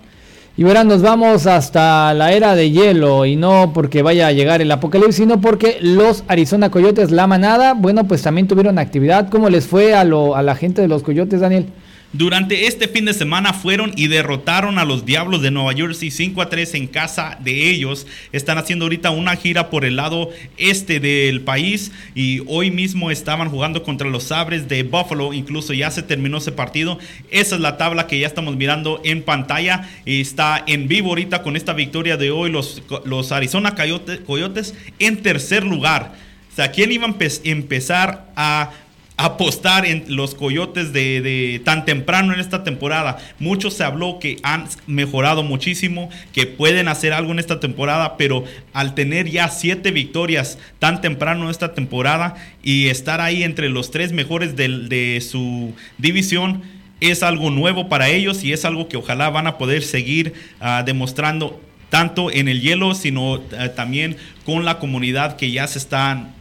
Y 0.54 0.64
verán, 0.64 0.88
nos 0.88 1.00
vamos 1.00 1.46
hasta 1.46 2.12
la 2.12 2.32
era 2.32 2.54
de 2.54 2.70
hielo 2.70 3.24
y 3.24 3.36
no 3.36 3.72
porque 3.72 4.02
vaya 4.02 4.26
a 4.26 4.32
llegar 4.32 4.60
el 4.60 4.70
apocalipsis, 4.70 5.16
sino 5.16 5.40
porque 5.40 5.78
los 5.80 6.24
Arizona 6.28 6.70
Coyotes, 6.70 7.10
la 7.10 7.26
manada, 7.26 7.72
bueno, 7.72 8.04
pues 8.04 8.20
también 8.20 8.48
tuvieron 8.48 8.78
actividad. 8.78 9.30
¿Cómo 9.30 9.48
les 9.48 9.66
fue 9.66 9.94
a, 9.94 10.04
lo, 10.04 10.36
a 10.36 10.42
la 10.42 10.54
gente 10.54 10.82
de 10.82 10.88
los 10.88 11.02
Coyotes, 11.02 11.40
Daniel? 11.40 11.66
Durante 12.14 12.66
este 12.66 12.88
fin 12.88 13.06
de 13.06 13.14
semana 13.14 13.54
fueron 13.54 13.92
y 13.96 14.06
derrotaron 14.06 14.78
a 14.78 14.84
los 14.84 15.06
Diablos 15.06 15.40
de 15.40 15.50
Nueva 15.50 15.72
Jersey 15.72 16.10
5 16.10 16.42
a 16.42 16.50
3 16.50 16.74
en 16.74 16.86
casa 16.86 17.38
de 17.40 17.70
ellos. 17.70 18.06
Están 18.32 18.58
haciendo 18.58 18.84
ahorita 18.84 19.10
una 19.10 19.34
gira 19.34 19.70
por 19.70 19.86
el 19.86 19.96
lado 19.96 20.28
este 20.58 21.00
del 21.00 21.40
país 21.40 21.90
y 22.14 22.42
hoy 22.48 22.70
mismo 22.70 23.10
estaban 23.10 23.48
jugando 23.48 23.82
contra 23.82 24.10
los 24.10 24.24
Sabres 24.24 24.68
de 24.68 24.82
Buffalo. 24.82 25.32
Incluso 25.32 25.72
ya 25.72 25.90
se 25.90 26.02
terminó 26.02 26.36
ese 26.36 26.52
partido. 26.52 26.98
Esa 27.30 27.54
es 27.54 27.62
la 27.62 27.78
tabla 27.78 28.06
que 28.06 28.18
ya 28.18 28.26
estamos 28.26 28.56
mirando 28.56 29.00
en 29.04 29.22
pantalla. 29.22 29.88
Está 30.04 30.62
en 30.66 30.88
vivo 30.88 31.08
ahorita 31.08 31.42
con 31.42 31.56
esta 31.56 31.72
victoria 31.72 32.18
de 32.18 32.30
hoy 32.30 32.50
los, 32.50 32.82
los 33.06 33.32
Arizona 33.32 33.74
Coyotes 33.74 34.74
en 34.98 35.22
tercer 35.22 35.64
lugar 35.64 36.12
O 36.52 36.56
sea, 36.56 36.72
¿quién 36.72 36.92
iba 36.92 37.06
a 37.06 37.14
empezar 37.44 38.30
a 38.36 38.70
apostar 39.16 39.86
en 39.86 40.04
los 40.08 40.34
coyotes 40.34 40.92
de, 40.92 41.60
tan 41.64 41.84
temprano 41.84 42.32
en 42.32 42.40
esta 42.40 42.64
temporada. 42.64 43.18
Mucho 43.38 43.70
se 43.70 43.84
habló 43.84 44.18
que 44.18 44.38
han 44.42 44.66
mejorado 44.86 45.42
muchísimo, 45.42 46.10
que 46.32 46.46
pueden 46.46 46.88
hacer 46.88 47.12
algo 47.12 47.32
en 47.32 47.38
esta 47.38 47.60
temporada, 47.60 48.16
pero 48.16 48.44
al 48.72 48.94
tener 48.94 49.30
ya 49.30 49.48
siete 49.48 49.90
victorias 49.90 50.58
tan 50.78 51.00
temprano 51.00 51.50
esta 51.50 51.74
temporada 51.74 52.34
y 52.62 52.88
estar 52.88 53.20
ahí 53.20 53.42
entre 53.42 53.68
los 53.68 53.90
tres 53.90 54.12
mejores 54.12 54.56
de, 54.56 55.20
su 55.20 55.74
división, 55.98 56.62
es 57.00 57.22
algo 57.22 57.50
nuevo 57.50 57.88
para 57.88 58.08
ellos 58.08 58.44
y 58.44 58.52
es 58.52 58.64
algo 58.64 58.88
que 58.88 58.96
ojalá 58.96 59.28
van 59.28 59.48
a 59.48 59.58
poder 59.58 59.82
seguir 59.82 60.34
ah, 60.60 60.84
demostrando 60.86 61.60
tanto 61.90 62.30
en 62.30 62.48
el 62.48 62.60
hielo, 62.60 62.94
sino 62.94 63.42
ah, 63.58 63.70
también 63.70 64.16
con 64.44 64.64
la 64.64 64.78
comunidad 64.78 65.36
que 65.36 65.50
ya 65.50 65.66
se 65.66 65.78
están 65.78 66.32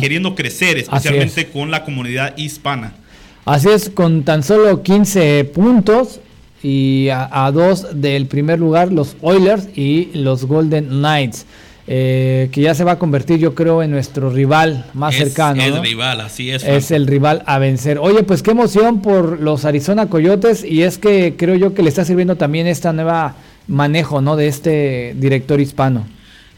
queriendo 0.00 0.34
crecer, 0.34 0.78
especialmente 0.78 1.48
con 1.48 1.70
la 1.70 1.84
comunidad 1.84 2.36
hispana. 2.36 2.94
Así 3.44 3.68
es, 3.68 3.90
con 3.90 4.24
tan 4.24 4.42
solo 4.42 4.82
15 4.82 5.44
puntos 5.44 6.20
y 6.62 7.08
a, 7.10 7.50
dos 7.52 7.86
del 8.00 8.26
primer 8.26 8.58
lugar 8.58 8.92
los 8.92 9.16
Oilers 9.20 9.68
y 9.76 10.10
los 10.14 10.44
Golden 10.44 10.88
Knights. 10.88 11.46
Eh, 11.88 12.48
que 12.50 12.62
ya 12.62 12.74
se 12.74 12.82
va 12.82 12.92
a 12.92 12.98
convertir, 12.98 13.38
yo 13.38 13.54
creo, 13.54 13.80
en 13.80 13.92
nuestro 13.92 14.28
rival 14.28 14.86
más 14.92 15.14
cercano. 15.14 15.62
Es 15.62 15.72
el 15.72 15.80
rival, 15.80 16.20
así 16.20 16.50
es. 16.50 16.64
Es 16.64 16.90
el 16.90 17.06
rival 17.06 17.44
a 17.46 17.60
vencer. 17.60 17.98
Oye, 18.00 18.24
pues 18.24 18.42
qué 18.42 18.50
emoción 18.50 19.02
por 19.02 19.40
los 19.40 19.64
Arizona 19.64 20.08
Coyotes 20.08 20.64
y 20.64 20.82
es 20.82 20.98
que 20.98 21.36
creo 21.38 21.54
yo 21.54 21.74
que 21.74 21.84
le 21.84 21.88
está 21.88 22.04
sirviendo 22.04 22.34
también 22.34 22.66
esta 22.66 22.92
nueva 22.92 23.36
manejo, 23.68 24.20
¿no? 24.20 24.34
De 24.34 24.48
este 24.48 25.14
director 25.16 25.60
hispano. 25.60 26.06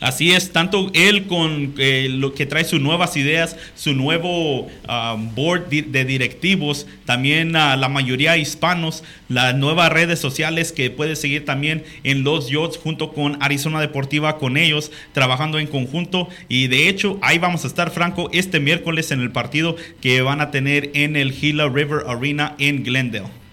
Así 0.01 0.32
es, 0.32 0.53
tanto 0.53 0.90
él 0.94 1.26
con 1.26 1.74
eh, 1.78 2.09
lo 2.09 2.32
que 2.32 2.46
trae 2.46 2.64
sus 2.64 2.80
nuevas 2.80 3.16
ideas, 3.16 3.57
su 3.74 3.94
nuevo 3.94 4.61
um, 4.62 5.34
board 5.34 5.68
de 5.68 6.05
directivos, 6.05 6.86
también 7.05 7.53
la 7.53 7.88
mayoría 7.88 8.36
hispanos, 8.36 9.03
las 9.28 9.57
nuevas 9.57 9.90
redes 9.90 10.20
sociales 10.20 10.70
que 10.70 10.90
puede 10.90 11.16
seguir 11.16 11.44
también 11.44 11.84
en 12.05 12.22
los 12.22 12.49
Yachts 12.49 12.76
junto 12.76 13.12
con 13.12 13.38
Arizona 13.40 13.80
Deportiva 13.80 14.38
con 14.38 14.57
ellos, 14.57 14.92
trabajando 15.12 15.59
en 15.59 15.66
conjunto. 15.66 16.28
Y 16.49 16.68
de 16.68 16.88
hecho, 16.88 17.18
ahí 17.20 17.38
vamos 17.38 17.64
a 17.64 17.66
estar, 17.66 17.90
Franco, 17.90 18.28
este 18.32 18.61
miércoles 18.61 19.11
en 19.11 19.20
el 19.20 19.32
partido 19.32 19.76
que 20.01 20.20
van 20.20 20.40
a 20.40 20.51
tener 20.51 20.90
en 20.94 21.16
el 21.16 21.32
Gila 21.32 21.68
River 21.68 22.05
Arena 22.07 22.55
en 22.59 22.84
Glendale. 22.84 23.47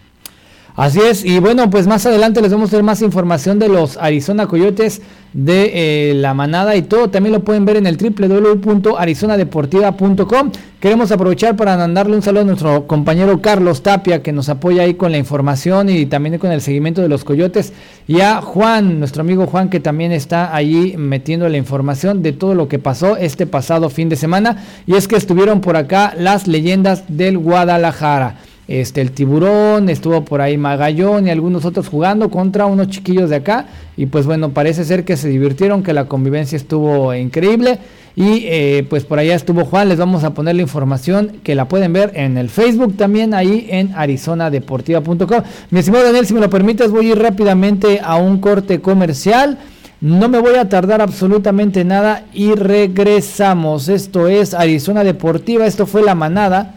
Así 0.75 0.99
es, 0.99 1.23
y 1.23 1.39
bueno, 1.39 1.69
pues 1.69 1.87
más 1.87 2.05
adelante 2.05 2.41
les 2.41 2.51
vamos 2.51 2.73
a 2.73 2.75
dar 2.75 2.83
más 2.83 3.01
información 3.01 3.59
de 3.59 3.69
los 3.69 3.95
Arizona 3.95 4.45
Coyotes 4.45 5.01
de 5.31 6.11
eh, 6.11 6.13
la 6.15 6.33
manada 6.33 6.75
y 6.75 6.81
todo. 6.81 7.09
También 7.09 7.31
lo 7.31 7.45
pueden 7.45 7.63
ver 7.63 7.77
en 7.77 7.87
el 7.87 7.95
www.arizonadeportiva.com. 7.95 10.51
Queremos 10.81 11.13
aprovechar 11.13 11.55
para 11.55 11.77
mandarle 11.77 12.17
un 12.17 12.21
saludo 12.21 12.41
a 12.41 12.45
nuestro 12.45 12.87
compañero 12.87 13.41
Carlos 13.41 13.83
Tapia, 13.83 14.21
que 14.21 14.33
nos 14.33 14.49
apoya 14.49 14.83
ahí 14.83 14.95
con 14.95 15.13
la 15.13 15.17
información 15.17 15.87
y 15.87 16.07
también 16.07 16.39
con 16.39 16.51
el 16.51 16.59
seguimiento 16.59 17.01
de 17.01 17.07
los 17.07 17.23
coyotes. 17.23 17.71
Y 18.05 18.19
a 18.19 18.41
Juan, 18.41 18.99
nuestro 18.99 19.21
amigo 19.21 19.47
Juan, 19.47 19.69
que 19.69 19.79
también 19.79 20.11
está 20.11 20.53
allí 20.53 20.95
metiendo 20.97 21.47
la 21.47 21.55
información 21.55 22.21
de 22.21 22.33
todo 22.33 22.53
lo 22.53 22.67
que 22.67 22.79
pasó 22.79 23.15
este 23.15 23.47
pasado 23.47 23.89
fin 23.89 24.09
de 24.09 24.17
semana. 24.17 24.65
Y 24.87 24.95
es 24.95 25.07
que 25.07 25.15
estuvieron 25.15 25.61
por 25.61 25.77
acá 25.77 26.13
las 26.17 26.47
leyendas 26.47 27.05
del 27.07 27.37
Guadalajara 27.37 28.39
este, 28.67 29.01
el 29.01 29.11
tiburón, 29.11 29.89
estuvo 29.89 30.25
por 30.25 30.41
ahí 30.41 30.57
Magallón 30.57 31.27
y 31.27 31.29
algunos 31.29 31.65
otros 31.65 31.87
jugando 31.87 32.29
contra 32.29 32.65
unos 32.65 32.87
chiquillos 32.87 33.29
de 33.29 33.37
acá. 33.37 33.67
Y 33.95 34.07
pues 34.07 34.25
bueno, 34.25 34.49
parece 34.49 34.83
ser 34.83 35.05
que 35.05 35.17
se 35.17 35.29
divirtieron, 35.29 35.83
que 35.83 35.93
la 35.93 36.05
convivencia 36.05 36.55
estuvo 36.55 37.13
increíble. 37.13 37.79
Y 38.15 38.45
eh, 38.45 38.85
pues 38.89 39.03
por 39.03 39.19
allá 39.19 39.35
estuvo 39.35 39.65
Juan, 39.65 39.89
les 39.89 39.99
vamos 39.99 40.23
a 40.23 40.33
poner 40.33 40.55
la 40.55 40.61
información 40.61 41.33
que 41.43 41.53
la 41.53 41.67
pueden 41.67 41.93
ver 41.93 42.11
en 42.15 42.37
el 42.37 42.49
Facebook 42.49 42.95
también, 42.95 43.33
ahí 43.33 43.67
en 43.69 43.91
arizonadeportiva.com. 43.93 45.43
Mi 45.69 45.79
estimado 45.79 46.05
Daniel, 46.05 46.25
si 46.25 46.33
me 46.33 46.39
lo 46.39 46.49
permites, 46.49 46.91
voy 46.91 47.07
a 47.07 47.11
ir 47.11 47.19
rápidamente 47.19 47.99
a 48.01 48.15
un 48.15 48.39
corte 48.39 48.79
comercial. 48.79 49.59
No 50.01 50.29
me 50.29 50.39
voy 50.39 50.55
a 50.55 50.69
tardar 50.69 51.01
absolutamente 51.01 51.83
nada 51.83 52.23
y 52.33 52.53
regresamos. 52.53 53.89
Esto 53.89 54.27
es 54.27 54.53
Arizona 54.53 55.03
Deportiva, 55.03 55.65
esto 55.65 55.85
fue 55.85 56.01
la 56.01 56.15
manada 56.15 56.75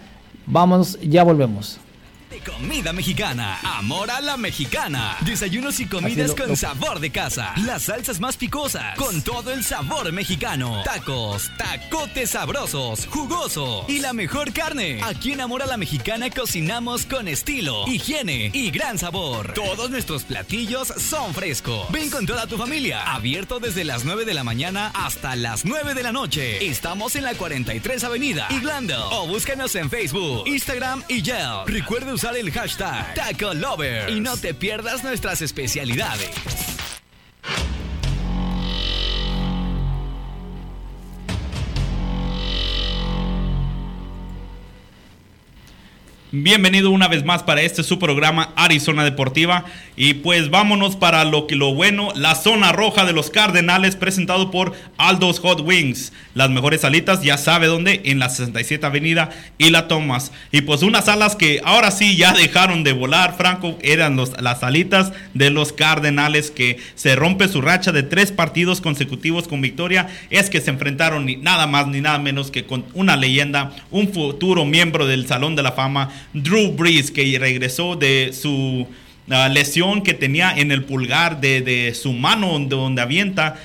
Vamos, 0.51 0.99
ya 1.03 1.25
volvemos. 1.25 1.79
Comida 2.37 2.93
mexicana, 2.93 3.59
amor 3.63 4.11
a 4.11 4.21
la 4.21 4.37
mexicana. 4.37 5.17
Desayunos 5.25 5.81
y 5.81 5.87
comidas 5.87 6.35
con 6.35 6.57
sabor 6.59 7.01
de 7.01 7.11
casa. 7.11 7.55
Las 7.65 7.85
salsas 7.85 8.21
más 8.21 8.37
picosas, 8.37 8.97
con 8.97 9.23
todo 9.23 9.51
el 9.51 9.65
sabor 9.65 10.13
mexicano. 10.13 10.83
Tacos, 10.85 11.51
tacotes 11.57 12.31
sabrosos, 12.31 13.07
jugosos 13.07 13.89
y 13.89 14.01
la 14.01 14.13
mejor 14.13 14.53
carne. 14.53 15.01
Aquí 15.05 15.33
en 15.33 15.41
Amor 15.41 15.63
a 15.63 15.67
la 15.67 15.79
Mexicana 15.79 16.29
cocinamos 16.29 17.07
con 17.07 17.29
estilo, 17.29 17.87
higiene 17.87 18.51
y 18.53 18.71
gran 18.71 18.99
sabor. 18.99 19.55
Todos 19.55 19.89
nuestros 19.91 20.25
platillos 20.25 20.89
son 20.89 21.33
frescos. 21.33 21.91
Ven 21.91 22.11
con 22.11 22.27
toda 22.27 22.47
tu 22.47 22.59
familia. 22.59 23.15
Abierto 23.15 23.59
desde 23.59 23.85
las 23.85 24.05
9 24.05 24.27
de 24.27 24.35
la 24.35 24.45
mañana 24.45 24.91
hasta 24.95 25.35
las 25.35 25.65
9 25.65 25.95
de 25.95 26.03
la 26.03 26.13
noche. 26.13 26.67
Estamos 26.67 27.17
en 27.17 27.25
la 27.25 27.35
43 27.35 28.05
Avenida, 28.05 28.49
Iglando. 28.51 29.09
O 29.13 29.27
búscanos 29.27 29.75
en 29.77 29.89
Facebook, 29.89 30.47
Instagram 30.47 31.03
y 31.09 31.23
Yelp. 31.23 31.67
Recuerda 31.67 32.18
usar 32.19 32.37
el 32.37 32.51
hashtag 32.51 33.15
Taco 33.15 33.55
Lover 33.55 34.11
y 34.11 34.19
no 34.19 34.37
te 34.37 34.53
pierdas 34.53 35.05
nuestras 35.05 35.41
especialidades. 35.41 36.78
Bienvenido 46.31 46.91
una 46.91 47.09
vez 47.09 47.25
más 47.25 47.43
para 47.43 47.63
este 47.63 47.83
su 47.83 47.99
programa 47.99 48.51
Arizona 48.55 49.03
Deportiva 49.03 49.65
y 49.97 50.13
pues 50.13 50.51
vámonos 50.51 50.95
para 50.95 51.25
lo 51.25 51.47
que 51.47 51.57
lo 51.57 51.75
bueno, 51.75 52.11
la 52.15 52.35
zona 52.35 52.71
roja 52.71 53.07
de 53.07 53.15
los 53.15 53.31
Cardenales 53.31 53.97
presentado 53.97 54.51
por 54.51 54.75
Aldo's 54.99 55.41
Hot 55.41 55.63
Wings. 55.63 56.13
Las 56.35 56.51
mejores 56.51 56.83
salitas, 56.83 57.23
ya 57.23 57.39
sabe 57.39 57.67
dónde, 57.67 58.03
en 58.05 58.19
la 58.19 58.29
67 58.29 58.85
Avenida 58.85 59.31
y 59.57 59.71
la 59.71 59.89
Thomas. 59.89 60.31
Y 60.53 60.61
pues 60.61 60.83
unas 60.83 61.09
alas 61.09 61.35
que 61.35 61.63
ahora 61.65 61.91
sí 61.91 62.15
ya 62.17 62.35
dejaron 62.35 62.85
de 62.85 62.93
volar, 62.93 63.35
Franco, 63.35 63.79
eran 63.81 64.15
los, 64.15 64.39
las 64.41 64.61
salitas 64.61 65.15
de 65.33 65.49
los 65.49 65.73
Cardenales 65.73 66.51
que 66.51 66.79
se 66.95 67.17
rompe 67.17 67.49
su 67.49 67.63
racha 67.63 67.91
de 67.91 68.03
tres 68.03 68.33
partidos 68.33 68.83
consecutivos 68.83 69.49
con 69.49 69.63
victoria. 69.63 70.09
Es 70.29 70.51
que 70.51 70.61
se 70.61 70.71
enfrentaron 70.71 71.25
ni 71.25 71.37
nada 71.37 71.67
más 71.67 71.87
ni 71.87 72.03
nada 72.03 72.19
menos 72.19 72.51
que 72.51 72.67
con 72.67 72.85
una 72.93 73.17
leyenda, 73.17 73.73
un 73.91 74.13
futuro 74.13 74.67
miembro 74.67 75.07
del 75.07 75.27
Salón 75.27 75.57
de 75.57 75.63
la 75.63 75.73
Fama 75.73 76.11
Drew 76.33 76.73
Brees, 76.73 77.11
que 77.11 77.37
regresó 77.39 77.97
de 77.97 78.31
su 78.33 78.87
ah, 79.31 79.49
lesión 79.49 80.03
que 80.03 80.15
tenía 80.15 80.53
en 80.53 80.73
el 80.73 80.85
pulgar 80.85 81.41
de, 81.41 81.93
su 81.95 82.13
mano 82.13 82.59
donde, 82.59 83.03
avienta. 83.03 83.57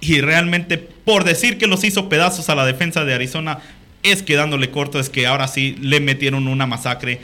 Y 0.00 0.20
realmente, 0.20 0.78
por 0.78 1.24
decir 1.24 1.58
que 1.58 1.66
los 1.66 1.84
hizo 1.84 2.08
pedazos 2.08 2.48
a 2.48 2.54
la 2.54 2.64
defensa 2.64 3.04
de 3.04 3.14
Arizona, 3.14 3.58
es 4.02 4.22
quedándole 4.22 4.70
corto, 4.70 5.00
es 5.00 5.10
que 5.10 5.26
ahora 5.26 5.48
sí 5.48 5.76
le 5.80 6.00
metieron 6.00 6.46
una 6.46 6.66
masacre 6.66 7.20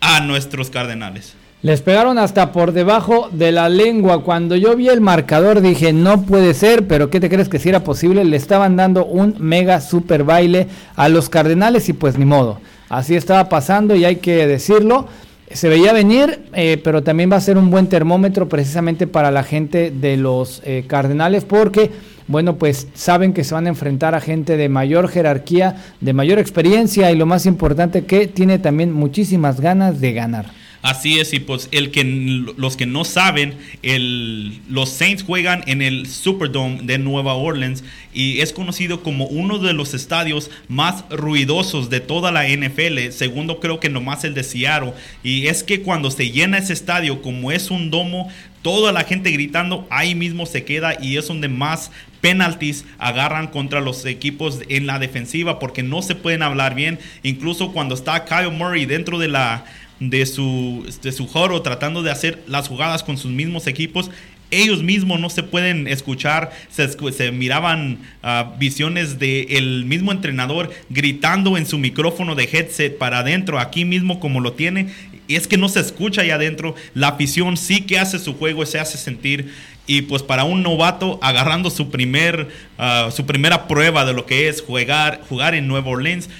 a 0.00 0.20
nuestros 0.20 0.70
Cardenales. 0.70 1.34
Les 1.60 1.82
pegaron 1.82 2.18
hasta 2.18 2.52
por 2.52 2.70
debajo 2.70 3.30
de 3.32 3.50
la 3.50 3.68
lengua. 3.68 4.22
Cuando 4.22 4.54
yo 4.54 4.76
vi 4.76 4.88
el 4.88 5.00
marcador 5.00 5.60
dije, 5.60 5.92
no 5.92 6.22
puede 6.22 6.54
ser, 6.54 6.86
pero 6.86 7.10
¿qué 7.10 7.18
te 7.18 7.28
crees 7.28 7.48
que 7.48 7.58
si 7.58 7.68
era 7.68 7.82
posible? 7.82 8.24
Le 8.24 8.36
estaban 8.36 8.76
dando 8.76 9.04
un 9.04 9.34
mega 9.40 9.80
super 9.80 10.22
baile 10.22 10.68
a 10.94 11.08
los 11.08 11.28
Cardenales 11.28 11.88
y 11.88 11.94
pues 11.94 12.16
ni 12.16 12.24
modo. 12.24 12.60
Así 12.88 13.16
estaba 13.16 13.48
pasando 13.48 13.94
y 13.94 14.04
hay 14.04 14.16
que 14.16 14.46
decirlo. 14.46 15.06
Se 15.50 15.68
veía 15.68 15.92
venir, 15.92 16.40
eh, 16.52 16.80
pero 16.82 17.02
también 17.02 17.30
va 17.32 17.36
a 17.36 17.40
ser 17.40 17.56
un 17.56 17.70
buen 17.70 17.86
termómetro 17.86 18.48
precisamente 18.48 19.06
para 19.06 19.30
la 19.30 19.42
gente 19.42 19.90
de 19.90 20.16
los 20.16 20.60
eh, 20.64 20.84
Cardenales 20.86 21.44
porque, 21.44 21.90
bueno, 22.26 22.56
pues 22.56 22.88
saben 22.94 23.32
que 23.32 23.44
se 23.44 23.54
van 23.54 23.66
a 23.66 23.70
enfrentar 23.70 24.14
a 24.14 24.20
gente 24.20 24.58
de 24.58 24.68
mayor 24.68 25.08
jerarquía, 25.08 25.76
de 26.00 26.12
mayor 26.12 26.38
experiencia 26.38 27.10
y 27.10 27.16
lo 27.16 27.24
más 27.24 27.46
importante 27.46 28.04
que 28.04 28.26
tiene 28.26 28.58
también 28.58 28.92
muchísimas 28.92 29.60
ganas 29.60 30.00
de 30.00 30.12
ganar. 30.12 30.46
Así 30.88 31.20
es, 31.20 31.34
y 31.34 31.40
pues 31.40 31.68
el 31.70 31.90
que 31.90 32.02
los 32.02 32.78
que 32.78 32.86
no 32.86 33.04
saben, 33.04 33.58
el, 33.82 34.58
los 34.70 34.88
Saints 34.88 35.22
juegan 35.22 35.62
en 35.66 35.82
el 35.82 36.06
Superdome 36.06 36.80
de 36.84 36.96
Nueva 36.96 37.34
Orleans 37.34 37.84
y 38.14 38.40
es 38.40 38.54
conocido 38.54 39.02
como 39.02 39.26
uno 39.26 39.58
de 39.58 39.74
los 39.74 39.92
estadios 39.92 40.50
más 40.66 41.04
ruidosos 41.10 41.90
de 41.90 42.00
toda 42.00 42.32
la 42.32 42.48
NFL, 42.48 43.10
segundo 43.10 43.60
creo 43.60 43.80
que 43.80 43.90
nomás 43.90 44.24
el 44.24 44.32
de 44.32 44.42
Seattle. 44.44 44.94
Y 45.22 45.48
es 45.48 45.62
que 45.62 45.82
cuando 45.82 46.10
se 46.10 46.30
llena 46.30 46.56
ese 46.56 46.72
estadio, 46.72 47.20
como 47.20 47.52
es 47.52 47.70
un 47.70 47.90
domo, 47.90 48.30
toda 48.62 48.90
la 48.90 49.04
gente 49.04 49.30
gritando, 49.30 49.86
ahí 49.90 50.14
mismo 50.14 50.46
se 50.46 50.64
queda 50.64 50.96
y 50.98 51.18
es 51.18 51.28
donde 51.28 51.48
más 51.48 51.90
penaltis 52.22 52.86
agarran 52.98 53.48
contra 53.48 53.82
los 53.82 54.06
equipos 54.06 54.60
en 54.70 54.86
la 54.86 54.98
defensiva 54.98 55.58
porque 55.58 55.82
no 55.82 56.00
se 56.00 56.14
pueden 56.14 56.42
hablar 56.42 56.74
bien. 56.74 56.98
Incluso 57.22 57.72
cuando 57.72 57.94
está 57.94 58.24
Kyle 58.24 58.50
Murray 58.50 58.86
dentro 58.86 59.18
de 59.18 59.28
la 59.28 59.66
de 60.00 60.26
su, 60.26 60.86
de 61.02 61.12
su 61.12 61.28
tratando 61.62 62.02
de 62.02 62.10
hacer 62.10 62.42
las 62.46 62.68
jugadas 62.68 63.02
con 63.02 63.18
sus 63.18 63.30
mismos 63.30 63.66
equipos. 63.66 64.10
Ellos 64.50 64.82
mismos 64.82 65.20
no 65.20 65.28
se 65.28 65.42
pueden 65.42 65.86
escuchar, 65.86 66.52
se, 66.70 67.32
miraban 67.32 67.98
ah, 68.22 68.54
visiones 68.58 69.18
del 69.18 69.84
mismo 69.84 70.10
entrenador 70.10 70.70
gritando 70.88 71.58
en 71.58 71.66
su 71.66 71.76
micrófono 71.76 72.34
de 72.34 72.48
headset 72.50 72.96
para 72.96 73.18
adentro, 73.18 73.58
aquí 73.58 73.84
mismo 73.84 74.20
como 74.20 74.40
lo 74.40 74.54
tiene, 74.54 74.88
y 75.26 75.34
es 75.34 75.46
que 75.46 75.58
no 75.58 75.68
se 75.68 75.80
escucha 75.80 76.22
ahí 76.22 76.30
adentro, 76.30 76.74
la 76.94 77.08
afición 77.08 77.58
sí 77.58 77.82
que 77.82 77.98
hace 77.98 78.18
su 78.18 78.34
juego, 78.38 78.64
se 78.64 78.80
hace 78.80 78.96
sentir, 78.96 79.52
y 79.86 80.02
pues 80.02 80.22
para 80.22 80.44
un 80.44 80.62
novato 80.62 81.18
agarrando 81.22 81.70
su, 81.70 81.90
primer, 81.90 82.48
ah, 82.78 83.10
su 83.14 83.26
primera 83.26 83.68
prueba 83.68 84.06
de 84.06 84.14
lo 84.14 84.24
que 84.24 84.48
es 84.48 84.62
jugar, 84.62 85.20
jugar 85.28 85.54
en 85.54 85.66
Nueva 85.66 85.90
Orleans, 85.90 86.30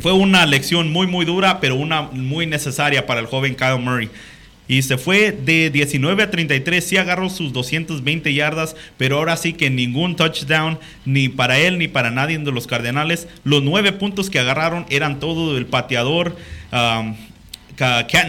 fue 0.00 0.12
una 0.12 0.46
lección 0.46 0.92
muy 0.92 1.06
muy 1.06 1.24
dura, 1.24 1.60
pero 1.60 1.74
una 1.74 2.02
muy 2.02 2.46
necesaria 2.46 3.06
para 3.06 3.20
el 3.20 3.26
joven 3.26 3.54
Kyle 3.54 3.78
Murray. 3.78 4.10
Y 4.68 4.82
se 4.82 4.98
fue 4.98 5.32
de 5.32 5.70
19 5.70 6.22
a 6.22 6.30
33, 6.30 6.84
sí 6.84 6.98
agarró 6.98 7.30
sus 7.30 7.54
220 7.54 8.34
yardas, 8.34 8.76
pero 8.98 9.16
ahora 9.16 9.38
sí 9.38 9.54
que 9.54 9.70
ningún 9.70 10.14
touchdown, 10.14 10.78
ni 11.06 11.30
para 11.30 11.58
él 11.58 11.78
ni 11.78 11.88
para 11.88 12.10
nadie 12.10 12.38
de 12.38 12.52
los 12.52 12.66
Cardenales. 12.66 13.28
Los 13.44 13.62
nueve 13.62 13.92
puntos 13.92 14.28
que 14.28 14.38
agarraron 14.38 14.84
eran 14.90 15.20
todo 15.20 15.54
del 15.54 15.64
pateador. 15.64 16.36
Um, 16.70 17.16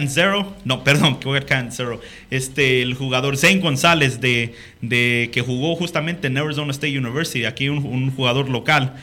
Zero, 0.06 0.54
no, 0.64 0.84
perdón, 0.84 1.18
Canton 1.18 1.72
Zero, 1.72 2.00
este, 2.30 2.82
el 2.82 2.94
jugador 2.94 3.36
Zane 3.36 3.58
González 3.58 4.20
de, 4.20 4.54
de, 4.80 5.28
que 5.32 5.42
jugó 5.42 5.74
justamente 5.74 6.28
en 6.28 6.38
Arizona 6.38 6.70
State 6.70 6.96
University, 6.96 7.44
aquí 7.44 7.68
un 7.68 8.12
jugador 8.12 8.48
local. 8.48 8.94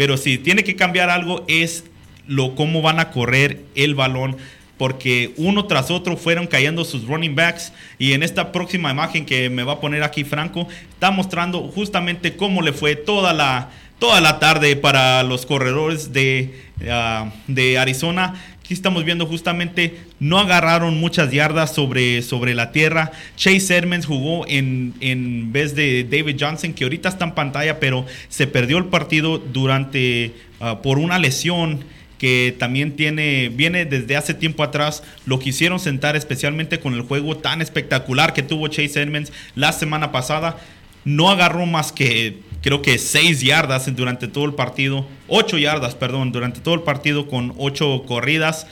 Pero 0.00 0.16
si 0.16 0.38
tiene 0.38 0.64
que 0.64 0.76
cambiar 0.76 1.10
algo 1.10 1.44
es 1.46 1.84
lo 2.26 2.54
cómo 2.54 2.80
van 2.80 3.00
a 3.00 3.10
correr 3.10 3.60
el 3.74 3.94
balón 3.94 4.38
porque 4.78 5.34
uno 5.36 5.66
tras 5.66 5.90
otro 5.90 6.16
fueron 6.16 6.46
cayendo 6.46 6.86
sus 6.86 7.06
running 7.06 7.34
backs 7.34 7.70
y 7.98 8.14
en 8.14 8.22
esta 8.22 8.50
próxima 8.50 8.90
imagen 8.90 9.26
que 9.26 9.50
me 9.50 9.62
va 9.62 9.74
a 9.74 9.80
poner 9.80 10.02
aquí 10.02 10.24
Franco 10.24 10.66
está 10.88 11.10
mostrando 11.10 11.60
justamente 11.68 12.34
cómo 12.34 12.62
le 12.62 12.72
fue 12.72 12.96
toda 12.96 13.34
la 13.34 13.68
toda 13.98 14.22
la 14.22 14.38
tarde 14.38 14.74
para 14.74 15.22
los 15.22 15.44
corredores 15.44 16.14
de, 16.14 16.58
ah, 16.88 17.30
de 17.46 17.78
Arizona 17.78 18.42
Aquí 18.70 18.74
estamos 18.76 19.04
viendo 19.04 19.26
justamente, 19.26 19.98
no 20.20 20.38
agarraron 20.38 21.00
muchas 21.00 21.32
yardas 21.32 21.74
sobre, 21.74 22.22
sobre 22.22 22.54
la 22.54 22.70
tierra. 22.70 23.10
Chase 23.34 23.76
Edmonds 23.76 24.06
jugó 24.06 24.46
en, 24.46 24.94
en 25.00 25.50
vez 25.52 25.74
de 25.74 26.04
David 26.04 26.36
Johnson, 26.38 26.72
que 26.72 26.84
ahorita 26.84 27.08
está 27.08 27.24
en 27.24 27.32
pantalla, 27.32 27.80
pero 27.80 28.06
se 28.28 28.46
perdió 28.46 28.78
el 28.78 28.84
partido 28.84 29.38
durante, 29.38 30.34
ah, 30.60 30.82
por 30.82 31.00
una 31.00 31.18
lesión 31.18 31.80
que 32.16 32.54
también 32.60 32.94
tiene, 32.94 33.48
viene 33.48 33.86
desde 33.86 34.16
hace 34.16 34.34
tiempo 34.34 34.62
atrás, 34.62 35.02
lo 35.26 35.40
quisieron 35.40 35.80
sentar 35.80 36.14
especialmente 36.14 36.78
con 36.78 36.94
el 36.94 37.02
juego 37.02 37.38
tan 37.38 37.62
espectacular 37.62 38.34
que 38.34 38.44
tuvo 38.44 38.68
Chase 38.68 39.02
Edmonds 39.02 39.32
la 39.56 39.72
semana 39.72 40.12
pasada. 40.12 40.60
No 41.04 41.28
agarró 41.28 41.66
más 41.66 41.90
que 41.90 42.38
creo 42.62 42.82
que 42.82 42.98
seis 42.98 43.40
yardas 43.40 43.94
durante 43.94 44.28
todo 44.28 44.44
el 44.44 44.54
partido, 44.54 45.06
ocho 45.28 45.58
yardas, 45.58 45.94
perdón, 45.94 46.32
durante 46.32 46.60
todo 46.60 46.74
el 46.74 46.82
partido 46.82 47.26
con 47.28 47.54
ocho 47.58 48.04
corridas. 48.06 48.66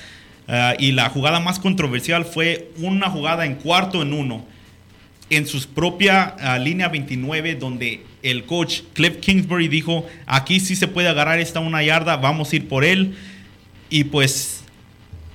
Ah, 0.50 0.74
y 0.78 0.92
la 0.92 1.10
jugada 1.10 1.40
más 1.40 1.58
controversial 1.58 2.24
fue 2.24 2.70
una 2.78 3.10
jugada 3.10 3.44
en 3.44 3.56
cuarto 3.56 4.00
en 4.00 4.14
uno 4.14 4.44
en 5.30 5.46
su 5.46 5.66
propia 5.68 6.34
ah, 6.40 6.58
línea 6.58 6.88
29 6.88 7.56
donde 7.56 8.02
el 8.22 8.44
coach 8.44 8.80
Cliff 8.94 9.18
Kingsbury 9.18 9.68
dijo, 9.68 10.06
aquí 10.26 10.60
sí 10.60 10.74
se 10.74 10.88
puede 10.88 11.08
agarrar 11.08 11.38
esta 11.38 11.60
una 11.60 11.82
yarda, 11.82 12.16
vamos 12.16 12.52
a 12.52 12.56
ir 12.56 12.68
por 12.68 12.84
él. 12.84 13.14
Y 13.90 14.04
pues 14.04 14.62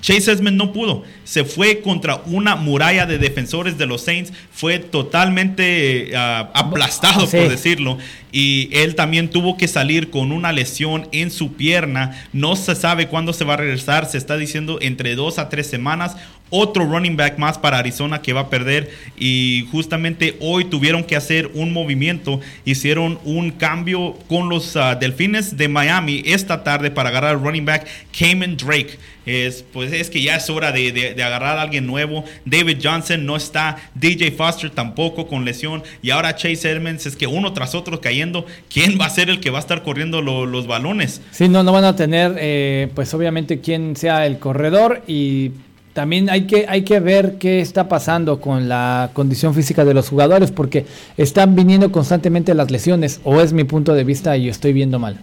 Chase 0.02 0.32
Esmond 0.32 0.58
no 0.58 0.74
pudo. 0.74 1.04
Se 1.34 1.46
fue 1.46 1.82
contra 1.82 2.22
una 2.28 2.56
muralla 2.56 3.08
de 3.08 3.18
defensores 3.18 3.80
de 3.80 3.88
los 3.88 4.04
Saints. 4.04 4.32
Fue 4.52 4.78
totalmente 4.78 6.12
eh, 6.12 6.16
aplastado, 6.16 7.28
por 7.28 7.50
decirlo. 7.50 7.98
Y 8.32 8.70
él 8.72 8.94
también 8.94 9.32
tuvo 9.32 9.58
que 9.58 9.68
salir 9.68 10.12
con 10.12 10.32
una 10.32 10.52
lesión 10.52 11.08
en 11.12 11.32
su 11.32 11.54
pierna. 11.54 12.24
No 12.34 12.56
se 12.56 12.76
sabe 12.76 13.08
cuándo 13.08 13.34
se 13.34 13.46
va 13.46 13.56
a 13.56 13.58
regresar. 13.58 14.06
Se 14.06 14.20
está 14.20 14.38
diciendo 14.38 14.78
entre 14.80 15.16
dos 15.16 15.40
a 15.40 15.50
tres 15.50 15.66
semanas 15.66 16.18
otro 16.56 16.86
running 16.86 17.18
back 17.18 17.40
más 17.40 17.58
para 17.58 17.80
Arizona 17.80 18.22
que 18.22 18.32
va 18.32 18.42
a 18.42 18.50
perder 18.52 18.92
y 19.18 19.68
justamente 19.72 20.38
hoy 20.40 20.66
tuvieron 20.66 21.04
que 21.04 21.16
hacer 21.16 21.50
un 21.56 21.74
movimiento, 21.74 22.42
hicieron 22.64 23.20
un 23.24 23.50
cambio 23.50 24.14
con 24.30 24.50
los 24.50 24.76
ah, 24.76 24.94
Delfines 24.94 25.58
de 25.58 25.68
Miami 25.68 26.22
esta 26.28 26.64
tarde 26.64 26.92
para 26.92 27.10
agarrar 27.10 27.32
al 27.32 27.42
running 27.42 27.66
back 27.66 27.88
Cayman 28.18 28.56
Drake. 28.56 29.00
Es, 29.26 29.64
pues 29.74 29.94
es 29.94 30.12
que 30.12 30.22
ya 30.22 30.36
es 30.36 30.48
hora 30.50 30.72
de, 30.72 31.23
agarrar 31.24 31.58
a 31.58 31.62
alguien 31.62 31.88
nuevo. 31.88 32.24
David 32.46 32.80
Johnson 32.84 33.26
no 33.26 33.36
está, 33.36 33.78
DJ 33.96 34.32
Foster 34.32 34.70
tampoco 34.70 35.28
con 35.28 35.46
lesión 35.46 35.84
y 36.02 36.12
ahora 36.12 36.36
Chase 36.36 36.72
Edmonds 36.72 37.06
es 37.06 37.16
que 37.16 37.28
uno 37.28 37.54
tras 37.54 37.76
otro 37.76 38.02
cayendo. 38.02 38.46
¿Quién 38.72 39.00
va 39.00 39.06
a 39.06 39.10
ser 39.10 39.30
el 39.30 39.40
que 39.40 39.50
va 39.50 39.60
a 39.60 39.62
estar 39.62 39.84
corriendo 39.84 40.22
los 40.22 40.68
balones? 40.68 41.22
Sí, 41.32 41.50
no, 41.50 41.64
no 41.64 41.72
van 41.72 41.86
a 41.86 41.96
tener 41.96 42.36
eh, 42.40 42.90
pues 42.96 43.14
obviamente 43.14 43.60
quién 43.60 43.96
sea 43.96 44.26
el 44.26 44.40
corredor 44.40 45.04
y 45.08 45.52
también 45.94 46.30
hay 46.30 46.48
que, 46.48 46.66
hay 46.68 46.82
que 46.82 47.00
ver 47.00 47.38
qué 47.38 47.62
está 47.62 47.88
pasando 47.88 48.42
con 48.42 48.68
la 48.68 49.12
condición 49.14 49.54
física 49.54 49.86
de 49.86 49.94
los 49.94 50.10
jugadores, 50.10 50.52
porque 50.52 50.88
están 51.18 51.56
viniendo 51.56 51.92
constantemente 51.92 52.56
las 52.56 52.72
lesiones, 52.72 53.22
o 53.24 53.42
es 53.42 53.54
mi 53.54 53.64
punto 53.64 53.94
de 53.94 54.04
vista 54.04 54.36
y 54.36 54.50
estoy 54.50 54.74
viendo 54.74 54.98
mal. 54.98 55.20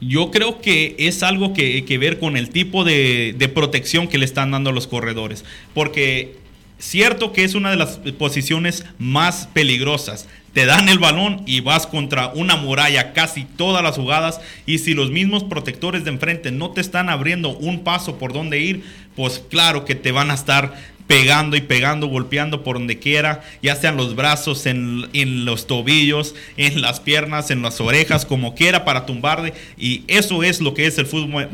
Yo 0.00 0.30
creo 0.30 0.60
que 0.60 0.94
es 0.98 1.22
algo 1.22 1.52
que, 1.54 1.84
que 1.84 1.98
ver 1.98 2.18
con 2.18 2.36
el 2.36 2.50
tipo 2.50 2.84
de, 2.84 3.34
de 3.36 3.48
protección 3.48 4.08
que 4.08 4.18
le 4.18 4.24
están 4.24 4.50
dando 4.50 4.70
a 4.70 4.72
los 4.72 4.86
corredores, 4.86 5.44
porque 5.74 6.36
cierto 6.78 7.32
que 7.32 7.44
es 7.44 7.54
una 7.54 7.70
de 7.70 7.76
las 7.76 7.98
posiciones 8.18 8.84
más 8.98 9.48
peligrosas. 9.52 10.28
Te 10.52 10.66
dan 10.66 10.88
el 10.88 10.98
balón 10.98 11.42
y 11.46 11.60
vas 11.60 11.86
contra 11.86 12.28
una 12.28 12.56
muralla 12.56 13.12
casi 13.12 13.44
todas 13.44 13.82
las 13.82 13.96
jugadas. 13.96 14.40
Y 14.66 14.78
si 14.78 14.94
los 14.94 15.10
mismos 15.10 15.44
protectores 15.44 16.04
de 16.04 16.10
enfrente 16.10 16.50
no 16.50 16.70
te 16.70 16.80
están 16.80 17.10
abriendo 17.10 17.56
un 17.56 17.84
paso 17.84 18.18
por 18.18 18.32
donde 18.32 18.60
ir, 18.60 18.82
pues 19.14 19.42
claro 19.50 19.84
que 19.84 19.94
te 19.94 20.10
van 20.10 20.30
a 20.30 20.34
estar 20.34 20.74
pegando 21.08 21.56
y 21.56 21.62
pegando, 21.62 22.06
golpeando 22.06 22.62
por 22.62 22.78
donde 22.78 22.98
quiera, 23.00 23.42
ya 23.62 23.74
sean 23.74 23.96
los 23.96 24.14
brazos, 24.14 24.66
en, 24.66 25.44
los 25.44 25.66
tobillos, 25.66 26.36
en 26.56 26.80
las 26.82 27.00
piernas, 27.00 27.50
en 27.50 27.62
las 27.62 27.80
orejas, 27.80 28.26
como 28.26 28.54
quiera 28.54 28.84
para 28.84 29.06
tumbarle. 29.06 29.54
Y 29.76 30.04
eso 30.06 30.44
es 30.44 30.60
lo 30.60 30.74
que 30.74 30.86
es 30.86 30.98
el 30.98 31.06
fútbol, 31.06 31.48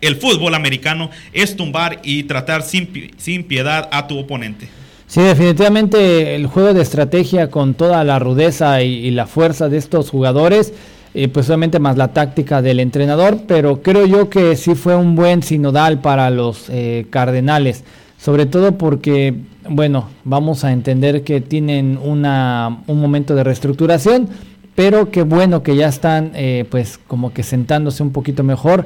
el 0.00 0.16
fútbol 0.16 0.54
americano, 0.54 1.10
es 1.32 1.56
tumbar 1.56 2.00
y 2.02 2.24
tratar 2.24 2.62
sin, 2.62 3.12
sin 3.16 3.44
piedad 3.44 3.88
a 3.92 4.08
tu 4.08 4.18
oponente. 4.18 4.68
Sí, 5.06 5.22
definitivamente 5.22 6.34
el 6.34 6.48
juego 6.48 6.74
de 6.74 6.82
estrategia 6.82 7.48
con 7.48 7.74
toda 7.74 8.02
la 8.02 8.18
rudeza 8.18 8.82
y, 8.82 9.12
la 9.12 9.26
fuerza 9.26 9.68
de 9.68 9.78
estos 9.78 10.10
jugadores, 10.10 10.72
eh, 11.14 11.28
pues 11.28 11.48
obviamente 11.48 11.78
más 11.78 11.96
la 11.96 12.08
táctica 12.08 12.60
del 12.60 12.80
entrenador, 12.80 13.42
pero 13.46 13.82
creo 13.82 14.04
yo 14.06 14.28
que 14.28 14.56
sí 14.56 14.74
fue 14.74 14.96
un 14.96 15.14
buen 15.14 15.44
sinodal 15.44 16.00
para 16.00 16.28
los 16.30 16.66
eh, 16.70 17.06
Cardenales, 17.08 17.84
sobre 18.26 18.46
todo 18.46 18.76
porque, 18.76 19.34
bueno, 19.70 20.10
vamos 20.24 20.64
a 20.64 20.72
entender 20.72 21.22
que 21.22 21.40
tienen 21.40 21.96
una, 22.02 22.82
un 22.88 23.00
momento 23.00 23.36
de 23.36 23.44
reestructuración, 23.44 24.28
pero 24.74 25.12
qué 25.12 25.22
bueno 25.22 25.62
que 25.62 25.76
ya 25.76 25.86
están 25.86 26.32
eh, 26.34 26.64
pues 26.68 26.98
como 27.06 27.32
que 27.32 27.44
sentándose 27.44 28.02
un 28.02 28.10
poquito 28.10 28.42
mejor 28.42 28.84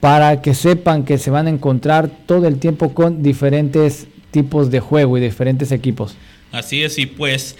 para 0.00 0.42
que 0.42 0.52
sepan 0.52 1.06
que 1.06 1.16
se 1.16 1.30
van 1.30 1.46
a 1.46 1.50
encontrar 1.50 2.10
todo 2.26 2.46
el 2.46 2.58
tiempo 2.58 2.92
con 2.92 3.22
diferentes 3.22 4.08
tipos 4.30 4.70
de 4.70 4.80
juego 4.80 5.16
y 5.16 5.22
diferentes 5.22 5.72
equipos. 5.72 6.14
Así 6.50 6.82
es, 6.82 6.98
y 6.98 7.06
pues 7.06 7.56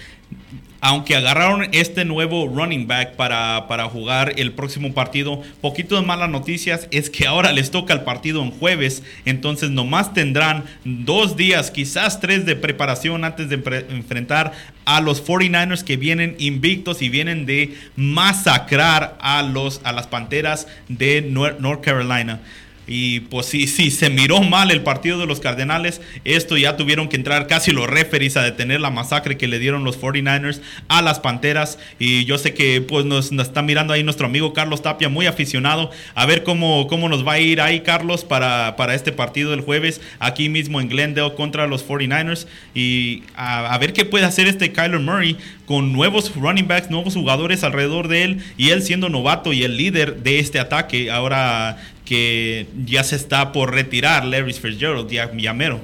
aunque 0.85 1.15
agarraron 1.15 1.69
este 1.71 2.03
nuevo 2.03 2.45
running 2.45 2.87
back 2.87 3.15
para, 3.15 3.69
para, 3.69 3.87
jugar 3.87 4.33
el 4.35 4.51
próximo 4.51 4.93
partido, 4.93 5.41
poquito 5.61 5.95
de 5.95 6.05
malas 6.05 6.29
noticias 6.29 6.89
es 6.91 7.09
que 7.09 7.25
ahora 7.25 7.53
les 7.53 7.71
toca 7.71 7.93
el 7.93 8.01
partido 8.01 8.43
en 8.43 8.51
jueves, 8.51 9.01
entonces 9.23 9.69
nomás 9.69 10.13
tendrán 10.13 10.65
dos 10.83 11.37
días, 11.37 11.71
quizás 11.71 12.19
tres 12.19 12.45
de 12.45 12.57
preparación 12.57 13.23
antes 13.23 13.47
de 13.47 13.55
enfrentar 13.91 14.51
a 14.83 14.99
los 14.99 15.25
49ers 15.25 15.85
que 15.85 15.95
vienen 15.95 16.35
invictos 16.37 17.01
y 17.01 17.07
vienen 17.07 17.45
de 17.45 17.77
masacrar 17.95 19.17
a, 19.21 19.41
los, 19.41 19.79
a 19.85 19.93
las 19.93 20.07
Panteras 20.07 20.67
de 20.89 21.21
North 21.21 21.81
Carolina. 21.81 22.41
Y 22.87 23.21
pues 23.21 23.45
sí, 23.45 23.67
sí, 23.67 23.91
se 23.91 24.09
miró 24.09 24.41
mal 24.41 24.71
el 24.71 24.81
partido 24.81 25.17
de 25.17 25.25
los 25.25 25.39
Cardenales. 25.39 26.01
Esto 26.25 26.57
ya 26.57 26.75
tuvieron 26.75 27.07
que 27.07 27.15
entrar 27.15 27.47
casi 27.47 27.71
los 27.71 27.89
referees 27.89 28.37
a 28.37 28.43
detener 28.43 28.81
la 28.81 28.89
masacre 28.89 29.37
que 29.37 29.47
le 29.47 29.59
dieron 29.59 29.83
los 29.83 29.99
49ers 29.99 30.61
a 30.89 31.01
las 31.01 31.19
Panteras. 31.19 31.79
Y 31.99 32.25
yo 32.25 32.37
sé 32.37 32.53
que 32.53 32.81
pues 32.81 33.05
nos, 33.05 33.31
está 33.31 33.61
mirando 33.61 33.93
ahí 33.93 34.03
nuestro 34.03 34.25
amigo 34.25 34.53
Carlos 34.53 34.81
Tapia, 34.81 35.09
muy 35.09 35.27
aficionado. 35.27 35.91
A 36.13 36.25
ver 36.25 36.43
cómo, 36.43 36.87
cómo 36.87 37.07
nos 37.07 37.25
va 37.25 37.33
a 37.33 37.39
ir 37.39 37.61
ahí, 37.61 37.81
Carlos, 37.81 38.23
para, 38.25 38.75
para 38.75 38.95
este 38.95 39.11
partido 39.11 39.51
del 39.51 39.61
jueves, 39.61 40.01
aquí 40.19 40.49
mismo 40.49 40.81
en 40.81 40.89
Glendale 40.89 41.35
contra 41.35 41.67
los 41.67 41.87
49ers. 41.87 42.47
Y 42.73 43.23
a, 43.35 43.73
a 43.73 43.77
ver 43.77 43.93
qué 43.93 44.03
puede 44.05 44.25
hacer 44.25 44.47
este 44.47 44.73
Kyler 44.73 44.99
Murray 44.99 45.37
con 45.65 45.93
nuevos 45.93 46.35
running 46.35 46.67
backs, 46.67 46.89
nuevos 46.89 47.13
jugadores 47.13 47.63
alrededor 47.63 48.07
de 48.07 48.23
él 48.23 48.43
y 48.57 48.69
él 48.69 48.81
siendo 48.81 49.09
novato 49.09 49.53
y 49.53 49.63
el 49.63 49.77
líder 49.77 50.21
de 50.21 50.39
este 50.39 50.59
ataque. 50.59 51.09
Ahora 51.09 51.77
que 52.05 52.67
ya 52.85 53.03
se 53.03 53.15
está 53.15 53.51
por 53.51 53.71
retirar 53.73 54.25
Larry 54.25 54.53
Fitzgerald, 54.53 55.09
ya, 55.09 55.53
mero. 55.53 55.79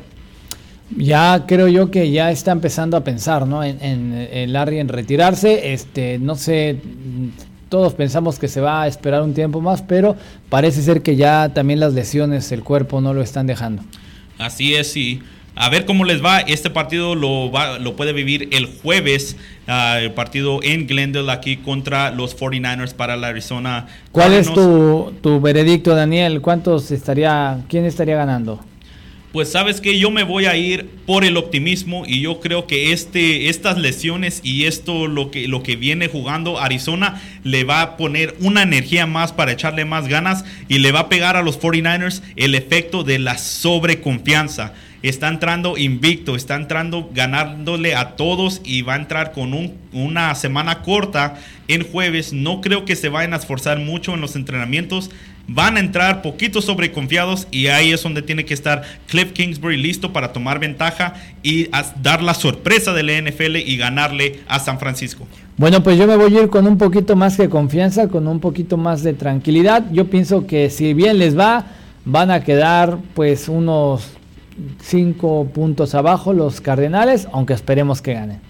Ya 0.95 1.45
creo 1.47 1.67
yo 1.67 1.91
que 1.91 2.11
ya 2.11 2.31
está 2.31 2.51
empezando 2.51 2.97
a 2.97 3.03
pensar, 3.03 3.45
¿no? 3.45 3.63
En, 3.63 3.79
en, 3.81 4.53
Larry 4.53 4.79
en 4.79 4.87
retirarse. 4.87 5.73
Este, 5.73 6.17
no 6.17 6.35
sé, 6.35 6.77
todos 7.69 7.93
pensamos 7.93 8.39
que 8.39 8.47
se 8.47 8.59
va 8.59 8.81
a 8.81 8.87
esperar 8.87 9.21
un 9.21 9.33
tiempo 9.33 9.61
más, 9.61 9.81
pero 9.83 10.15
parece 10.49 10.81
ser 10.81 11.01
que 11.01 11.15
ya 11.15 11.49
también 11.53 11.79
las 11.79 11.93
lesiones, 11.93 12.51
el 12.51 12.63
cuerpo 12.63 13.01
no 13.01 13.13
lo 13.13 13.21
están 13.21 13.45
dejando. 13.47 13.83
Así 14.39 14.73
es, 14.73 14.91
sí. 14.91 15.21
A 15.61 15.67
ver 15.67 15.83
cómo 15.83 16.05
les 16.05 16.23
va. 16.23 16.39
Este 16.39 16.69
partido 16.69 17.15
lo, 17.15 17.51
va, 17.51 17.79
lo 17.79 17.97
puede 17.97 18.13
vivir 18.13 18.47
el 18.53 18.65
jueves. 18.65 19.35
Ah, 19.67 19.99
el 19.99 20.13
partido 20.13 20.61
en 20.63 20.87
Glendale 20.87 21.29
aquí 21.33 21.57
contra 21.57 22.11
los 22.11 22.37
49ers 22.37 22.93
para 22.93 23.17
la 23.17 23.27
Arizona. 23.27 23.87
¿Cuál 24.13 24.33
es 24.35 24.53
tu, 24.53 25.13
tu 25.21 25.41
veredicto, 25.41 25.93
Daniel? 25.95 26.39
¿Cuántos 26.39 26.91
estaría, 26.91 27.59
quién 27.67 27.83
estaría 27.83 28.15
ganando? 28.15 28.61
pues 29.31 29.51
sabes 29.51 29.79
que 29.79 29.99
yo 29.99 30.09
me 30.09 30.23
voy 30.23 30.47
a 30.47 30.57
ir 30.57 30.89
por 31.05 31.23
el 31.23 31.37
optimismo 31.37 32.03
y 32.07 32.21
yo 32.21 32.39
creo 32.39 32.65
que 32.65 32.91
este, 32.91 33.49
estas 33.49 33.77
lesiones 33.77 34.41
y 34.43 34.65
esto 34.65 35.07
lo 35.07 35.29
que, 35.29 35.47
lo 35.47 35.61
que 35.61 35.75
viene 35.75 36.07
jugando 36.07 36.59
Arizona 36.59 37.21
le 37.43 37.63
va 37.63 37.81
a 37.81 37.97
poner 37.97 38.35
una 38.39 38.63
energía 38.63 39.05
más 39.05 39.31
para 39.31 39.51
echarle 39.51 39.85
más 39.85 40.07
ganas 40.07 40.45
y 40.67 40.79
le 40.79 40.91
va 40.91 41.01
a 41.01 41.09
pegar 41.09 41.35
a 41.35 41.43
los 41.43 41.59
49ers 41.59 42.23
el 42.37 42.55
efecto 42.55 43.03
de 43.03 43.19
la 43.19 43.37
sobreconfianza. 43.37 44.73
Está 45.01 45.27
entrando 45.29 45.77
invicto, 45.77 46.35
está 46.35 46.55
entrando 46.55 47.09
ganándole 47.13 47.95
a 47.95 48.15
todos 48.15 48.61
y 48.63 48.81
va 48.81 48.93
a 48.93 48.97
entrar 48.97 49.31
con 49.31 49.53
un, 49.53 49.75
una 49.93 50.35
semana 50.35 50.81
corta 50.81 51.35
en 51.67 51.89
jueves. 51.89 52.33
No 52.33 52.61
creo 52.61 52.85
que 52.85 52.95
se 52.95 53.09
vayan 53.09 53.33
a 53.33 53.37
esforzar 53.37 53.79
mucho 53.79 54.13
en 54.13 54.21
los 54.21 54.35
entrenamientos 54.35 55.09
van 55.51 55.77
a 55.77 55.79
entrar 55.79 56.21
poquitos 56.21 56.65
sobreconfiados 56.65 57.47
y 57.51 57.67
ahí 57.67 57.91
es 57.91 58.03
donde 58.03 58.21
tiene 58.21 58.45
que 58.45 58.53
estar 58.53 58.83
Cliff 59.07 59.31
Kingsbury 59.33 59.77
listo 59.77 60.13
para 60.13 60.31
tomar 60.31 60.59
ventaja 60.59 61.15
y 61.41 61.69
dar 62.01 62.21
la 62.21 62.35
sorpresa 62.35 62.93
del 62.93 63.09
NFL 63.23 63.55
y 63.57 63.77
ganarle 63.77 64.41
a 64.47 64.59
San 64.59 64.79
Francisco. 64.79 65.27
Bueno, 65.57 65.81
pues 65.83 65.97
yo 65.97 66.07
me 66.07 66.15
voy 66.15 66.37
a 66.37 66.43
ir 66.43 66.49
con 66.49 66.67
un 66.67 66.77
poquito 66.77 67.15
más 67.15 67.37
de 67.37 67.49
confianza, 67.49 68.07
con 68.07 68.27
un 68.27 68.39
poquito 68.39 68.77
más 68.77 69.03
de 69.03 69.13
tranquilidad. 69.13 69.85
Yo 69.91 70.09
pienso 70.09 70.45
que 70.45 70.69
si 70.69 70.93
bien 70.93 71.17
les 71.17 71.37
va, 71.37 71.65
van 72.05 72.31
a 72.31 72.43
quedar 72.43 72.99
pues 73.15 73.49
unos 73.49 74.11
cinco 74.81 75.47
puntos 75.53 75.95
abajo 75.95 76.33
los 76.33 76.61
Cardenales, 76.61 77.27
aunque 77.31 77.53
esperemos 77.53 78.01
que 78.01 78.13
ganen. 78.13 78.41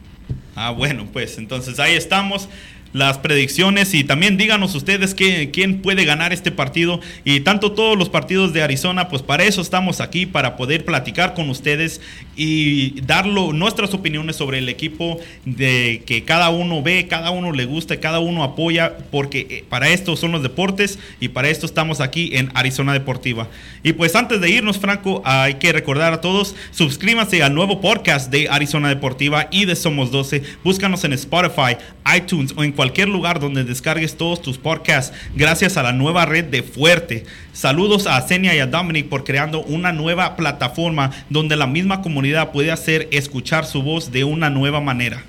Ah, 0.56 0.72
bueno, 0.72 1.08
pues 1.12 1.38
entonces 1.38 1.80
ahí 1.80 1.94
estamos 1.96 2.50
las 2.94 3.18
predicciones 3.18 3.94
y 3.94 4.04
también 4.04 4.38
díganos 4.38 4.76
ustedes 4.76 5.16
quién 5.16 5.82
puede 5.82 6.06
ganar 6.06 6.34
este 6.34 6.52
partido 6.52 7.00
y 7.24 7.42
tanto 7.42 7.72
todos 7.72 7.98
los 7.98 8.10
partidos 8.10 8.54
de 8.54 8.64
Arizona, 8.64 9.10
pues 9.10 9.22
para 9.22 9.44
eso 9.44 9.62
estamos 9.62 10.02
aquí, 10.02 10.26
para 10.26 10.58
poder 10.58 10.86
platicar 10.86 11.34
con 11.34 11.50
ustedes 11.50 12.02
y 12.36 13.02
dar 13.02 13.28
nuestras 13.28 13.94
opiniones 13.94 14.36
sobre 14.36 14.60
el 14.60 14.70
equipo 14.70 15.20
de 15.46 16.04
que 16.06 16.24
cada 16.24 16.50
uno 16.50 16.82
ve, 16.82 17.08
cada 17.08 17.32
uno 17.32 17.52
le 17.52 17.66
gusta, 17.66 18.00
cada 18.00 18.20
uno 18.20 18.44
apoya, 18.44 18.98
porque 19.12 19.48
eh, 19.50 19.66
para 19.68 19.90
esto 19.90 20.16
son 20.16 20.32
los 20.32 20.44
deportes 20.44 21.00
y 21.20 21.30
para 21.30 21.50
esto 21.50 21.66
estamos 21.66 22.00
aquí 22.00 22.32
en 22.34 22.50
Arizona 22.54 22.94
Deportiva. 22.94 23.48
Y 23.84 23.94
pues 23.94 24.16
antes 24.16 24.42
de 24.42 24.50
irnos, 24.50 24.80
Franco, 24.80 25.22
hay 25.26 25.56
que 25.56 25.74
recordar 25.74 26.14
a 26.14 26.22
todos, 26.22 26.56
suscríbanse 26.72 27.44
al 27.44 27.54
nuevo 27.54 27.82
podcast 27.82 28.32
de 28.32 28.48
Arizona 28.50 28.90
Deportiva 28.90 29.48
y 29.52 29.66
de 29.66 29.76
Somos 29.76 30.12
12, 30.12 30.44
búscanos 30.64 31.04
en 31.04 31.14
Spotify, 31.14 31.78
iTunes 32.16 32.54
o 32.56 32.64
en 32.64 32.72
cualquier 32.80 33.10
lugar 33.10 33.42
donde 33.42 33.66
descargues 33.66 34.16
todos 34.16 34.42
tus 34.42 34.58
podcasts 34.58 35.14
gracias 35.36 35.76
a 35.76 35.84
la 35.84 35.92
nueva 35.92 36.26
red 36.26 36.46
de 36.46 36.64
Fuerte. 36.64 37.26
Saludos 37.52 38.08
a 38.08 38.26
Senia 38.26 38.56
y 38.56 38.60
a 38.60 38.68
Dominic 38.68 39.10
por 39.10 39.26
creando 39.26 39.62
una 39.64 39.92
nueva 39.92 40.38
plataforma 40.38 41.12
donde 41.30 41.58
la 41.58 41.68
misma 41.68 42.02
comunidad 42.02 42.54
puede 42.54 42.72
hacer 42.72 43.10
escuchar 43.12 43.66
su 43.66 43.84
voz 43.84 44.14
de 44.14 44.24
una 44.24 44.50
nueva 44.50 44.80
manera. 44.80 45.24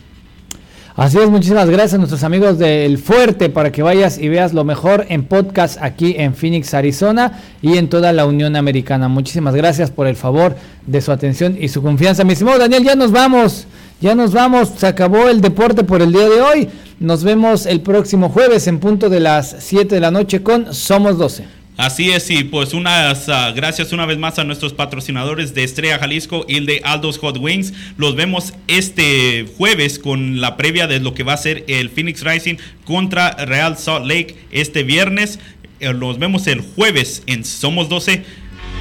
Así 0.94 1.18
es, 1.18 1.28
muchísimas 1.28 1.68
gracias 1.68 1.94
a 1.94 1.98
nuestros 1.98 2.22
amigos 2.22 2.56
del 2.56 2.98
Fuerte 2.98 3.48
para 3.50 3.72
que 3.72 3.82
vayas 3.82 4.16
y 4.18 4.28
veas 4.28 4.52
lo 4.52 4.62
mejor 4.62 5.06
en 5.08 5.24
podcast 5.24 5.82
aquí 5.82 6.14
en 6.18 6.36
Phoenix, 6.36 6.72
Arizona 6.72 7.40
y 7.62 7.78
en 7.78 7.88
toda 7.88 8.12
la 8.12 8.26
Unión 8.26 8.54
Americana. 8.54 9.08
Muchísimas 9.08 9.56
gracias 9.56 9.90
por 9.90 10.06
el 10.06 10.14
favor 10.14 10.54
de 10.86 11.00
su 11.00 11.10
atención 11.10 11.58
y 11.60 11.66
su 11.66 11.82
confianza. 11.82 12.22
Mi 12.22 12.34
estimado 12.34 12.60
Daniel, 12.60 12.84
ya 12.84 12.94
nos 12.94 13.10
vamos. 13.10 13.66
Ya 14.00 14.14
nos 14.14 14.32
vamos, 14.32 14.70
se 14.78 14.86
acabó 14.86 15.28
el 15.28 15.42
deporte 15.42 15.84
por 15.84 16.00
el 16.00 16.10
día 16.10 16.26
de 16.26 16.40
hoy. 16.40 16.68
Nos 17.00 17.24
vemos 17.24 17.64
el 17.64 17.80
próximo 17.80 18.28
jueves 18.28 18.66
en 18.66 18.78
punto 18.78 19.08
de 19.08 19.20
las 19.20 19.56
7 19.58 19.94
de 19.94 20.02
la 20.02 20.10
noche 20.10 20.42
con 20.42 20.74
Somos 20.74 21.16
12. 21.16 21.46
Así 21.78 22.10
es, 22.10 22.30
y 22.30 22.44
pues 22.44 22.74
unas 22.74 23.26
uh, 23.26 23.54
gracias 23.54 23.94
una 23.94 24.04
vez 24.04 24.18
más 24.18 24.38
a 24.38 24.44
nuestros 24.44 24.74
patrocinadores 24.74 25.54
de 25.54 25.64
Estrella 25.64 25.98
Jalisco 25.98 26.44
y 26.46 26.56
el 26.56 26.66
de 26.66 26.82
Aldos 26.84 27.16
Hot 27.16 27.38
Wings. 27.38 27.72
Los 27.96 28.16
vemos 28.16 28.52
este 28.66 29.46
jueves 29.56 29.98
con 29.98 30.42
la 30.42 30.58
previa 30.58 30.86
de 30.86 31.00
lo 31.00 31.14
que 31.14 31.22
va 31.22 31.32
a 31.32 31.38
ser 31.38 31.64
el 31.68 31.88
Phoenix 31.88 32.22
Rising 32.22 32.56
contra 32.84 33.30
Real 33.30 33.78
Salt 33.78 34.04
Lake 34.04 34.36
este 34.50 34.82
viernes. 34.82 35.38
Eh, 35.80 35.94
los 35.94 36.18
vemos 36.18 36.46
el 36.48 36.60
jueves 36.60 37.22
en 37.24 37.46
Somos 37.46 37.88
12. 37.88 38.24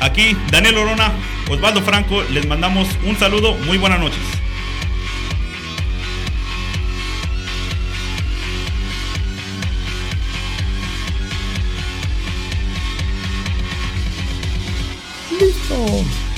Aquí 0.02 0.36
Daniel 0.52 0.78
Orona, 0.78 1.14
Osvaldo 1.50 1.82
Franco, 1.82 2.22
les 2.34 2.46
mandamos 2.46 2.86
un 3.08 3.18
saludo, 3.18 3.56
muy 3.66 3.78
buenas 3.78 4.02
noches. 4.02 4.20
Ciao. 15.80 16.29